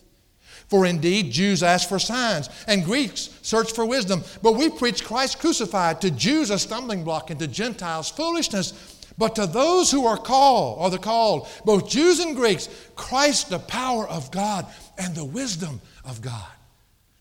For 0.68 0.86
indeed, 0.86 1.30
Jews 1.30 1.62
ask 1.62 1.90
for 1.90 1.98
signs, 1.98 2.48
and 2.66 2.82
Greeks 2.82 3.28
search 3.42 3.70
for 3.72 3.84
wisdom. 3.84 4.24
But 4.40 4.52
we 4.52 4.70
preach 4.70 5.04
Christ 5.04 5.40
crucified, 5.40 6.00
to 6.00 6.10
Jews 6.10 6.48
a 6.48 6.58
stumbling 6.58 7.04
block, 7.04 7.28
and 7.28 7.38
to 7.38 7.46
Gentiles 7.46 8.08
foolishness. 8.08 8.72
But 9.18 9.34
to 9.34 9.46
those 9.46 9.90
who 9.90 10.06
are 10.06 10.16
called, 10.16 10.78
or 10.78 10.88
the 10.88 10.96
called, 10.96 11.48
both 11.66 11.86
Jews 11.86 12.18
and 12.18 12.34
Greeks, 12.34 12.70
Christ 12.96 13.50
the 13.50 13.58
power 13.58 14.08
of 14.08 14.30
God 14.30 14.66
and 14.98 15.14
the 15.14 15.24
wisdom 15.24 15.80
of 16.04 16.20
God. 16.20 16.50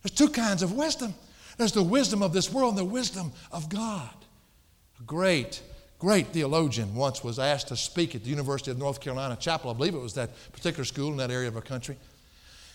There's 0.02 0.12
two 0.12 0.30
kinds 0.30 0.64
of 0.64 0.74
wisdom. 0.74 1.14
There's 1.58 1.72
the 1.74 1.84
wisdom 1.84 2.24
of 2.24 2.34
this 2.34 2.52
world 2.52 2.72
and 2.72 2.80
the 2.80 2.86
wisdom 2.86 3.32
of 3.52 3.70
God. 3.70 4.10
A 5.00 5.04
great, 5.04 5.62
great 6.00 6.28
theologian 6.28 6.96
once 6.96 7.24
was 7.24 7.40
asked 7.40 7.68
to 7.68 7.76
speak 7.76 8.16
at 8.16 8.24
the 8.24 8.30
University 8.30 8.72
of 8.72 8.78
North 8.78 9.00
Carolina 9.00 9.36
Chapel. 9.40 9.70
I 9.70 9.74
believe 9.74 9.94
it 9.94 10.00
was 10.00 10.16
that 10.16 10.32
particular 10.54 10.86
school 10.86 11.12
in 11.12 11.18
that 11.18 11.32
area 11.32 11.48
of 11.48 11.56
our 11.56 11.62
country. 11.62 11.98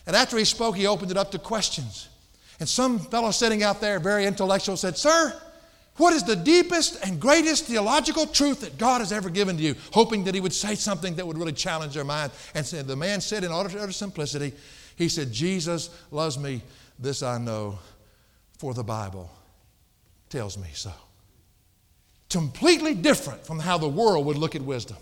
And 0.06 0.14
after 0.14 0.36
he 0.38 0.44
spoke, 0.44 0.76
he 0.76 0.86
opened 0.86 1.10
it 1.10 1.16
up 1.16 1.32
to 1.32 1.38
questions. 1.38 2.08
And 2.60 2.68
some 2.68 2.98
fellow 2.98 3.32
sitting 3.32 3.62
out 3.62 3.80
there, 3.80 3.98
very 3.98 4.24
intellectual, 4.24 4.76
said, 4.76 4.96
Sir, 4.96 5.34
what 5.96 6.12
is 6.12 6.22
the 6.24 6.36
deepest 6.36 7.04
and 7.04 7.18
greatest 7.18 7.64
theological 7.64 8.26
truth 8.26 8.60
that 8.60 8.76
God 8.76 9.00
has 9.00 9.12
ever 9.12 9.30
given 9.30 9.56
to 9.56 9.62
you? 9.62 9.74
Hoping 9.92 10.24
that 10.24 10.34
he 10.34 10.40
would 10.40 10.52
say 10.52 10.74
something 10.74 11.14
that 11.16 11.26
would 11.26 11.38
really 11.38 11.52
challenge 11.52 11.94
their 11.94 12.04
mind. 12.04 12.32
And 12.54 12.64
the 12.66 12.96
man 12.96 13.20
said, 13.20 13.44
in 13.44 13.52
utter 13.52 13.92
simplicity, 13.92 14.52
he 14.96 15.08
said, 15.08 15.32
Jesus 15.32 15.90
loves 16.10 16.38
me, 16.38 16.62
this 16.98 17.22
I 17.22 17.38
know, 17.38 17.78
for 18.58 18.74
the 18.74 18.84
Bible 18.84 19.30
tells 20.28 20.58
me 20.58 20.68
so. 20.72 20.92
Completely 22.28 22.94
different 22.94 23.46
from 23.46 23.60
how 23.60 23.78
the 23.78 23.88
world 23.88 24.26
would 24.26 24.36
look 24.36 24.56
at 24.56 24.62
wisdom 24.62 24.96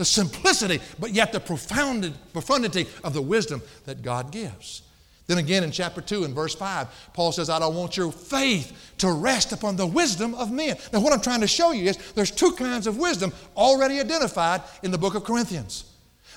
the 0.00 0.04
simplicity, 0.06 0.80
but 0.98 1.10
yet 1.10 1.30
the 1.30 1.38
profundity 1.38 2.86
of 3.04 3.12
the 3.12 3.20
wisdom 3.20 3.60
that 3.84 4.00
God 4.00 4.32
gives. 4.32 4.80
Then 5.26 5.36
again 5.36 5.62
in 5.62 5.70
chapter 5.70 6.00
2 6.00 6.24
and 6.24 6.34
verse 6.34 6.54
5, 6.54 7.10
Paul 7.12 7.32
says, 7.32 7.50
I 7.50 7.58
don't 7.58 7.76
want 7.76 7.98
your 7.98 8.10
faith 8.10 8.94
to 8.96 9.12
rest 9.12 9.52
upon 9.52 9.76
the 9.76 9.86
wisdom 9.86 10.34
of 10.34 10.50
men. 10.50 10.78
Now, 10.90 11.00
what 11.00 11.12
I'm 11.12 11.20
trying 11.20 11.42
to 11.42 11.46
show 11.46 11.72
you 11.72 11.90
is 11.90 11.98
there's 12.14 12.30
two 12.30 12.52
kinds 12.52 12.86
of 12.86 12.96
wisdom 12.96 13.30
already 13.54 14.00
identified 14.00 14.62
in 14.82 14.90
the 14.90 14.96
book 14.96 15.14
of 15.14 15.22
Corinthians. 15.22 15.84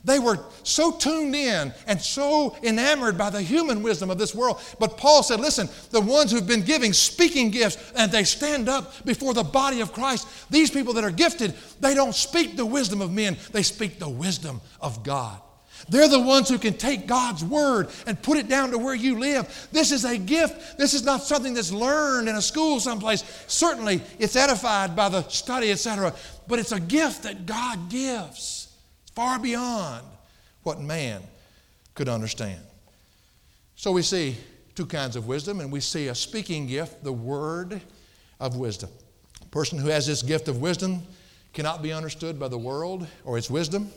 They 0.06 0.20
were 0.20 0.38
so 0.64 0.92
tuned 0.92 1.34
in 1.34 1.74
and 1.88 2.02
so 2.02 2.58
enamored 2.62 3.18
by 3.18 3.30
the 3.30 3.42
human 3.42 3.82
wisdom 3.82 4.10
of 4.10 4.18
this 4.18 4.36
world. 4.36 4.62
But 4.78 4.98
Paul 4.98 5.24
said, 5.24 5.40
listen, 5.40 5.70
the 5.92 6.02
ones 6.02 6.32
who've 6.32 6.46
been 6.46 6.64
giving 6.64 6.92
speaking 6.92 7.52
gifts 7.52 7.78
and 7.96 8.12
they 8.12 8.26
stand 8.26 8.68
up 8.68 9.06
before 9.06 9.34
the 9.34 9.44
body 9.44 9.80
of 9.80 9.94
Christ, 9.94 10.28
these 10.52 10.70
people 10.70 10.94
that 10.96 11.06
are 11.06 11.12
gifted, 11.12 11.54
they 11.80 11.94
don't 11.94 12.14
speak 12.14 12.58
the 12.58 12.66
wisdom 12.66 13.02
of 13.02 13.14
men, 13.14 13.38
they 13.54 13.64
speak 13.64 13.98
the 13.98 14.10
wisdom 14.10 14.60
of 14.82 15.04
God. 15.04 15.40
They're 15.90 16.10
the 16.10 16.20
ones 16.20 16.50
who 16.50 16.58
can 16.58 16.76
take 16.76 17.08
God's 17.08 17.44
word 17.44 17.90
and 18.06 18.22
put 18.22 18.38
it 18.38 18.48
down 18.48 18.72
to 18.72 18.78
where 18.78 18.96
you 18.96 19.20
live. 19.20 19.68
This 19.72 19.92
is 19.92 20.06
a 20.06 20.18
gift. 20.18 20.78
This 20.78 20.94
is 20.94 21.04
not 21.04 21.24
something 21.24 21.54
that's 21.54 21.72
learned 21.72 22.30
in 22.30 22.36
a 22.36 22.42
school 22.42 22.80
someplace. 22.80 23.24
Certainly, 23.48 24.02
it's 24.18 24.36
edified 24.36 24.96
by 24.96 25.10
the 25.10 25.28
study, 25.28 25.72
etc., 25.72 26.14
but 26.48 26.60
it's 26.60 26.72
a 26.72 26.80
gift 26.80 27.24
that 27.24 27.46
God 27.46 27.90
gives 27.90 28.63
far 29.16 29.40
beyond 29.40 30.06
what 30.64 30.80
man 30.80 31.22
could 31.96 32.10
understand. 32.10 32.62
So 33.76 33.92
we 33.92 34.02
see 34.02 34.38
two 34.76 34.86
kinds 34.86 35.16
of 35.16 35.28
wisdom, 35.28 35.60
and 35.60 35.72
we 35.72 35.80
see 35.80 36.08
a 36.08 36.16
speaking 36.16 36.68
gift, 36.68 37.04
the 37.04 37.12
word 37.12 37.82
of 38.40 38.56
wisdom. 38.56 38.90
A 39.42 39.46
person 39.48 39.78
who 39.78 39.88
has 39.88 40.08
this 40.08 40.22
gift 40.22 40.48
of 40.48 40.62
wisdom 40.62 41.02
cannot 41.54 41.84
be 41.84 41.94
understood 41.94 42.40
by 42.40 42.48
the 42.48 42.58
world 42.58 43.08
or 43.24 43.38
its 43.38 43.50
wisdom. 43.50 43.92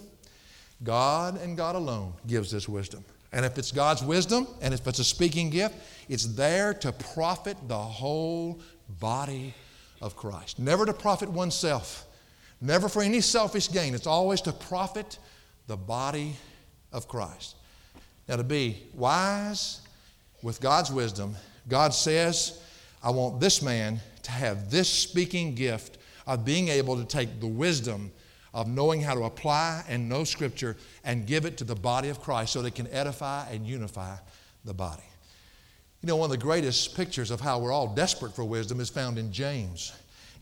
God 0.82 1.40
and 1.40 1.56
God 1.56 1.74
alone 1.74 2.12
gives 2.26 2.50
this 2.50 2.68
wisdom. 2.68 3.04
And 3.32 3.44
if 3.44 3.58
it's 3.58 3.72
God's 3.72 4.02
wisdom 4.02 4.46
and 4.60 4.72
if 4.74 4.86
it's 4.86 4.98
a 4.98 5.04
speaking 5.04 5.50
gift, 5.50 5.74
it's 6.08 6.26
there 6.26 6.74
to 6.74 6.92
profit 6.92 7.56
the 7.66 7.78
whole 7.78 8.60
body 9.00 9.54
of 10.00 10.16
Christ. 10.16 10.58
Never 10.58 10.86
to 10.86 10.92
profit 10.92 11.30
oneself, 11.30 12.05
Never 12.66 12.88
for 12.88 13.00
any 13.00 13.20
selfish 13.20 13.70
gain. 13.70 13.94
It's 13.94 14.08
always 14.08 14.40
to 14.42 14.52
profit 14.52 15.20
the 15.68 15.76
body 15.76 16.34
of 16.92 17.06
Christ. 17.06 17.54
Now, 18.28 18.36
to 18.36 18.42
be 18.42 18.82
wise 18.92 19.82
with 20.42 20.60
God's 20.60 20.90
wisdom, 20.90 21.36
God 21.68 21.94
says, 21.94 22.60
I 23.04 23.10
want 23.10 23.38
this 23.38 23.62
man 23.62 24.00
to 24.24 24.32
have 24.32 24.68
this 24.68 24.88
speaking 24.88 25.54
gift 25.54 25.98
of 26.26 26.44
being 26.44 26.66
able 26.66 26.96
to 26.96 27.04
take 27.04 27.38
the 27.38 27.46
wisdom 27.46 28.10
of 28.52 28.66
knowing 28.66 29.00
how 29.00 29.14
to 29.14 29.24
apply 29.24 29.84
and 29.88 30.08
know 30.08 30.24
Scripture 30.24 30.76
and 31.04 31.24
give 31.24 31.44
it 31.44 31.56
to 31.58 31.64
the 31.64 31.76
body 31.76 32.08
of 32.08 32.20
Christ 32.20 32.52
so 32.52 32.62
that 32.62 32.68
it 32.68 32.74
can 32.74 32.88
edify 32.88 33.48
and 33.48 33.64
unify 33.64 34.16
the 34.64 34.74
body. 34.74 35.04
You 36.02 36.08
know, 36.08 36.16
one 36.16 36.32
of 36.32 36.36
the 36.36 36.44
greatest 36.44 36.96
pictures 36.96 37.30
of 37.30 37.40
how 37.40 37.60
we're 37.60 37.70
all 37.70 37.94
desperate 37.94 38.34
for 38.34 38.44
wisdom 38.44 38.80
is 38.80 38.88
found 38.88 39.18
in 39.18 39.30
James. 39.30 39.92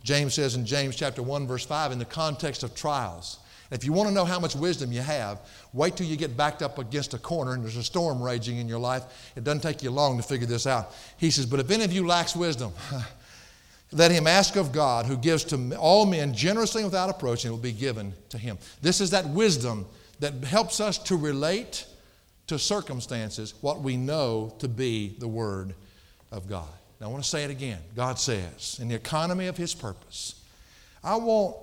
James 0.04 0.34
says 0.34 0.54
in 0.54 0.64
James 0.64 0.94
chapter 0.94 1.22
1 1.22 1.46
verse 1.46 1.64
5 1.64 1.90
in 1.90 1.98
the 1.98 2.04
context 2.04 2.62
of 2.62 2.74
trials. 2.74 3.38
If 3.70 3.84
you 3.84 3.92
want 3.92 4.08
to 4.08 4.14
know 4.14 4.26
how 4.26 4.38
much 4.38 4.54
wisdom 4.54 4.92
you 4.92 5.00
have, 5.00 5.40
wait 5.72 5.96
till 5.96 6.06
you 6.06 6.16
get 6.16 6.36
backed 6.36 6.62
up 6.62 6.78
against 6.78 7.14
a 7.14 7.18
corner 7.18 7.54
and 7.54 7.64
there's 7.64 7.78
a 7.78 7.82
storm 7.82 8.22
raging 8.22 8.58
in 8.58 8.68
your 8.68 8.78
life. 8.78 9.02
It 9.34 9.42
doesn't 9.42 9.62
take 9.62 9.82
you 9.82 9.90
long 9.90 10.16
to 10.18 10.22
figure 10.22 10.46
this 10.46 10.66
out. 10.66 10.94
He 11.16 11.30
says, 11.30 11.46
But 11.46 11.58
if 11.58 11.70
any 11.70 11.82
of 11.82 11.92
you 11.92 12.06
lacks 12.06 12.36
wisdom, 12.36 12.72
let 13.92 14.10
him 14.10 14.26
ask 14.26 14.56
of 14.56 14.70
God, 14.70 15.06
who 15.06 15.16
gives 15.16 15.42
to 15.44 15.76
all 15.76 16.04
men 16.04 16.34
generously 16.34 16.82
and 16.82 16.90
without 16.90 17.08
approach, 17.08 17.44
and 17.44 17.50
it 17.50 17.56
will 17.56 17.62
be 17.62 17.72
given 17.72 18.12
to 18.28 18.38
him. 18.38 18.58
This 18.82 19.00
is 19.00 19.10
that 19.10 19.26
wisdom 19.26 19.86
that 20.20 20.34
helps 20.44 20.78
us 20.80 20.98
to 20.98 21.16
relate 21.16 21.86
to 22.46 22.58
circumstances 22.58 23.54
what 23.62 23.80
we 23.80 23.96
know 23.96 24.54
to 24.58 24.68
be 24.68 25.16
the 25.18 25.28
Word 25.28 25.74
of 26.30 26.46
God. 26.46 26.68
Now, 27.04 27.10
I 27.10 27.12
want 27.12 27.22
to 27.22 27.28
say 27.28 27.44
it 27.44 27.50
again. 27.50 27.80
God 27.94 28.18
says, 28.18 28.78
in 28.80 28.88
the 28.88 28.94
economy 28.94 29.46
of 29.48 29.58
His 29.58 29.74
purpose, 29.74 30.40
I 31.02 31.16
want 31.16 31.54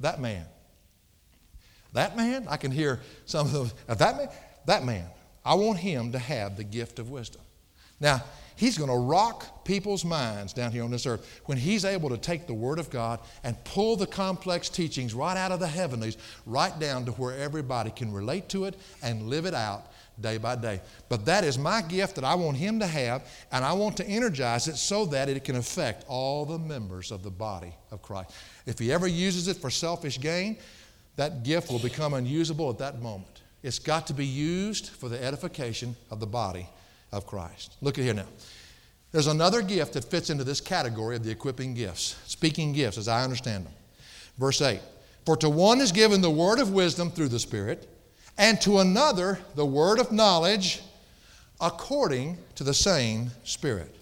that 0.00 0.20
man. 0.20 0.44
That 1.92 2.16
man, 2.16 2.48
I 2.50 2.56
can 2.56 2.72
hear 2.72 2.98
some 3.24 3.46
of 3.46 3.52
them. 3.52 3.70
That 3.86 4.16
man, 4.16 4.28
that 4.66 4.84
man, 4.84 5.06
I 5.44 5.54
want 5.54 5.78
him 5.78 6.10
to 6.10 6.18
have 6.18 6.56
the 6.56 6.64
gift 6.64 6.98
of 6.98 7.08
wisdom. 7.08 7.42
Now, 8.00 8.20
he's 8.56 8.76
going 8.76 8.90
to 8.90 8.96
rock 8.96 9.64
people's 9.64 10.04
minds 10.04 10.52
down 10.52 10.72
here 10.72 10.82
on 10.82 10.90
this 10.90 11.06
earth 11.06 11.42
when 11.44 11.56
he's 11.56 11.84
able 11.84 12.08
to 12.08 12.18
take 12.18 12.48
the 12.48 12.54
Word 12.54 12.80
of 12.80 12.90
God 12.90 13.20
and 13.44 13.62
pull 13.62 13.94
the 13.94 14.08
complex 14.08 14.68
teachings 14.68 15.14
right 15.14 15.36
out 15.36 15.52
of 15.52 15.60
the 15.60 15.68
heavenlies, 15.68 16.16
right 16.46 16.76
down 16.80 17.04
to 17.04 17.12
where 17.12 17.36
everybody 17.36 17.92
can 17.92 18.12
relate 18.12 18.48
to 18.48 18.64
it 18.64 18.74
and 19.04 19.28
live 19.28 19.46
it 19.46 19.54
out 19.54 19.86
day 20.20 20.38
by 20.38 20.56
day. 20.56 20.80
But 21.08 21.24
that 21.26 21.44
is 21.44 21.58
my 21.58 21.82
gift 21.82 22.14
that 22.16 22.24
I 22.24 22.34
want 22.34 22.56
him 22.56 22.78
to 22.80 22.86
have, 22.86 23.26
and 23.52 23.64
I 23.64 23.72
want 23.72 23.96
to 23.98 24.06
energize 24.06 24.68
it 24.68 24.76
so 24.76 25.04
that 25.06 25.28
it 25.28 25.44
can 25.44 25.56
affect 25.56 26.04
all 26.08 26.44
the 26.44 26.58
members 26.58 27.10
of 27.10 27.22
the 27.22 27.30
body 27.30 27.74
of 27.90 28.02
Christ. 28.02 28.32
If 28.66 28.78
he 28.78 28.92
ever 28.92 29.06
uses 29.06 29.48
it 29.48 29.56
for 29.56 29.70
selfish 29.70 30.20
gain, 30.20 30.58
that 31.16 31.42
gift 31.42 31.70
will 31.70 31.78
become 31.78 32.14
unusable 32.14 32.70
at 32.70 32.78
that 32.78 33.00
moment. 33.00 33.42
It's 33.62 33.78
got 33.78 34.06
to 34.08 34.14
be 34.14 34.26
used 34.26 34.90
for 34.90 35.08
the 35.08 35.22
edification 35.22 35.96
of 36.10 36.20
the 36.20 36.26
body 36.26 36.68
of 37.12 37.26
Christ. 37.26 37.76
Look 37.80 37.98
at 37.98 38.04
here 38.04 38.14
now. 38.14 38.26
There's 39.12 39.28
another 39.28 39.62
gift 39.62 39.92
that 39.92 40.04
fits 40.04 40.28
into 40.28 40.42
this 40.42 40.60
category 40.60 41.14
of 41.14 41.22
the 41.22 41.30
equipping 41.30 41.74
gifts, 41.74 42.16
speaking 42.26 42.72
gifts, 42.72 42.98
as 42.98 43.06
I 43.06 43.22
understand 43.22 43.64
them. 43.64 43.72
Verse 44.38 44.60
8 44.60 44.80
For 45.24 45.36
to 45.36 45.48
one 45.48 45.80
is 45.80 45.92
given 45.92 46.20
the 46.20 46.30
word 46.30 46.58
of 46.58 46.72
wisdom 46.72 47.10
through 47.10 47.28
the 47.28 47.38
Spirit 47.38 47.88
and 48.38 48.60
to 48.62 48.78
another 48.78 49.38
the 49.54 49.66
word 49.66 49.98
of 49.98 50.12
knowledge 50.12 50.82
according 51.60 52.38
to 52.56 52.64
the 52.64 52.74
same 52.74 53.30
Spirit. 53.44 53.94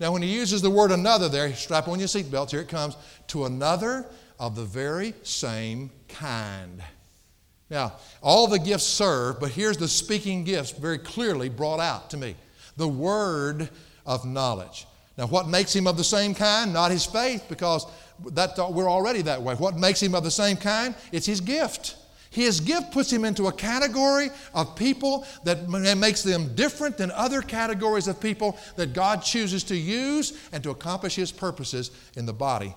Now, 0.00 0.12
when 0.12 0.22
he 0.22 0.32
uses 0.32 0.62
the 0.62 0.70
word 0.70 0.90
another 0.90 1.28
there, 1.28 1.54
strap 1.54 1.86
on 1.86 1.98
your 1.98 2.08
seatbelts, 2.08 2.50
here 2.50 2.60
it 2.60 2.68
comes, 2.68 2.96
to 3.28 3.44
another 3.44 4.06
of 4.38 4.56
the 4.56 4.64
very 4.64 5.14
same 5.22 5.90
kind. 6.08 6.82
Now, 7.70 7.94
all 8.20 8.48
the 8.48 8.58
gifts 8.58 8.84
serve, 8.84 9.38
but 9.38 9.50
here's 9.50 9.76
the 9.76 9.88
speaking 9.88 10.44
gifts 10.44 10.72
very 10.72 10.98
clearly 10.98 11.48
brought 11.48 11.80
out 11.80 12.10
to 12.10 12.16
me 12.16 12.34
the 12.76 12.88
word 12.88 13.68
of 14.04 14.24
knowledge. 14.24 14.86
Now, 15.16 15.26
what 15.26 15.46
makes 15.46 15.74
him 15.74 15.86
of 15.86 15.96
the 15.96 16.04
same 16.04 16.34
kind? 16.34 16.72
Not 16.72 16.90
his 16.90 17.06
faith, 17.06 17.44
because 17.48 17.86
that, 18.32 18.56
we're 18.72 18.90
already 18.90 19.22
that 19.22 19.40
way. 19.40 19.54
What 19.54 19.76
makes 19.76 20.02
him 20.02 20.14
of 20.14 20.24
the 20.24 20.30
same 20.30 20.56
kind? 20.56 20.94
It's 21.12 21.26
his 21.26 21.40
gift. 21.40 21.96
His 22.32 22.60
gift 22.60 22.92
puts 22.92 23.12
him 23.12 23.26
into 23.26 23.46
a 23.46 23.52
category 23.52 24.30
of 24.54 24.74
people 24.74 25.26
that 25.44 25.68
makes 25.68 26.22
them 26.22 26.54
different 26.54 26.96
than 26.96 27.10
other 27.10 27.42
categories 27.42 28.08
of 28.08 28.20
people 28.20 28.58
that 28.76 28.94
God 28.94 29.22
chooses 29.22 29.62
to 29.64 29.76
use 29.76 30.32
and 30.50 30.62
to 30.62 30.70
accomplish 30.70 31.14
His 31.14 31.30
purposes 31.30 31.90
in 32.16 32.24
the 32.24 32.32
body 32.32 32.74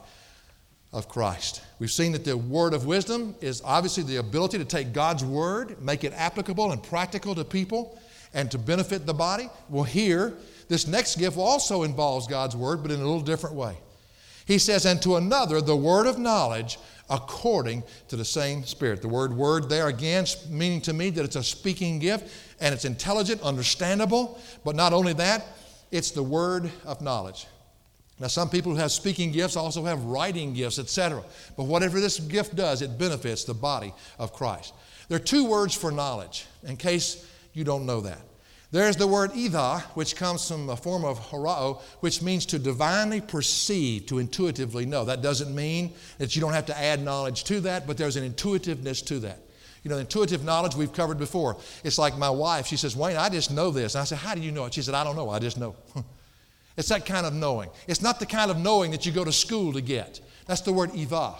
of 0.91 1.07
Christ. 1.07 1.61
We've 1.79 1.91
seen 1.91 2.11
that 2.11 2.25
the 2.25 2.35
word 2.35 2.73
of 2.73 2.85
wisdom 2.85 3.33
is 3.39 3.61
obviously 3.63 4.03
the 4.03 4.17
ability 4.17 4.57
to 4.57 4.65
take 4.65 4.91
God's 4.91 5.23
word, 5.23 5.81
make 5.81 6.03
it 6.03 6.11
applicable 6.13 6.73
and 6.73 6.83
practical 6.83 7.33
to 7.35 7.45
people, 7.45 7.97
and 8.33 8.51
to 8.51 8.57
benefit 8.57 9.05
the 9.05 9.13
body. 9.13 9.49
Well, 9.69 9.85
here, 9.85 10.33
this 10.67 10.85
next 10.85 11.15
gift 11.15 11.37
also 11.37 11.83
involves 11.83 12.27
God's 12.27 12.57
word, 12.57 12.81
but 12.81 12.91
in 12.91 12.99
a 12.99 13.03
little 13.03 13.21
different 13.21 13.55
way. 13.55 13.77
He 14.45 14.59
says, 14.59 14.85
and 14.85 15.01
to 15.01 15.15
another 15.15 15.61
the 15.61 15.75
word 15.77 16.07
of 16.07 16.19
knowledge 16.19 16.77
according 17.09 17.83
to 18.07 18.15
the 18.15 18.25
same 18.25 18.63
Spirit. 18.63 19.01
The 19.01 19.07
word 19.07 19.33
word 19.33 19.69
there 19.69 19.87
again, 19.87 20.25
meaning 20.49 20.81
to 20.81 20.93
me 20.93 21.09
that 21.11 21.23
it's 21.23 21.35
a 21.35 21.43
speaking 21.43 21.99
gift 21.99 22.31
and 22.59 22.73
it's 22.73 22.85
intelligent, 22.85 23.41
understandable, 23.41 24.39
but 24.63 24.75
not 24.75 24.93
only 24.93 25.13
that, 25.13 25.45
it's 25.91 26.11
the 26.11 26.23
word 26.23 26.71
of 26.85 27.01
knowledge. 27.01 27.47
Now, 28.19 28.27
some 28.27 28.49
people 28.49 28.71
who 28.71 28.77
have 28.77 28.91
speaking 28.91 29.31
gifts 29.31 29.57
also 29.57 29.83
have 29.83 30.03
writing 30.03 30.53
gifts, 30.53 30.79
etc. 30.79 31.21
But 31.57 31.65
whatever 31.65 31.99
this 31.99 32.19
gift 32.19 32.55
does, 32.55 32.81
it 32.81 32.97
benefits 32.97 33.43
the 33.43 33.53
body 33.53 33.93
of 34.17 34.31
Christ. 34.31 34.73
There 35.09 35.17
are 35.17 35.23
two 35.23 35.45
words 35.45 35.75
for 35.75 35.91
knowledge, 35.91 36.45
in 36.63 36.77
case 36.77 37.29
you 37.53 37.63
don't 37.63 37.85
know 37.85 38.01
that. 38.01 38.21
There's 38.75 38.97
the 38.97 39.07
word 39.07 39.31
"oida," 39.31 39.83
which 39.95 40.17
comes 40.17 40.45
from 40.45 40.69
a 40.69 40.75
form 40.75 41.05
of 41.05 41.17
horao, 41.29 41.81
which 42.01 42.21
means 42.21 42.45
to 42.47 42.59
divinely 42.59 43.21
perceive, 43.21 44.05
to 44.07 44.19
intuitively 44.19 44.85
know. 44.85 45.05
That 45.05 45.21
doesn't 45.21 45.55
mean 45.55 45.93
that 46.17 46.35
you 46.35 46.41
don't 46.41 46.51
have 46.51 46.65
to 46.65 46.77
add 46.77 47.01
knowledge 47.01 47.45
to 47.45 47.61
that, 47.61 47.87
but 47.87 47.95
there's 47.95 48.17
an 48.17 48.25
intuitiveness 48.25 49.01
to 49.03 49.19
that. 49.19 49.39
You 49.83 49.91
know, 49.91 49.97
intuitive 49.97 50.43
knowledge 50.43 50.75
we've 50.75 50.91
covered 50.91 51.17
before. 51.17 51.55
It's 51.85 51.97
like 51.97 52.17
my 52.17 52.29
wife, 52.29 52.67
she 52.67 52.75
says, 52.75 52.97
Wayne, 52.97 53.15
I 53.15 53.29
just 53.29 53.49
know 53.49 53.71
this. 53.71 53.95
And 53.95 54.01
I 54.01 54.03
said, 54.03 54.17
How 54.17 54.35
do 54.35 54.41
you 54.41 54.51
know 54.51 54.65
it? 54.65 54.73
She 54.73 54.81
said, 54.81 54.93
I 54.93 55.05
don't 55.05 55.15
know, 55.15 55.29
I 55.29 55.39
just 55.39 55.57
know. 55.57 55.77
it's 56.75 56.89
that 56.89 57.05
kind 57.05 57.25
of 57.25 57.33
knowing. 57.33 57.69
It's 57.87 58.01
not 58.01 58.19
the 58.19 58.25
kind 58.25 58.51
of 58.51 58.57
knowing 58.57 58.91
that 58.91 59.05
you 59.05 59.13
go 59.13 59.23
to 59.23 59.31
school 59.31 59.71
to 59.71 59.79
get. 59.79 60.19
That's 60.47 60.59
the 60.59 60.73
word 60.73 60.91
"oida." 60.91 61.37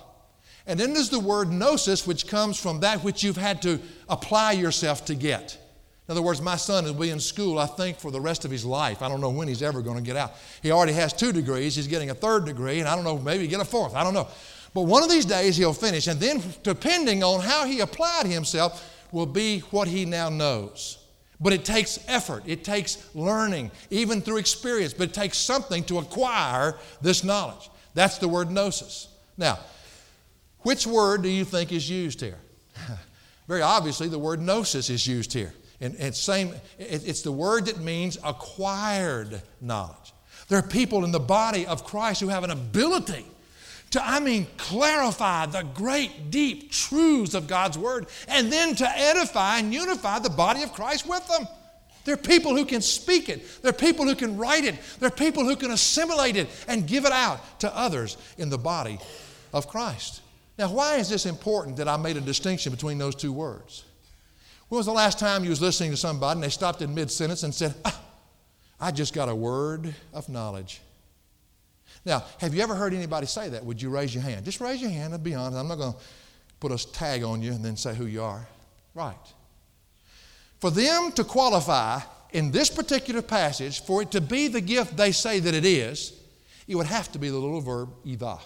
And 0.66 0.80
then 0.80 0.94
there's 0.94 1.10
the 1.10 1.20
word 1.20 1.52
gnosis, 1.52 2.08
which 2.08 2.28
comes 2.28 2.58
from 2.58 2.80
that 2.80 3.04
which 3.04 3.24
you've 3.24 3.36
had 3.36 3.62
to 3.64 3.82
apply 4.08 4.54
yourself 4.54 5.04
to 5.08 5.16
get. 5.16 5.60
In 6.08 6.12
other 6.12 6.22
words, 6.22 6.40
my 6.40 6.56
son 6.56 6.86
will 6.86 6.94
be 6.94 7.10
in 7.10 7.20
school, 7.20 7.58
I 7.58 7.66
think, 7.66 7.98
for 7.98 8.12
the 8.12 8.22
rest 8.22 8.46
of 8.46 8.52
his 8.52 8.64
life. 8.64 9.02
I 9.02 9.10
don't 9.10 9.22
know 9.22 9.32
when 9.32 9.48
he's 9.48 9.64
ever 9.64 9.82
going 9.82 9.98
to 9.98 10.04
get 10.04 10.16
out. 10.16 10.34
He 10.62 10.72
already 10.72 10.94
has 10.94 11.14
two 11.14 11.32
degrees. 11.32 11.76
He's 11.76 11.88
getting 11.88 12.12
a 12.12 12.14
third 12.14 12.46
degree, 12.46 12.80
and 12.80 12.88
I 12.88 12.96
don't 12.96 13.04
know, 13.04 13.18
maybe 13.18 13.48
get 13.48 13.60
a 13.60 13.66
fourth. 13.66 13.96
I 13.96 14.04
don't 14.04 14.14
know. 14.14 14.28
But 14.76 14.84
one 14.84 15.02
of 15.02 15.10
these 15.10 15.26
days 15.26 15.58
he'll 15.58 15.74
finish, 15.74 16.06
and 16.08 16.20
then 16.20 16.44
depending 16.62 17.24
on 17.24 17.40
how 17.40 17.66
he 17.66 17.80
applied 17.80 18.28
himself, 18.28 18.92
will 19.12 19.26
be 19.26 19.60
what 19.72 19.88
he 19.88 20.06
now 20.06 20.30
knows. 20.30 21.00
But 21.40 21.54
it 21.54 21.66
takes 21.66 22.00
effort, 22.08 22.44
it 22.46 22.64
takes 22.64 23.10
learning, 23.16 23.72
even 23.90 24.22
through 24.22 24.38
experience, 24.38 24.94
but 24.94 25.10
it 25.10 25.14
takes 25.14 25.38
something 25.38 25.84
to 25.86 25.98
acquire 25.98 26.78
this 27.02 27.24
knowledge. 27.24 27.70
That's 27.94 28.18
the 28.20 28.28
word 28.28 28.52
gnosis. 28.52 29.08
Now, 29.38 29.60
which 30.60 30.86
word 30.86 31.24
do 31.24 31.30
you 31.30 31.46
think 31.46 31.72
is 31.72 31.90
used 31.90 32.22
here? 32.22 32.38
Very 33.48 33.62
obviously, 33.62 34.08
the 34.08 34.20
word 34.20 34.42
gnosis 34.42 34.90
is 34.90 35.08
used 35.08 35.34
here. 35.34 35.54
And, 35.82 35.96
and 35.96 36.16
same, 36.16 36.54
it's 36.80 37.22
the 37.22 37.32
word 37.32 37.66
that 37.66 37.80
means 37.80 38.18
acquired 38.24 39.42
knowledge. 39.62 40.14
There 40.48 40.60
are 40.60 40.68
people 40.68 41.04
in 41.04 41.12
the 41.12 41.20
body 41.20 41.66
of 41.66 41.84
Christ 41.84 42.22
who 42.22 42.28
have 42.30 42.44
an 42.44 42.52
ability 42.52 43.26
to, 43.92 44.06
I 44.06 44.20
mean, 44.20 44.46
clarify 44.58 45.46
the 45.46 45.64
great, 45.64 46.30
deep 46.30 46.70
truths 46.70 47.34
of 47.34 47.48
God's 47.48 47.78
Word 47.78 48.08
and 48.28 48.52
then 48.52 48.76
to 48.76 48.90
edify 48.90 49.60
and 49.60 49.74
unify 49.74 50.20
the 50.20 50.30
body 50.30 50.64
of 50.64 50.74
Christ 50.74 51.08
with 51.08 51.26
them. 51.30 51.48
There 52.04 52.14
are 52.14 52.18
people 52.18 52.58
who 52.58 52.66
can 52.66 52.82
speak 52.82 53.30
it. 53.30 53.62
There 53.62 53.70
are 53.70 53.74
people 53.74 54.06
who 54.06 54.14
can 54.14 54.36
write 54.36 54.66
it. 54.66 54.76
There 55.00 55.08
are 55.08 55.12
people 55.12 55.46
who 55.46 55.56
can 55.56 55.72
assimilate 55.72 56.36
it 56.36 56.50
and 56.68 56.86
give 56.86 57.06
it 57.06 57.14
out 57.14 57.60
to 57.62 57.74
others 57.74 58.18
in 58.38 58.50
the 58.50 58.58
body 58.58 59.00
of 59.54 59.68
Christ. 59.68 60.22
Now, 60.60 60.72
why 60.72 60.98
is 60.98 61.10
this 61.10 61.26
important 61.26 61.78
that 61.78 61.88
I 61.88 61.96
made 61.96 62.18
a 62.18 62.22
distinction 62.22 62.72
between 62.72 62.98
those 62.98 63.16
two 63.16 63.32
words? 63.32 63.85
When 64.76 64.80
was 64.80 64.88
the 64.88 64.92
last 64.92 65.20
time 65.20 65.46
you 65.46 65.52
was 65.52 65.62
listening 65.62 65.92
to 65.92 65.96
somebody 65.96 66.36
and 66.36 66.44
they 66.44 66.50
stopped 66.50 66.82
in 66.82 66.94
mid-sentence 66.94 67.44
and 67.44 67.56
said, 67.56 67.74
ah, 67.86 67.98
I 68.78 68.92
just 68.92 69.14
got 69.14 69.30
a 69.30 69.34
word 69.34 69.96
of 70.12 70.28
knowledge. 70.28 70.82
Now, 72.04 72.26
have 72.42 72.54
you 72.54 72.62
ever 72.62 72.76
heard 72.76 72.94
anybody 72.94 73.26
say 73.26 73.48
that? 73.48 73.64
Would 73.64 73.82
you 73.82 73.90
raise 73.90 74.14
your 74.14 74.22
hand? 74.22 74.44
Just 74.44 74.60
raise 74.60 74.82
your 74.82 74.92
hand 74.92 75.14
and 75.14 75.24
be 75.24 75.34
honest. 75.34 75.58
I'm 75.58 75.70
not 75.70 75.78
going 75.78 75.94
to 75.94 76.00
put 76.60 76.74
a 76.74 76.92
tag 76.92 77.24
on 77.24 77.42
you 77.42 77.54
and 77.54 77.64
then 77.64 77.78
say 77.78 77.96
who 77.96 78.06
you 78.06 78.22
are. 78.22 78.46
Right. 78.94 79.16
For 80.60 80.70
them 80.72 81.14
to 81.14 81.24
qualify 81.24 82.02
in 82.34 82.52
this 82.52 82.70
particular 82.70 83.22
passage, 83.22 83.82
for 83.82 84.02
it 84.02 84.12
to 84.12 84.20
be 84.20 84.50
the 84.50 84.60
gift 84.60 84.98
they 84.98 85.14
say 85.14 85.40
that 85.40 85.54
it 85.54 85.64
is, 85.64 86.22
it 86.68 86.76
would 86.76 86.88
have 86.88 87.10
to 87.14 87.18
be 87.18 87.30
the 87.30 87.38
little 87.38 87.62
verb 87.62 87.92
oida. 88.06 88.42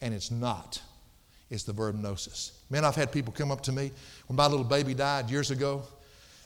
And 0.00 0.14
it's 0.14 0.30
not. 0.30 0.80
It's 1.50 1.64
the 1.64 1.72
verb 1.72 1.96
gnosis. 1.96 2.53
Man, 2.70 2.84
I've 2.84 2.96
had 2.96 3.12
people 3.12 3.32
come 3.32 3.50
up 3.50 3.60
to 3.62 3.72
me 3.72 3.92
when 4.26 4.36
my 4.36 4.46
little 4.46 4.64
baby 4.64 4.94
died 4.94 5.30
years 5.30 5.50
ago 5.50 5.82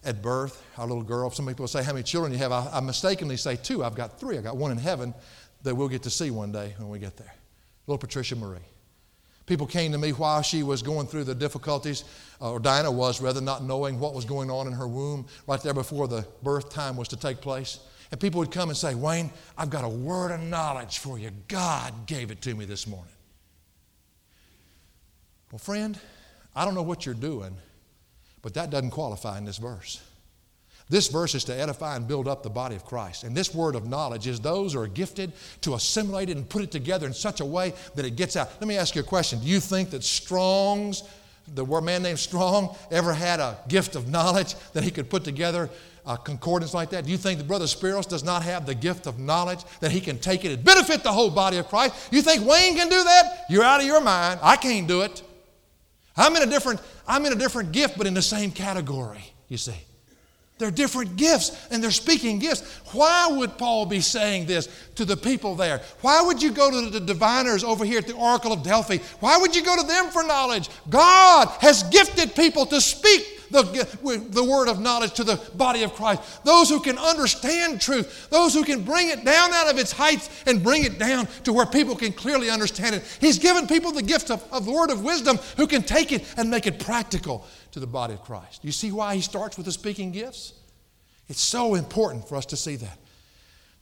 at 0.05 0.23
birth, 0.23 0.63
our 0.77 0.87
little 0.87 1.03
girl. 1.03 1.31
Some 1.31 1.47
people 1.47 1.67
say, 1.69 1.83
How 1.83 1.93
many 1.93 2.03
children 2.03 2.33
you 2.33 2.39
have? 2.39 2.53
I, 2.53 2.69
I 2.73 2.81
mistakenly 2.81 3.37
say 3.37 3.57
two. 3.57 3.85
I've 3.85 3.95
got 3.95 4.19
three. 4.19 4.39
I 4.39 4.43
got 4.43 4.57
one 4.57 4.71
in 4.71 4.79
heaven 4.79 5.15
that 5.63 5.75
we'll 5.75 5.89
get 5.89 6.03
to 6.05 6.11
see 6.11 6.31
one 6.31 6.53
day 6.53 6.75
when 6.79 6.89
we 6.89 6.99
get 6.99 7.17
there. 7.17 7.35
Little 7.87 7.99
Patricia 7.99 8.37
Marie. 8.37 8.59
People 9.47 9.67
came 9.67 9.93
to 9.93 9.99
me 9.99 10.11
while 10.11 10.43
she 10.43 10.63
was 10.63 10.83
going 10.83 11.07
through 11.07 11.25
the 11.25 11.35
difficulties, 11.35 12.05
uh, 12.41 12.53
or 12.53 12.61
Diana 12.61 12.91
was 12.91 13.23
rather, 13.23 13.41
not 13.41 13.65
knowing 13.65 13.99
what 13.99 14.15
was 14.15 14.27
going 14.27 14.51
on 14.51 14.67
in 14.67 14.75
her 14.75 14.87
womb 14.87 15.27
right 15.47 15.61
there 15.63 15.73
before 15.73 16.07
the 16.07 16.27
birth 16.43 16.69
time 16.69 16.97
was 16.97 17.09
to 17.09 17.17
take 17.17 17.41
place. 17.41 17.81
And 18.11 18.21
people 18.21 18.41
would 18.41 18.51
come 18.51 18.69
and 18.69 18.77
say, 18.77 18.95
Wayne, 18.95 19.31
I've 19.57 19.71
got 19.71 19.85
a 19.85 19.89
word 19.89 20.33
of 20.33 20.41
knowledge 20.41 20.99
for 20.99 21.19
you. 21.19 21.31
God 21.49 22.07
gave 22.07 22.31
it 22.31 22.43
to 22.43 22.55
me 22.55 22.67
this 22.67 22.87
morning. 22.87 23.13
Well, 25.51 25.59
friend, 25.59 25.99
I 26.55 26.65
don't 26.65 26.75
know 26.75 26.83
what 26.83 27.07
you're 27.07 27.15
doing, 27.15 27.57
but 28.43 28.55
that 28.55 28.71
doesn't 28.71 28.91
qualify 28.91 29.39
in 29.39 29.45
this 29.45 29.59
verse. 29.59 30.03
This 30.91 31.09
verse 31.09 31.35
is 31.35 31.45
to 31.45 31.55
edify 31.55 31.97
and 31.97 32.09
build 32.09 32.27
up 32.27 32.43
the 32.43 32.51
body 32.51 32.75
of 32.75 32.85
Christ. 32.85 33.25
And 33.25 33.37
this 33.37 33.55
word 33.55 33.75
of 33.75 33.87
knowledge 33.87 34.27
is 34.27 34.41
those 34.41 34.73
who 34.73 34.81
are 34.81 34.89
gifted 34.89 35.33
to 35.61 35.75
assimilate 35.75 36.31
it 36.31 36.37
and 36.37 36.49
put 36.49 36.63
it 36.63 36.71
together 36.71 37.07
in 37.07 37.13
such 37.13 37.41
a 37.41 37.45
way 37.45 37.75
that 37.95 38.07
it 38.07 38.17
gets 38.17 38.37
out. 38.37 38.51
Let 38.61 38.69
me 38.69 38.77
ask 38.77 38.95
you 38.95 39.03
a 39.03 39.05
question. 39.05 39.39
Do 39.41 39.47
you 39.47 39.61
think 39.61 39.91
that 39.91 40.03
Strong's, 40.03 41.03
the 41.55 41.65
man 41.83 42.03
named 42.03 42.19
Strong, 42.19 42.75
ever 42.91 43.13
had 43.13 43.39
a 43.39 43.59
gift 43.69 43.97
of 43.97 44.09
knowledge 44.09 44.55
that 44.73 44.83
he 44.83 44.91
could 44.91 45.11
put 45.11 45.25
together 45.25 45.69
a 46.07 46.17
concordance 46.17 46.73
like 46.73 46.89
that? 46.91 47.05
Do 47.05 47.11
you 47.11 47.19
think 47.19 47.39
that 47.39 47.47
Brother 47.47 47.67
Spiros 47.67 48.09
does 48.09 48.25
not 48.25 48.43
have 48.43 48.65
the 48.65 48.75
gift 48.75 49.07
of 49.07 49.19
knowledge 49.19 49.61
that 49.81 49.93
he 49.93 50.01
can 50.01 50.19
take 50.19 50.47
it 50.47 50.53
and 50.53 50.65
benefit 50.65 51.03
the 51.03 51.13
whole 51.13 51.31
body 51.31 51.59
of 51.59 51.69
Christ? 51.69 51.95
You 52.11 52.23
think 52.23 52.47
Wayne 52.47 52.77
can 52.77 52.89
do 52.89 53.05
that? 53.05 53.45
You're 53.51 53.65
out 53.65 53.81
of 53.81 53.87
your 53.87 54.01
mind. 54.01 54.41
I 54.43 54.57
can't 54.57 54.89
do 54.89 55.03
it. 55.03 55.23
I'm 56.19 56.37
in 56.37 56.43
a 56.43 56.47
different, 56.47 56.81
I'm 57.07 57.25
in 57.25 57.33
a 57.33 57.37
different 57.37 57.73
gift, 57.73 57.97
but 57.97 58.07
in 58.07 58.13
the 58.13 58.23
same 58.23 58.51
category, 58.51 59.25
you 59.49 59.57
see. 59.57 59.77
They're 60.59 60.73
different 60.73 61.17
gifts 61.17 61.69
and 61.71 61.83
they're 61.83 61.93
speaking 61.93 62.41
gifts. 62.41 62.81
Why 62.93 63.29
would 63.31 63.57
Paul 63.57 63.87
be 63.87 64.01
saying 64.01 64.47
this 64.47 64.69
to 64.97 65.05
the 65.05 65.17
people 65.17 65.55
there? 65.55 65.81
Why 66.01 66.21
would 66.21 66.43
you 66.43 66.51
go 66.51 66.71
to 66.71 66.91
the 66.91 67.01
diviners 67.01 67.63
over 67.63 67.85
here 67.85 67.99
at 67.99 68.09
the 68.09 68.15
Oracle 68.15 68.53
of 68.53 68.65
Delphi? 68.65 68.99
Why 69.21 69.39
would 69.39 69.55
you 69.55 69.63
go 69.63 69.81
to 69.81 69.87
them 69.87 70.11
for 70.11 70.25
knowledge? 70.25 70.69
God 70.91 71.49
has 71.61 71.85
gifted 71.85 72.35
people 72.35 72.67
to 72.67 72.81
speak 72.81 73.38
the, 73.51 74.29
the 74.31 74.45
word 74.45 74.69
of 74.69 74.81
knowledge 74.81 75.13
to 75.15 75.25
the 75.25 75.37
body 75.55 75.83
of 75.83 75.95
Christ. 75.95 76.45
Those 76.45 76.69
who 76.69 76.81
can 76.81 76.99
understand 76.99 77.81
truth, 77.81 78.29
those 78.31 78.55
who 78.55 78.65
can 78.65 78.83
bring 78.83 79.11
it 79.11 79.25
down 79.25 79.53
out 79.53 79.71
of 79.71 79.79
its 79.79 79.93
heights 79.93 80.29
and 80.47 80.63
bring 80.63 80.85
it 80.85 80.99
down 80.99 81.27
to 81.45 81.53
where 81.53 81.67
people 81.67 81.97
can 81.97 82.13
clearly 82.13 82.51
understand 82.51 82.95
it. 82.95 83.05
He's 83.21 83.39
given 83.39 83.67
people 83.67 83.93
the 83.93 84.03
gift 84.03 84.31
of, 84.31 84.45
of 84.53 84.65
the 84.65 84.73
word 84.73 84.91
of 84.91 85.05
wisdom 85.05 85.39
who 85.57 85.67
can 85.67 85.83
take 85.83 86.13
it 86.13 86.25
and 86.37 86.51
make 86.51 86.67
it 86.67 86.79
practical 86.79 87.47
to 87.73 87.81
the 87.81 87.87
body 87.87 88.15
of 88.15 88.23
Christ. 88.23 88.65
You 88.65 88.73
see 88.73 88.93
why 88.93 89.15
he 89.15 89.21
starts 89.21 89.57
with 89.57 89.67
the 89.67 89.73
speaking 89.73 90.13
gifts? 90.13 90.55
It's 91.29 91.43
so 91.43 91.75
important 91.75 92.29
for 92.29 92.37
us 92.37 92.47
to 92.47 92.57
see 92.57 92.77
that. 92.77 92.99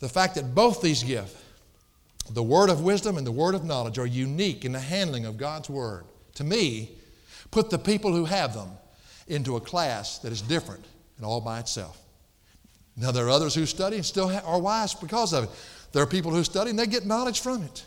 The 0.00 0.08
fact 0.08 0.34
that 0.34 0.54
both 0.54 0.82
these 0.82 1.02
gifts, 1.02 1.42
the 2.30 2.42
word 2.42 2.70
of 2.70 2.82
wisdom 2.82 3.18
and 3.18 3.26
the 3.26 3.32
word 3.32 3.54
of 3.54 3.64
knowledge, 3.64 3.98
are 3.98 4.06
unique 4.06 4.64
in 4.64 4.72
the 4.72 4.80
handling 4.80 5.26
of 5.26 5.36
God's 5.36 5.70
word, 5.70 6.04
to 6.34 6.44
me, 6.44 6.90
put 7.50 7.70
the 7.70 7.78
people 7.78 8.12
who 8.12 8.24
have 8.24 8.52
them 8.52 8.70
into 9.26 9.56
a 9.56 9.60
class 9.60 10.18
that 10.18 10.32
is 10.32 10.42
different 10.42 10.84
and 11.16 11.26
all 11.26 11.40
by 11.40 11.60
itself. 11.60 12.00
Now, 12.96 13.10
there 13.10 13.26
are 13.26 13.30
others 13.30 13.54
who 13.54 13.66
study 13.66 13.96
and 13.96 14.06
still 14.06 14.30
are 14.44 14.60
wise 14.60 14.94
because 14.94 15.32
of 15.32 15.44
it. 15.44 15.50
There 15.92 16.02
are 16.02 16.06
people 16.06 16.30
who 16.30 16.44
study 16.44 16.70
and 16.70 16.78
they 16.78 16.86
get 16.86 17.04
knowledge 17.04 17.40
from 17.40 17.62
it. 17.62 17.84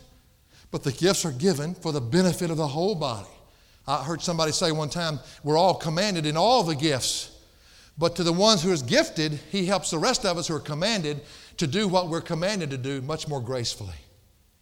But 0.70 0.84
the 0.84 0.92
gifts 0.92 1.24
are 1.24 1.32
given 1.32 1.74
for 1.74 1.90
the 1.92 2.00
benefit 2.00 2.50
of 2.50 2.56
the 2.56 2.66
whole 2.66 2.94
body. 2.94 3.28
I 3.88 4.04
heard 4.04 4.22
somebody 4.22 4.52
say 4.52 4.70
one 4.70 4.88
time, 4.88 5.18
we're 5.42 5.58
all 5.58 5.74
commanded 5.74 6.26
in 6.26 6.36
all 6.36 6.62
the 6.62 6.76
gifts. 6.76 7.36
But 7.98 8.16
to 8.16 8.22
the 8.22 8.32
ones 8.32 8.62
who 8.62 8.70
is 8.70 8.82
gifted, 8.82 9.32
he 9.50 9.66
helps 9.66 9.90
the 9.90 9.98
rest 9.98 10.24
of 10.24 10.38
us 10.38 10.46
who 10.46 10.54
are 10.54 10.60
commanded 10.60 11.20
to 11.56 11.66
do 11.66 11.88
what 11.88 12.08
we're 12.08 12.20
commanded 12.20 12.70
to 12.70 12.78
do 12.78 13.02
much 13.02 13.26
more 13.26 13.40
gracefully. 13.40 13.96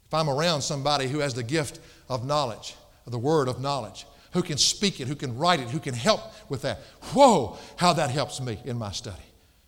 If 0.07 0.15
I'm 0.15 0.31
around 0.31 0.63
somebody 0.63 1.07
who 1.07 1.19
has 1.19 1.35
the 1.35 1.43
gift 1.43 1.79
of 2.09 2.25
knowledge, 2.25 2.75
of 3.05 3.13
the 3.13 3.19
word 3.19 3.49
of 3.49 3.61
knowledge, 3.61 4.07
who 4.33 4.43
can 4.43 4.59
speak 4.59 5.01
it, 5.01 5.09
who 5.09 5.15
can 5.15 5.37
write 5.37 5.61
it, 5.61 5.69
who 5.69 5.79
can 5.79 5.95
help 5.95 6.21
with 6.51 6.63
that. 6.63 6.79
Whoa, 7.13 7.57
how 7.77 7.93
that 7.95 8.11
helps 8.11 8.41
me 8.41 8.59
in 8.65 8.77
my 8.77 8.93
study. 8.93 9.17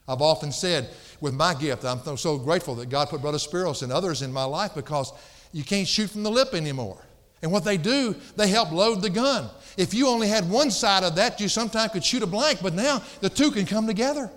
I've 0.07 0.23
often 0.23 0.53
said 0.53 0.91
with 1.21 1.35
my 1.35 1.55
gift, 1.55 1.85
I'm 1.85 2.17
so 2.17 2.37
grateful 2.37 2.75
that 2.77 2.89
God 2.89 3.09
put 3.09 3.21
Brother 3.21 3.39
Spiros 3.39 3.83
and 3.83 3.93
others 3.93 4.23
in 4.23 4.33
my 4.33 4.45
life 4.45 4.75
because 4.75 5.13
you 5.53 5.65
can't 5.65 5.87
shoot 5.87 6.11
from 6.11 6.23
the 6.23 6.31
lip 6.31 6.55
anymore. 6.55 6.99
And 7.43 7.51
what 7.51 7.65
they 7.65 7.79
do, 7.79 8.15
they 8.37 8.49
help 8.49 8.71
load 8.71 9.03
the 9.03 9.11
gun. 9.11 9.49
If 9.77 9.95
you 9.95 10.09
only 10.09 10.29
had 10.29 10.51
one 10.51 10.71
side 10.71 11.05
of 11.05 11.15
that, 11.15 11.41
you 11.41 11.49
sometimes 11.49 11.93
could 11.93 12.05
shoot 12.05 12.23
a 12.23 12.27
blank, 12.27 12.59
but 12.61 12.75
now 12.75 13.03
the 13.21 13.31
two 13.31 13.51
can 13.51 13.67
come 13.67 13.87
together. 13.87 14.31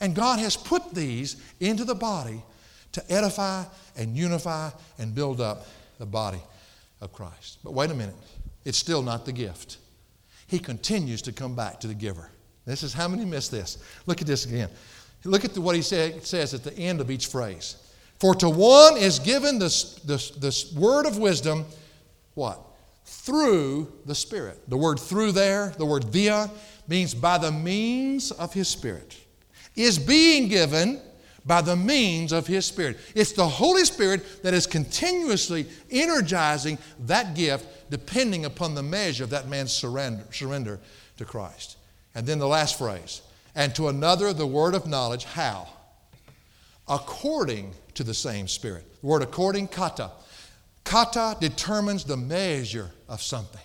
And 0.00 0.14
God 0.14 0.38
has 0.38 0.56
put 0.56 0.94
these 0.94 1.36
into 1.60 1.84
the 1.84 1.94
body 1.94 2.42
to 2.92 3.12
edify 3.12 3.64
and 3.96 4.16
unify 4.16 4.70
and 4.98 5.14
build 5.14 5.40
up 5.40 5.66
the 5.98 6.06
body 6.06 6.40
of 7.00 7.12
Christ. 7.12 7.58
But 7.62 7.74
wait 7.74 7.90
a 7.90 7.94
minute, 7.94 8.16
it's 8.64 8.78
still 8.78 9.02
not 9.02 9.24
the 9.24 9.32
gift. 9.32 9.78
He 10.46 10.58
continues 10.58 11.22
to 11.22 11.32
come 11.32 11.54
back 11.54 11.80
to 11.80 11.86
the 11.86 11.94
giver. 11.94 12.30
This 12.66 12.82
is 12.82 12.92
how 12.92 13.08
many 13.08 13.24
miss 13.24 13.48
this. 13.48 13.78
Look 14.06 14.20
at 14.20 14.26
this 14.26 14.46
again. 14.46 14.68
Look 15.24 15.44
at 15.44 15.54
the, 15.54 15.60
what 15.60 15.76
he 15.76 15.82
say, 15.82 16.18
says 16.20 16.54
at 16.54 16.64
the 16.64 16.76
end 16.76 17.00
of 17.00 17.10
each 17.10 17.26
phrase. 17.26 17.76
For 18.18 18.34
to 18.36 18.50
one 18.50 18.96
is 18.96 19.18
given 19.18 19.58
this, 19.58 19.94
this, 19.96 20.30
this 20.30 20.72
word 20.72 21.06
of 21.06 21.18
wisdom, 21.18 21.64
what? 22.34 22.60
Through 23.04 23.92
the 24.06 24.14
Spirit. 24.14 24.68
The 24.68 24.76
word 24.76 24.98
through 24.98 25.32
there, 25.32 25.72
the 25.78 25.86
word 25.86 26.04
via, 26.04 26.50
means 26.86 27.14
by 27.14 27.38
the 27.38 27.50
means 27.50 28.30
of 28.30 28.52
his 28.52 28.68
Spirit. 28.68 29.16
Is 29.76 29.98
being 29.98 30.48
given 30.48 31.00
by 31.44 31.60
the 31.60 31.76
means 31.76 32.32
of 32.32 32.46
His 32.46 32.66
Spirit. 32.66 32.98
It's 33.14 33.32
the 33.32 33.48
Holy 33.48 33.84
Spirit 33.84 34.42
that 34.42 34.54
is 34.54 34.66
continuously 34.66 35.66
energizing 35.90 36.78
that 37.00 37.34
gift 37.34 37.90
depending 37.90 38.44
upon 38.44 38.74
the 38.74 38.82
measure 38.82 39.24
of 39.24 39.30
that 39.30 39.48
man's 39.48 39.72
surrender, 39.72 40.24
surrender 40.30 40.80
to 41.16 41.24
Christ. 41.24 41.76
And 42.14 42.26
then 42.26 42.38
the 42.38 42.48
last 42.48 42.78
phrase 42.78 43.22
and 43.54 43.74
to 43.74 43.88
another 43.88 44.32
the 44.32 44.46
word 44.46 44.74
of 44.74 44.86
knowledge. 44.86 45.24
How? 45.24 45.68
According 46.88 47.74
to 47.94 48.04
the 48.04 48.14
same 48.14 48.48
Spirit. 48.48 49.00
The 49.00 49.06
word 49.06 49.22
according, 49.22 49.68
kata. 49.68 50.10
Kata 50.84 51.36
determines 51.40 52.04
the 52.04 52.16
measure 52.16 52.90
of 53.08 53.22
something. 53.22 53.60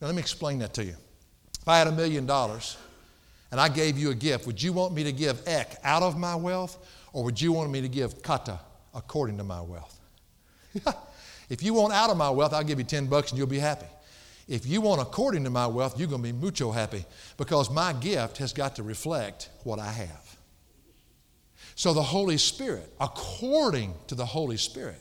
Now, 0.00 0.06
let 0.06 0.16
me 0.16 0.20
explain 0.20 0.58
that 0.60 0.74
to 0.74 0.84
you. 0.84 0.94
If 1.60 1.68
I 1.68 1.78
had 1.78 1.86
a 1.86 1.92
million 1.92 2.26
dollars 2.26 2.76
and 3.50 3.60
I 3.60 3.68
gave 3.68 3.98
you 3.98 4.10
a 4.10 4.14
gift, 4.14 4.46
would 4.46 4.62
you 4.62 4.72
want 4.72 4.94
me 4.94 5.04
to 5.04 5.12
give 5.12 5.46
ek 5.46 5.76
out 5.82 6.02
of 6.02 6.16
my 6.16 6.34
wealth 6.34 6.78
or 7.16 7.24
would 7.24 7.40
you 7.40 7.50
want 7.50 7.70
me 7.70 7.80
to 7.80 7.88
give 7.88 8.22
kata 8.22 8.60
according 8.94 9.38
to 9.38 9.42
my 9.42 9.62
wealth? 9.62 9.98
if 11.48 11.62
you 11.62 11.72
want 11.72 11.94
out 11.94 12.10
of 12.10 12.18
my 12.18 12.28
wealth, 12.28 12.52
I'll 12.52 12.62
give 12.62 12.78
you 12.78 12.84
10 12.84 13.06
bucks 13.06 13.30
and 13.30 13.38
you'll 13.38 13.46
be 13.46 13.58
happy. 13.58 13.86
If 14.46 14.66
you 14.66 14.82
want 14.82 15.00
according 15.00 15.42
to 15.44 15.50
my 15.50 15.66
wealth, 15.66 15.98
you're 15.98 16.08
going 16.08 16.20
to 16.20 16.30
be 16.30 16.38
mucho 16.38 16.72
happy 16.72 17.06
because 17.38 17.70
my 17.70 17.94
gift 17.94 18.36
has 18.36 18.52
got 18.52 18.76
to 18.76 18.82
reflect 18.82 19.48
what 19.64 19.78
I 19.78 19.90
have. 19.92 20.36
So 21.74 21.94
the 21.94 22.02
Holy 22.02 22.36
Spirit, 22.36 22.92
according 23.00 23.94
to 24.08 24.14
the 24.14 24.26
Holy 24.26 24.58
Spirit, 24.58 25.00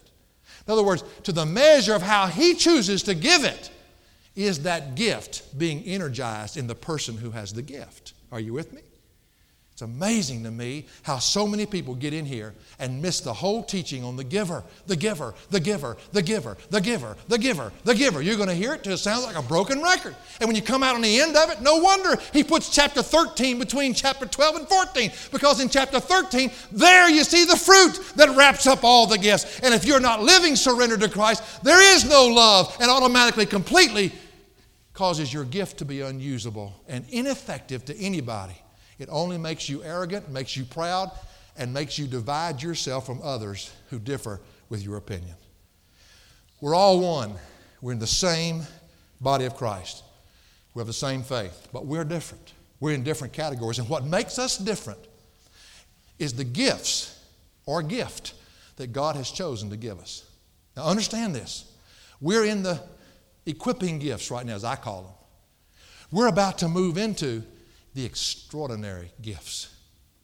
in 0.66 0.72
other 0.72 0.84
words, 0.84 1.03
to 1.24 1.34
the 1.34 1.45
measure 1.45 1.95
of 1.95 2.01
how 2.01 2.28
He 2.28 2.53
chooses 2.53 3.03
to 3.03 3.13
give 3.13 3.43
it, 3.43 3.72
is 4.38 4.63
that 4.63 4.95
gift 4.95 5.59
being 5.59 5.84
energized 5.84 6.55
in 6.55 6.68
the 6.68 6.76
person 6.76 7.18
who 7.18 7.32
has 7.32 7.51
the 7.51 7.61
gift. 7.61 8.13
Are 8.32 8.39
you 8.39 8.53
with 8.53 8.72
me? 8.72 8.84
It's 9.76 9.82
amazing 9.82 10.45
to 10.45 10.51
me 10.51 10.86
how 11.03 11.19
so 11.19 11.45
many 11.45 11.65
people 11.65 11.95
get 11.95 12.13
in 12.13 12.23
here 12.26 12.53
and 12.80 13.01
miss 13.01 13.19
the 13.19 13.34
whole 13.34 13.61
teaching 13.61 14.05
on 14.05 14.15
the 14.15 14.23
giver, 14.23 14.63
the 14.88 14.95
giver, 14.95 15.34
the 15.49 15.59
giver, 15.59 15.97
the 16.13 16.21
giver, 16.21 16.55
the 16.69 16.80
giver, 16.80 17.17
the 17.28 17.38
giver, 17.38 17.73
the 17.84 17.93
giver. 17.93 18.21
You're 18.21 18.38
going 18.38 18.47
to 18.47 18.55
hear 18.55 18.76
it 18.76 18.86
till 18.86 18.93
it 18.93 18.99
sounds 18.99 19.26
like 19.26 19.36
a 19.36 19.41
broken 19.41 19.84
record. 19.84 20.15
And 20.39 20.47
when 20.47 20.55
you 20.55 20.61
come 20.61 20.82
out 20.82 20.95
on 20.95 21.01
the 21.01 21.19
end 21.19 21.36
of 21.36 21.51
it, 21.51 21.59
no 21.61 21.76
wonder 21.76 22.15
he 22.32 22.41
puts 22.41 22.69
chapter 22.69 23.03
13 23.03 23.59
between 23.59 23.93
chapter 23.93 24.26
12 24.26 24.55
and 24.55 24.67
14, 24.69 25.11
because 25.34 25.59
in 25.59 25.67
chapter 25.67 25.99
13, 25.99 26.51
there 26.71 27.09
you 27.09 27.26
see 27.26 27.43
the 27.43 27.57
fruit 27.57 27.99
that 28.15 28.34
wraps 28.38 28.67
up 28.67 28.86
all 28.86 29.07
the 29.07 29.17
gifts. 29.17 29.59
And 29.59 29.73
if 29.73 29.84
you're 29.84 29.99
not 29.99 30.23
living 30.23 30.55
surrendered 30.55 31.01
to 31.01 31.09
Christ, 31.09 31.43
there 31.65 31.82
is 31.93 32.05
no 32.05 32.28
love, 32.28 32.73
and 32.80 32.89
automatically, 32.89 33.45
completely 33.45 34.13
causes 34.93 35.34
your 35.34 35.43
gift 35.43 35.80
to 35.80 35.86
be 35.86 35.99
unusable 35.99 36.82
and 36.88 37.03
ineffective 37.09 37.84
to 37.84 37.97
anybody 37.97 38.55
it 38.99 39.09
only 39.11 39.37
makes 39.37 39.69
you 39.69 39.83
arrogant, 39.83 40.29
makes 40.29 40.55
you 40.55 40.63
proud, 40.63 41.11
and 41.57 41.73
makes 41.73 41.97
you 41.97 42.07
divide 42.07 42.61
yourself 42.61 43.05
from 43.05 43.21
others 43.21 43.71
who 43.89 43.99
differ 43.99 44.41
with 44.69 44.83
your 44.83 44.97
opinion. 44.97 45.35
We're 46.61 46.75
all 46.75 46.99
one. 46.99 47.35
We're 47.81 47.91
in 47.91 47.99
the 47.99 48.07
same 48.07 48.63
body 49.21 49.45
of 49.45 49.55
Christ. 49.55 50.03
We 50.73 50.79
have 50.79 50.87
the 50.87 50.93
same 50.93 51.23
faith, 51.23 51.67
but 51.71 51.85
we're 51.85 52.03
different. 52.03 52.53
We're 52.79 52.93
in 52.93 53.03
different 53.03 53.33
categories. 53.33 53.79
And 53.79 53.87
what 53.87 54.05
makes 54.05 54.37
us 54.37 54.57
different 54.57 54.99
is 56.19 56.33
the 56.33 56.43
gifts 56.43 57.23
or 57.65 57.81
gift 57.81 58.33
that 58.77 58.91
God 58.91 59.15
has 59.15 59.31
chosen 59.31 59.69
to 59.69 59.77
give 59.77 59.99
us. 59.99 60.25
Now, 60.75 60.85
understand 60.85 61.33
this. 61.33 61.71
We're 62.19 62.45
in 62.45 62.63
the 62.63 62.81
equipping 63.45 63.99
gifts 63.99 64.31
right 64.31 64.45
now, 64.45 64.55
as 64.55 64.63
I 64.63 64.75
call 64.75 65.03
them. 65.03 65.11
We're 66.11 66.27
about 66.27 66.57
to 66.59 66.67
move 66.67 66.97
into 66.97 67.43
the 67.95 68.05
extraordinary 68.05 69.09
gifts. 69.21 69.73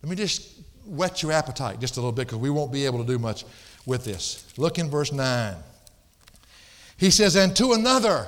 Let 0.04 0.10
me 0.10 0.16
just 0.16 0.60
whet 0.86 1.24
your 1.24 1.32
appetite 1.32 1.80
just 1.80 1.98
a 1.98 2.00
little 2.00 2.12
bit 2.12 2.28
because 2.28 2.40
we 2.40 2.50
won't 2.50 2.72
be 2.72 2.86
able 2.86 3.00
to 3.00 3.08
do 3.08 3.18
much 3.18 3.46
with 3.86 4.04
this. 4.04 4.46
Look 4.58 4.78
in 4.78 4.90
verse 4.90 5.12
9. 5.12 5.56
He 6.98 7.10
says, 7.10 7.36
And 7.36 7.56
to 7.56 7.74
another, 7.74 8.28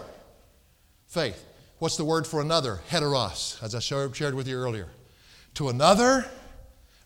faith. 1.08 1.46
What's 1.80 1.98
the 1.98 2.06
word 2.06 2.26
for 2.26 2.40
another? 2.40 2.80
Heteros, 2.90 3.62
as 3.62 3.76
I 3.76 3.80
shared 3.80 4.34
with 4.34 4.48
you 4.48 4.58
earlier. 4.58 4.88
To 5.56 5.70
another 5.70 6.26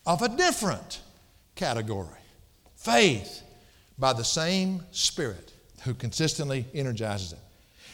of 0.06 0.22
a 0.22 0.30
different 0.30 1.02
category. 1.56 2.08
Faith 2.76 3.42
by 3.98 4.14
the 4.14 4.24
same 4.24 4.84
Spirit 4.92 5.54
who 5.84 5.96
consistently 5.96 6.66
energizes 6.76 7.34
it. 7.34 7.40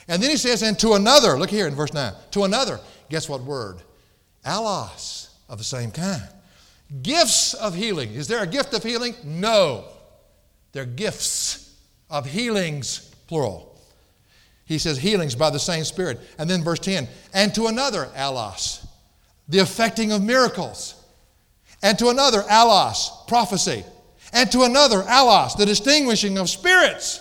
And 0.09 0.21
then 0.21 0.29
he 0.29 0.37
says, 0.37 0.61
And 0.61 0.77
to 0.79 0.93
another, 0.93 1.39
look 1.39 1.49
here 1.49 1.67
in 1.67 1.75
verse 1.75 1.93
9, 1.93 2.13
to 2.31 2.43
another, 2.43 2.81
guess 3.09 3.29
what 3.29 3.41
word? 3.41 3.77
Allos 4.45 5.29
of 5.49 5.57
the 5.57 5.63
same 5.63 5.91
kind. 5.91 6.23
Gifts 7.01 7.53
of 7.53 7.75
healing. 7.75 8.13
Is 8.13 8.27
there 8.27 8.43
a 8.43 8.47
gift 8.47 8.73
of 8.73 8.83
healing? 8.83 9.15
No. 9.23 9.85
They're 10.73 10.85
gifts 10.85 11.75
of 12.09 12.25
healings, 12.25 13.11
plural. 13.27 13.79
He 14.65 14.77
says 14.77 14.97
healings 14.97 15.35
by 15.35 15.49
the 15.49 15.59
same 15.59 15.83
Spirit. 15.83 16.19
And 16.37 16.49
then 16.49 16.63
verse 16.63 16.79
10 16.79 17.07
and 17.33 17.53
to 17.55 17.67
another, 17.67 18.09
allos, 18.15 18.85
the 19.47 19.59
effecting 19.59 20.11
of 20.11 20.23
miracles. 20.23 20.95
And 21.81 21.99
to 21.99 22.09
another, 22.09 22.41
allos, 22.43 23.27
prophecy. 23.27 23.83
And 24.31 24.51
to 24.51 24.63
another, 24.63 25.01
allos, 25.01 25.57
the 25.57 25.65
distinguishing 25.65 26.37
of 26.37 26.49
spirits. 26.49 27.19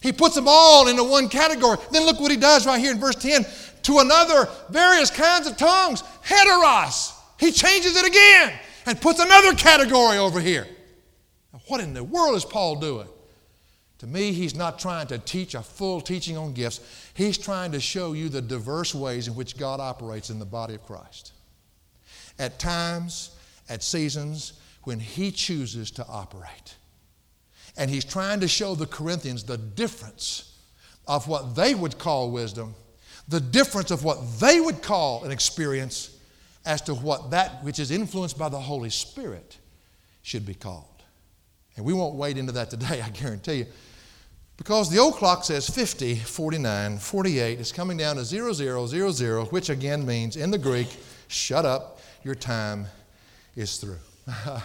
He 0.00 0.12
puts 0.12 0.34
them 0.34 0.46
all 0.48 0.88
into 0.88 1.04
one 1.04 1.28
category. 1.28 1.76
Then 1.90 2.06
look 2.06 2.20
what 2.20 2.30
he 2.30 2.36
does 2.36 2.66
right 2.66 2.80
here 2.80 2.92
in 2.92 2.98
verse 2.98 3.16
10 3.16 3.44
to 3.84 3.98
another 3.98 4.48
various 4.68 5.10
kinds 5.10 5.46
of 5.46 5.56
tongues, 5.56 6.02
heteros. 6.24 7.12
He 7.38 7.52
changes 7.52 7.96
it 7.96 8.06
again 8.06 8.52
and 8.86 9.00
puts 9.00 9.20
another 9.20 9.54
category 9.54 10.18
over 10.18 10.40
here. 10.40 10.66
Now, 11.52 11.60
what 11.66 11.80
in 11.80 11.94
the 11.94 12.04
world 12.04 12.36
is 12.36 12.44
Paul 12.44 12.76
doing? 12.76 13.08
To 13.98 14.06
me, 14.06 14.32
he's 14.32 14.54
not 14.54 14.78
trying 14.78 15.08
to 15.08 15.18
teach 15.18 15.54
a 15.54 15.62
full 15.62 16.00
teaching 16.00 16.36
on 16.36 16.54
gifts. 16.54 16.80
He's 17.12 17.36
trying 17.36 17.72
to 17.72 17.80
show 17.80 18.14
you 18.14 18.30
the 18.30 18.40
diverse 18.40 18.94
ways 18.94 19.28
in 19.28 19.34
which 19.34 19.58
God 19.58 19.78
operates 19.78 20.30
in 20.30 20.38
the 20.38 20.46
body 20.46 20.74
of 20.74 20.82
Christ. 20.84 21.32
At 22.38 22.58
times, 22.58 23.36
at 23.68 23.82
seasons, 23.82 24.54
when 24.84 25.00
he 25.00 25.30
chooses 25.30 25.90
to 25.92 26.06
operate. 26.06 26.76
And 27.76 27.90
he's 27.90 28.04
trying 28.04 28.40
to 28.40 28.48
show 28.48 28.74
the 28.74 28.86
Corinthians 28.86 29.44
the 29.44 29.58
difference 29.58 30.58
of 31.06 31.28
what 31.28 31.54
they 31.54 31.74
would 31.74 31.98
call 31.98 32.30
wisdom 32.30 32.74
the 33.30 33.40
difference 33.40 33.90
of 33.90 34.04
what 34.04 34.18
they 34.40 34.60
would 34.60 34.82
call 34.82 35.24
an 35.24 35.30
experience 35.30 36.16
as 36.66 36.82
to 36.82 36.94
what 36.94 37.30
that 37.30 37.62
which 37.64 37.78
is 37.78 37.90
influenced 37.90 38.36
by 38.36 38.48
the 38.48 38.60
Holy 38.60 38.90
Spirit 38.90 39.56
should 40.22 40.44
be 40.44 40.52
called. 40.52 40.84
And 41.76 41.86
we 41.86 41.92
won't 41.92 42.16
wade 42.16 42.36
into 42.36 42.52
that 42.52 42.70
today, 42.70 43.00
I 43.04 43.08
guarantee 43.10 43.54
you. 43.54 43.66
Because 44.56 44.90
the 44.90 44.98
old 44.98 45.14
clock 45.14 45.44
says 45.44 45.70
50, 45.70 46.16
49, 46.16 46.98
48. 46.98 47.58
It's 47.60 47.72
coming 47.72 47.96
down 47.96 48.16
to 48.16 48.24
00, 48.24 48.52
00, 48.52 49.44
which 49.46 49.70
again 49.70 50.04
means 50.04 50.36
in 50.36 50.50
the 50.50 50.58
Greek, 50.58 50.88
shut 51.28 51.64
up, 51.64 52.00
your 52.24 52.34
time 52.34 52.86
is 53.56 53.78
through. 53.78 53.96
I 54.28 54.60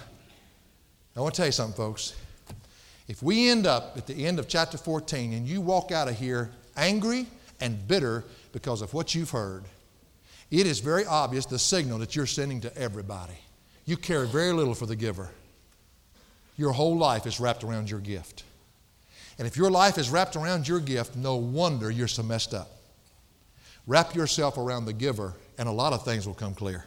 want 1.16 1.34
to 1.34 1.38
tell 1.38 1.46
you 1.46 1.54
something, 1.54 1.78
folks. 1.78 2.14
If 3.08 3.24
we 3.24 3.50
end 3.50 3.68
up 3.68 3.96
at 3.96 4.08
the 4.08 4.26
end 4.26 4.40
of 4.40 4.50
chapter 4.50 4.78
14 4.78 5.32
and 5.32 5.48
you 5.48 5.62
walk 5.62 5.92
out 5.92 6.10
of 6.10 6.18
here 6.18 6.50
angry 6.76 7.28
and 7.62 7.88
bitter 7.88 8.26
because 8.56 8.82
of 8.82 8.94
what 8.94 9.14
you've 9.14 9.32
heard, 9.32 9.66
it 10.50 10.66
is 10.66 10.80
very 10.80 11.06
obvious 11.06 11.46
the 11.46 11.60
signal 11.60 12.00
that 12.00 12.16
you're 12.16 12.26
sending 12.26 12.62
to 12.62 12.78
everybody. 12.78 13.34
You 13.84 13.98
care 13.98 14.24
very 14.24 14.54
little 14.54 14.74
for 14.74 14.86
the 14.86 14.96
giver. 14.96 15.30
Your 16.56 16.72
whole 16.72 16.96
life 16.96 17.26
is 17.26 17.38
wrapped 17.38 17.66
around 17.66 17.90
your 17.90 18.00
gift. 18.00 18.46
And 19.38 19.46
if 19.46 19.58
your 19.58 19.70
life 19.70 19.98
is 19.98 20.10
wrapped 20.10 20.38
around 20.38 20.70
your 20.70 20.80
gift, 20.80 21.18
no 21.18 21.36
wonder 21.36 21.92
you're 21.92 22.08
so 22.08 22.24
messed 22.24 22.54
up. 22.54 22.72
Wrap 23.88 24.16
yourself 24.16 24.58
around 24.58 24.86
the 24.86 24.94
giver, 24.94 25.34
and 25.58 25.68
a 25.68 25.74
lot 25.74 25.92
of 25.92 26.06
things 26.06 26.26
will 26.26 26.34
come 26.34 26.56
clear. 26.56 26.86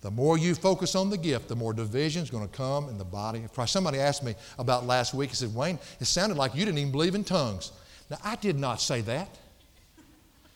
The 0.00 0.10
more 0.10 0.38
you 0.38 0.54
focus 0.54 0.94
on 0.94 1.10
the 1.10 1.18
gift, 1.18 1.48
the 1.48 1.56
more 1.56 1.74
division 1.74 2.22
is 2.22 2.30
going 2.30 2.48
to 2.48 2.56
come 2.56 2.88
in 2.88 2.96
the 2.96 3.04
body 3.04 3.44
of 3.44 3.52
Christ. 3.52 3.74
Somebody 3.74 3.98
asked 3.98 4.24
me 4.24 4.34
about 4.58 4.86
last 4.86 5.12
week. 5.12 5.28
He 5.28 5.36
said, 5.36 5.54
Wayne, 5.54 5.78
it 6.00 6.06
sounded 6.06 6.38
like 6.38 6.54
you 6.54 6.64
didn't 6.64 6.78
even 6.78 6.90
believe 6.90 7.14
in 7.14 7.22
tongues. 7.22 7.70
Now, 8.08 8.16
I 8.24 8.36
did 8.36 8.58
not 8.58 8.80
say 8.80 9.02
that. 9.02 9.28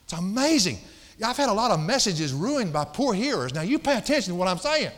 It's 0.09 0.17
amazing. 0.17 0.79
I've 1.23 1.37
had 1.37 1.49
a 1.49 1.53
lot 1.53 1.69
of 1.69 1.79
messages 1.79 2.33
ruined 2.33 2.73
by 2.73 2.83
poor 2.83 3.13
hearers. 3.13 3.53
Now, 3.53 3.61
you 3.61 3.77
pay 3.77 3.95
attention 3.95 4.33
to 4.33 4.35
what 4.39 4.47
I'm 4.47 4.57
saying. 4.57 4.89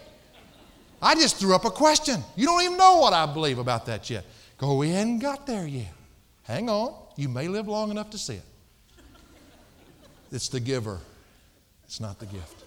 I 1.01 1.16
just 1.16 1.36
threw 1.36 1.53
up 1.53 1.66
a 1.66 1.70
question. 1.70 2.24
You 2.38 2.45
don't 2.45 2.62
even 2.64 2.78
know 2.78 2.99
what 2.99 3.12
I 3.12 3.26
believe 3.26 3.57
about 3.57 3.86
that 3.88 4.09
yet. 4.09 4.24
Go, 4.57 4.78
we 4.78 4.93
got 5.20 5.45
there 5.45 5.68
yet. 5.68 5.91
Hang 6.43 6.70
on. 6.70 6.93
You 7.18 7.28
may 7.28 7.49
live 7.49 7.68
long 7.68 7.91
enough 7.91 8.09
to 8.12 8.18
see 8.18 8.36
it. 8.36 8.45
It's 10.32 10.47
the 10.47 10.62
giver, 10.62 10.99
it's 11.84 11.99
not 11.99 12.18
the 12.18 12.26
gift. 12.26 12.64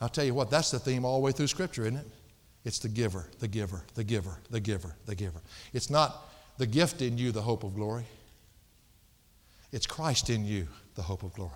I'll 0.00 0.08
tell 0.08 0.24
you 0.24 0.34
what, 0.34 0.50
that's 0.50 0.72
the 0.72 0.80
theme 0.80 1.04
all 1.04 1.20
the 1.20 1.24
way 1.24 1.30
through 1.30 1.46
Scripture, 1.46 1.82
isn't 1.82 1.98
it? 1.98 2.06
It's 2.64 2.80
the 2.80 2.88
giver, 2.88 3.28
the 3.38 3.46
giver, 3.46 3.84
the 3.94 4.02
giver, 4.02 4.36
the 4.50 4.58
giver, 4.58 4.96
the 5.06 5.14
giver. 5.14 5.40
It's 5.72 5.90
not 5.90 6.28
the 6.58 6.66
gift 6.66 7.02
in 7.02 7.18
you, 7.18 7.30
the 7.30 7.42
hope 7.42 7.62
of 7.62 7.76
glory. 7.76 8.06
It's 9.70 9.86
Christ 9.86 10.28
in 10.28 10.44
you, 10.44 10.66
the 10.94 11.02
hope 11.02 11.22
of 11.22 11.32
glory. 11.34 11.52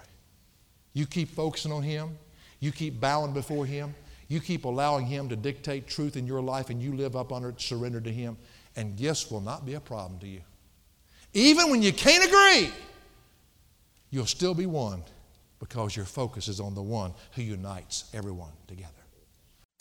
You 0.92 1.06
keep 1.06 1.30
focusing 1.30 1.72
on 1.72 1.82
Him, 1.82 2.18
you 2.60 2.72
keep 2.72 3.00
bowing 3.00 3.32
before 3.32 3.66
Him, 3.66 3.94
you 4.28 4.40
keep 4.40 4.64
allowing 4.64 5.06
Him 5.06 5.28
to 5.28 5.36
dictate 5.36 5.86
truth 5.86 6.16
in 6.16 6.26
your 6.26 6.40
life, 6.42 6.70
and 6.70 6.82
you 6.82 6.96
live 6.96 7.14
up 7.16 7.32
under 7.32 7.50
it, 7.50 7.60
surrender 7.60 8.00
to 8.00 8.10
Him, 8.12 8.36
and 8.74 8.96
gifts 8.96 9.30
will 9.30 9.40
not 9.40 9.64
be 9.66 9.74
a 9.74 9.80
problem 9.80 10.18
to 10.20 10.26
you. 10.26 10.40
Even 11.32 11.70
when 11.70 11.82
you 11.82 11.92
can't 11.92 12.24
agree, 12.24 12.70
you'll 14.10 14.26
still 14.26 14.54
be 14.54 14.66
one 14.66 15.02
because 15.58 15.94
your 15.94 16.06
focus 16.06 16.48
is 16.48 16.60
on 16.60 16.74
the 16.74 16.82
one 16.82 17.12
who 17.32 17.42
unites 17.42 18.10
everyone 18.14 18.52
together. 18.66 18.92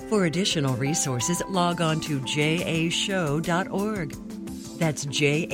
For 0.10 0.26
additional 0.26 0.76
resources, 0.76 1.42
log 1.48 1.80
on 1.82 2.00
to 2.02 2.20
jashow.org. 2.20 4.12
That's 4.78 5.06
jashow.org. 5.06 5.46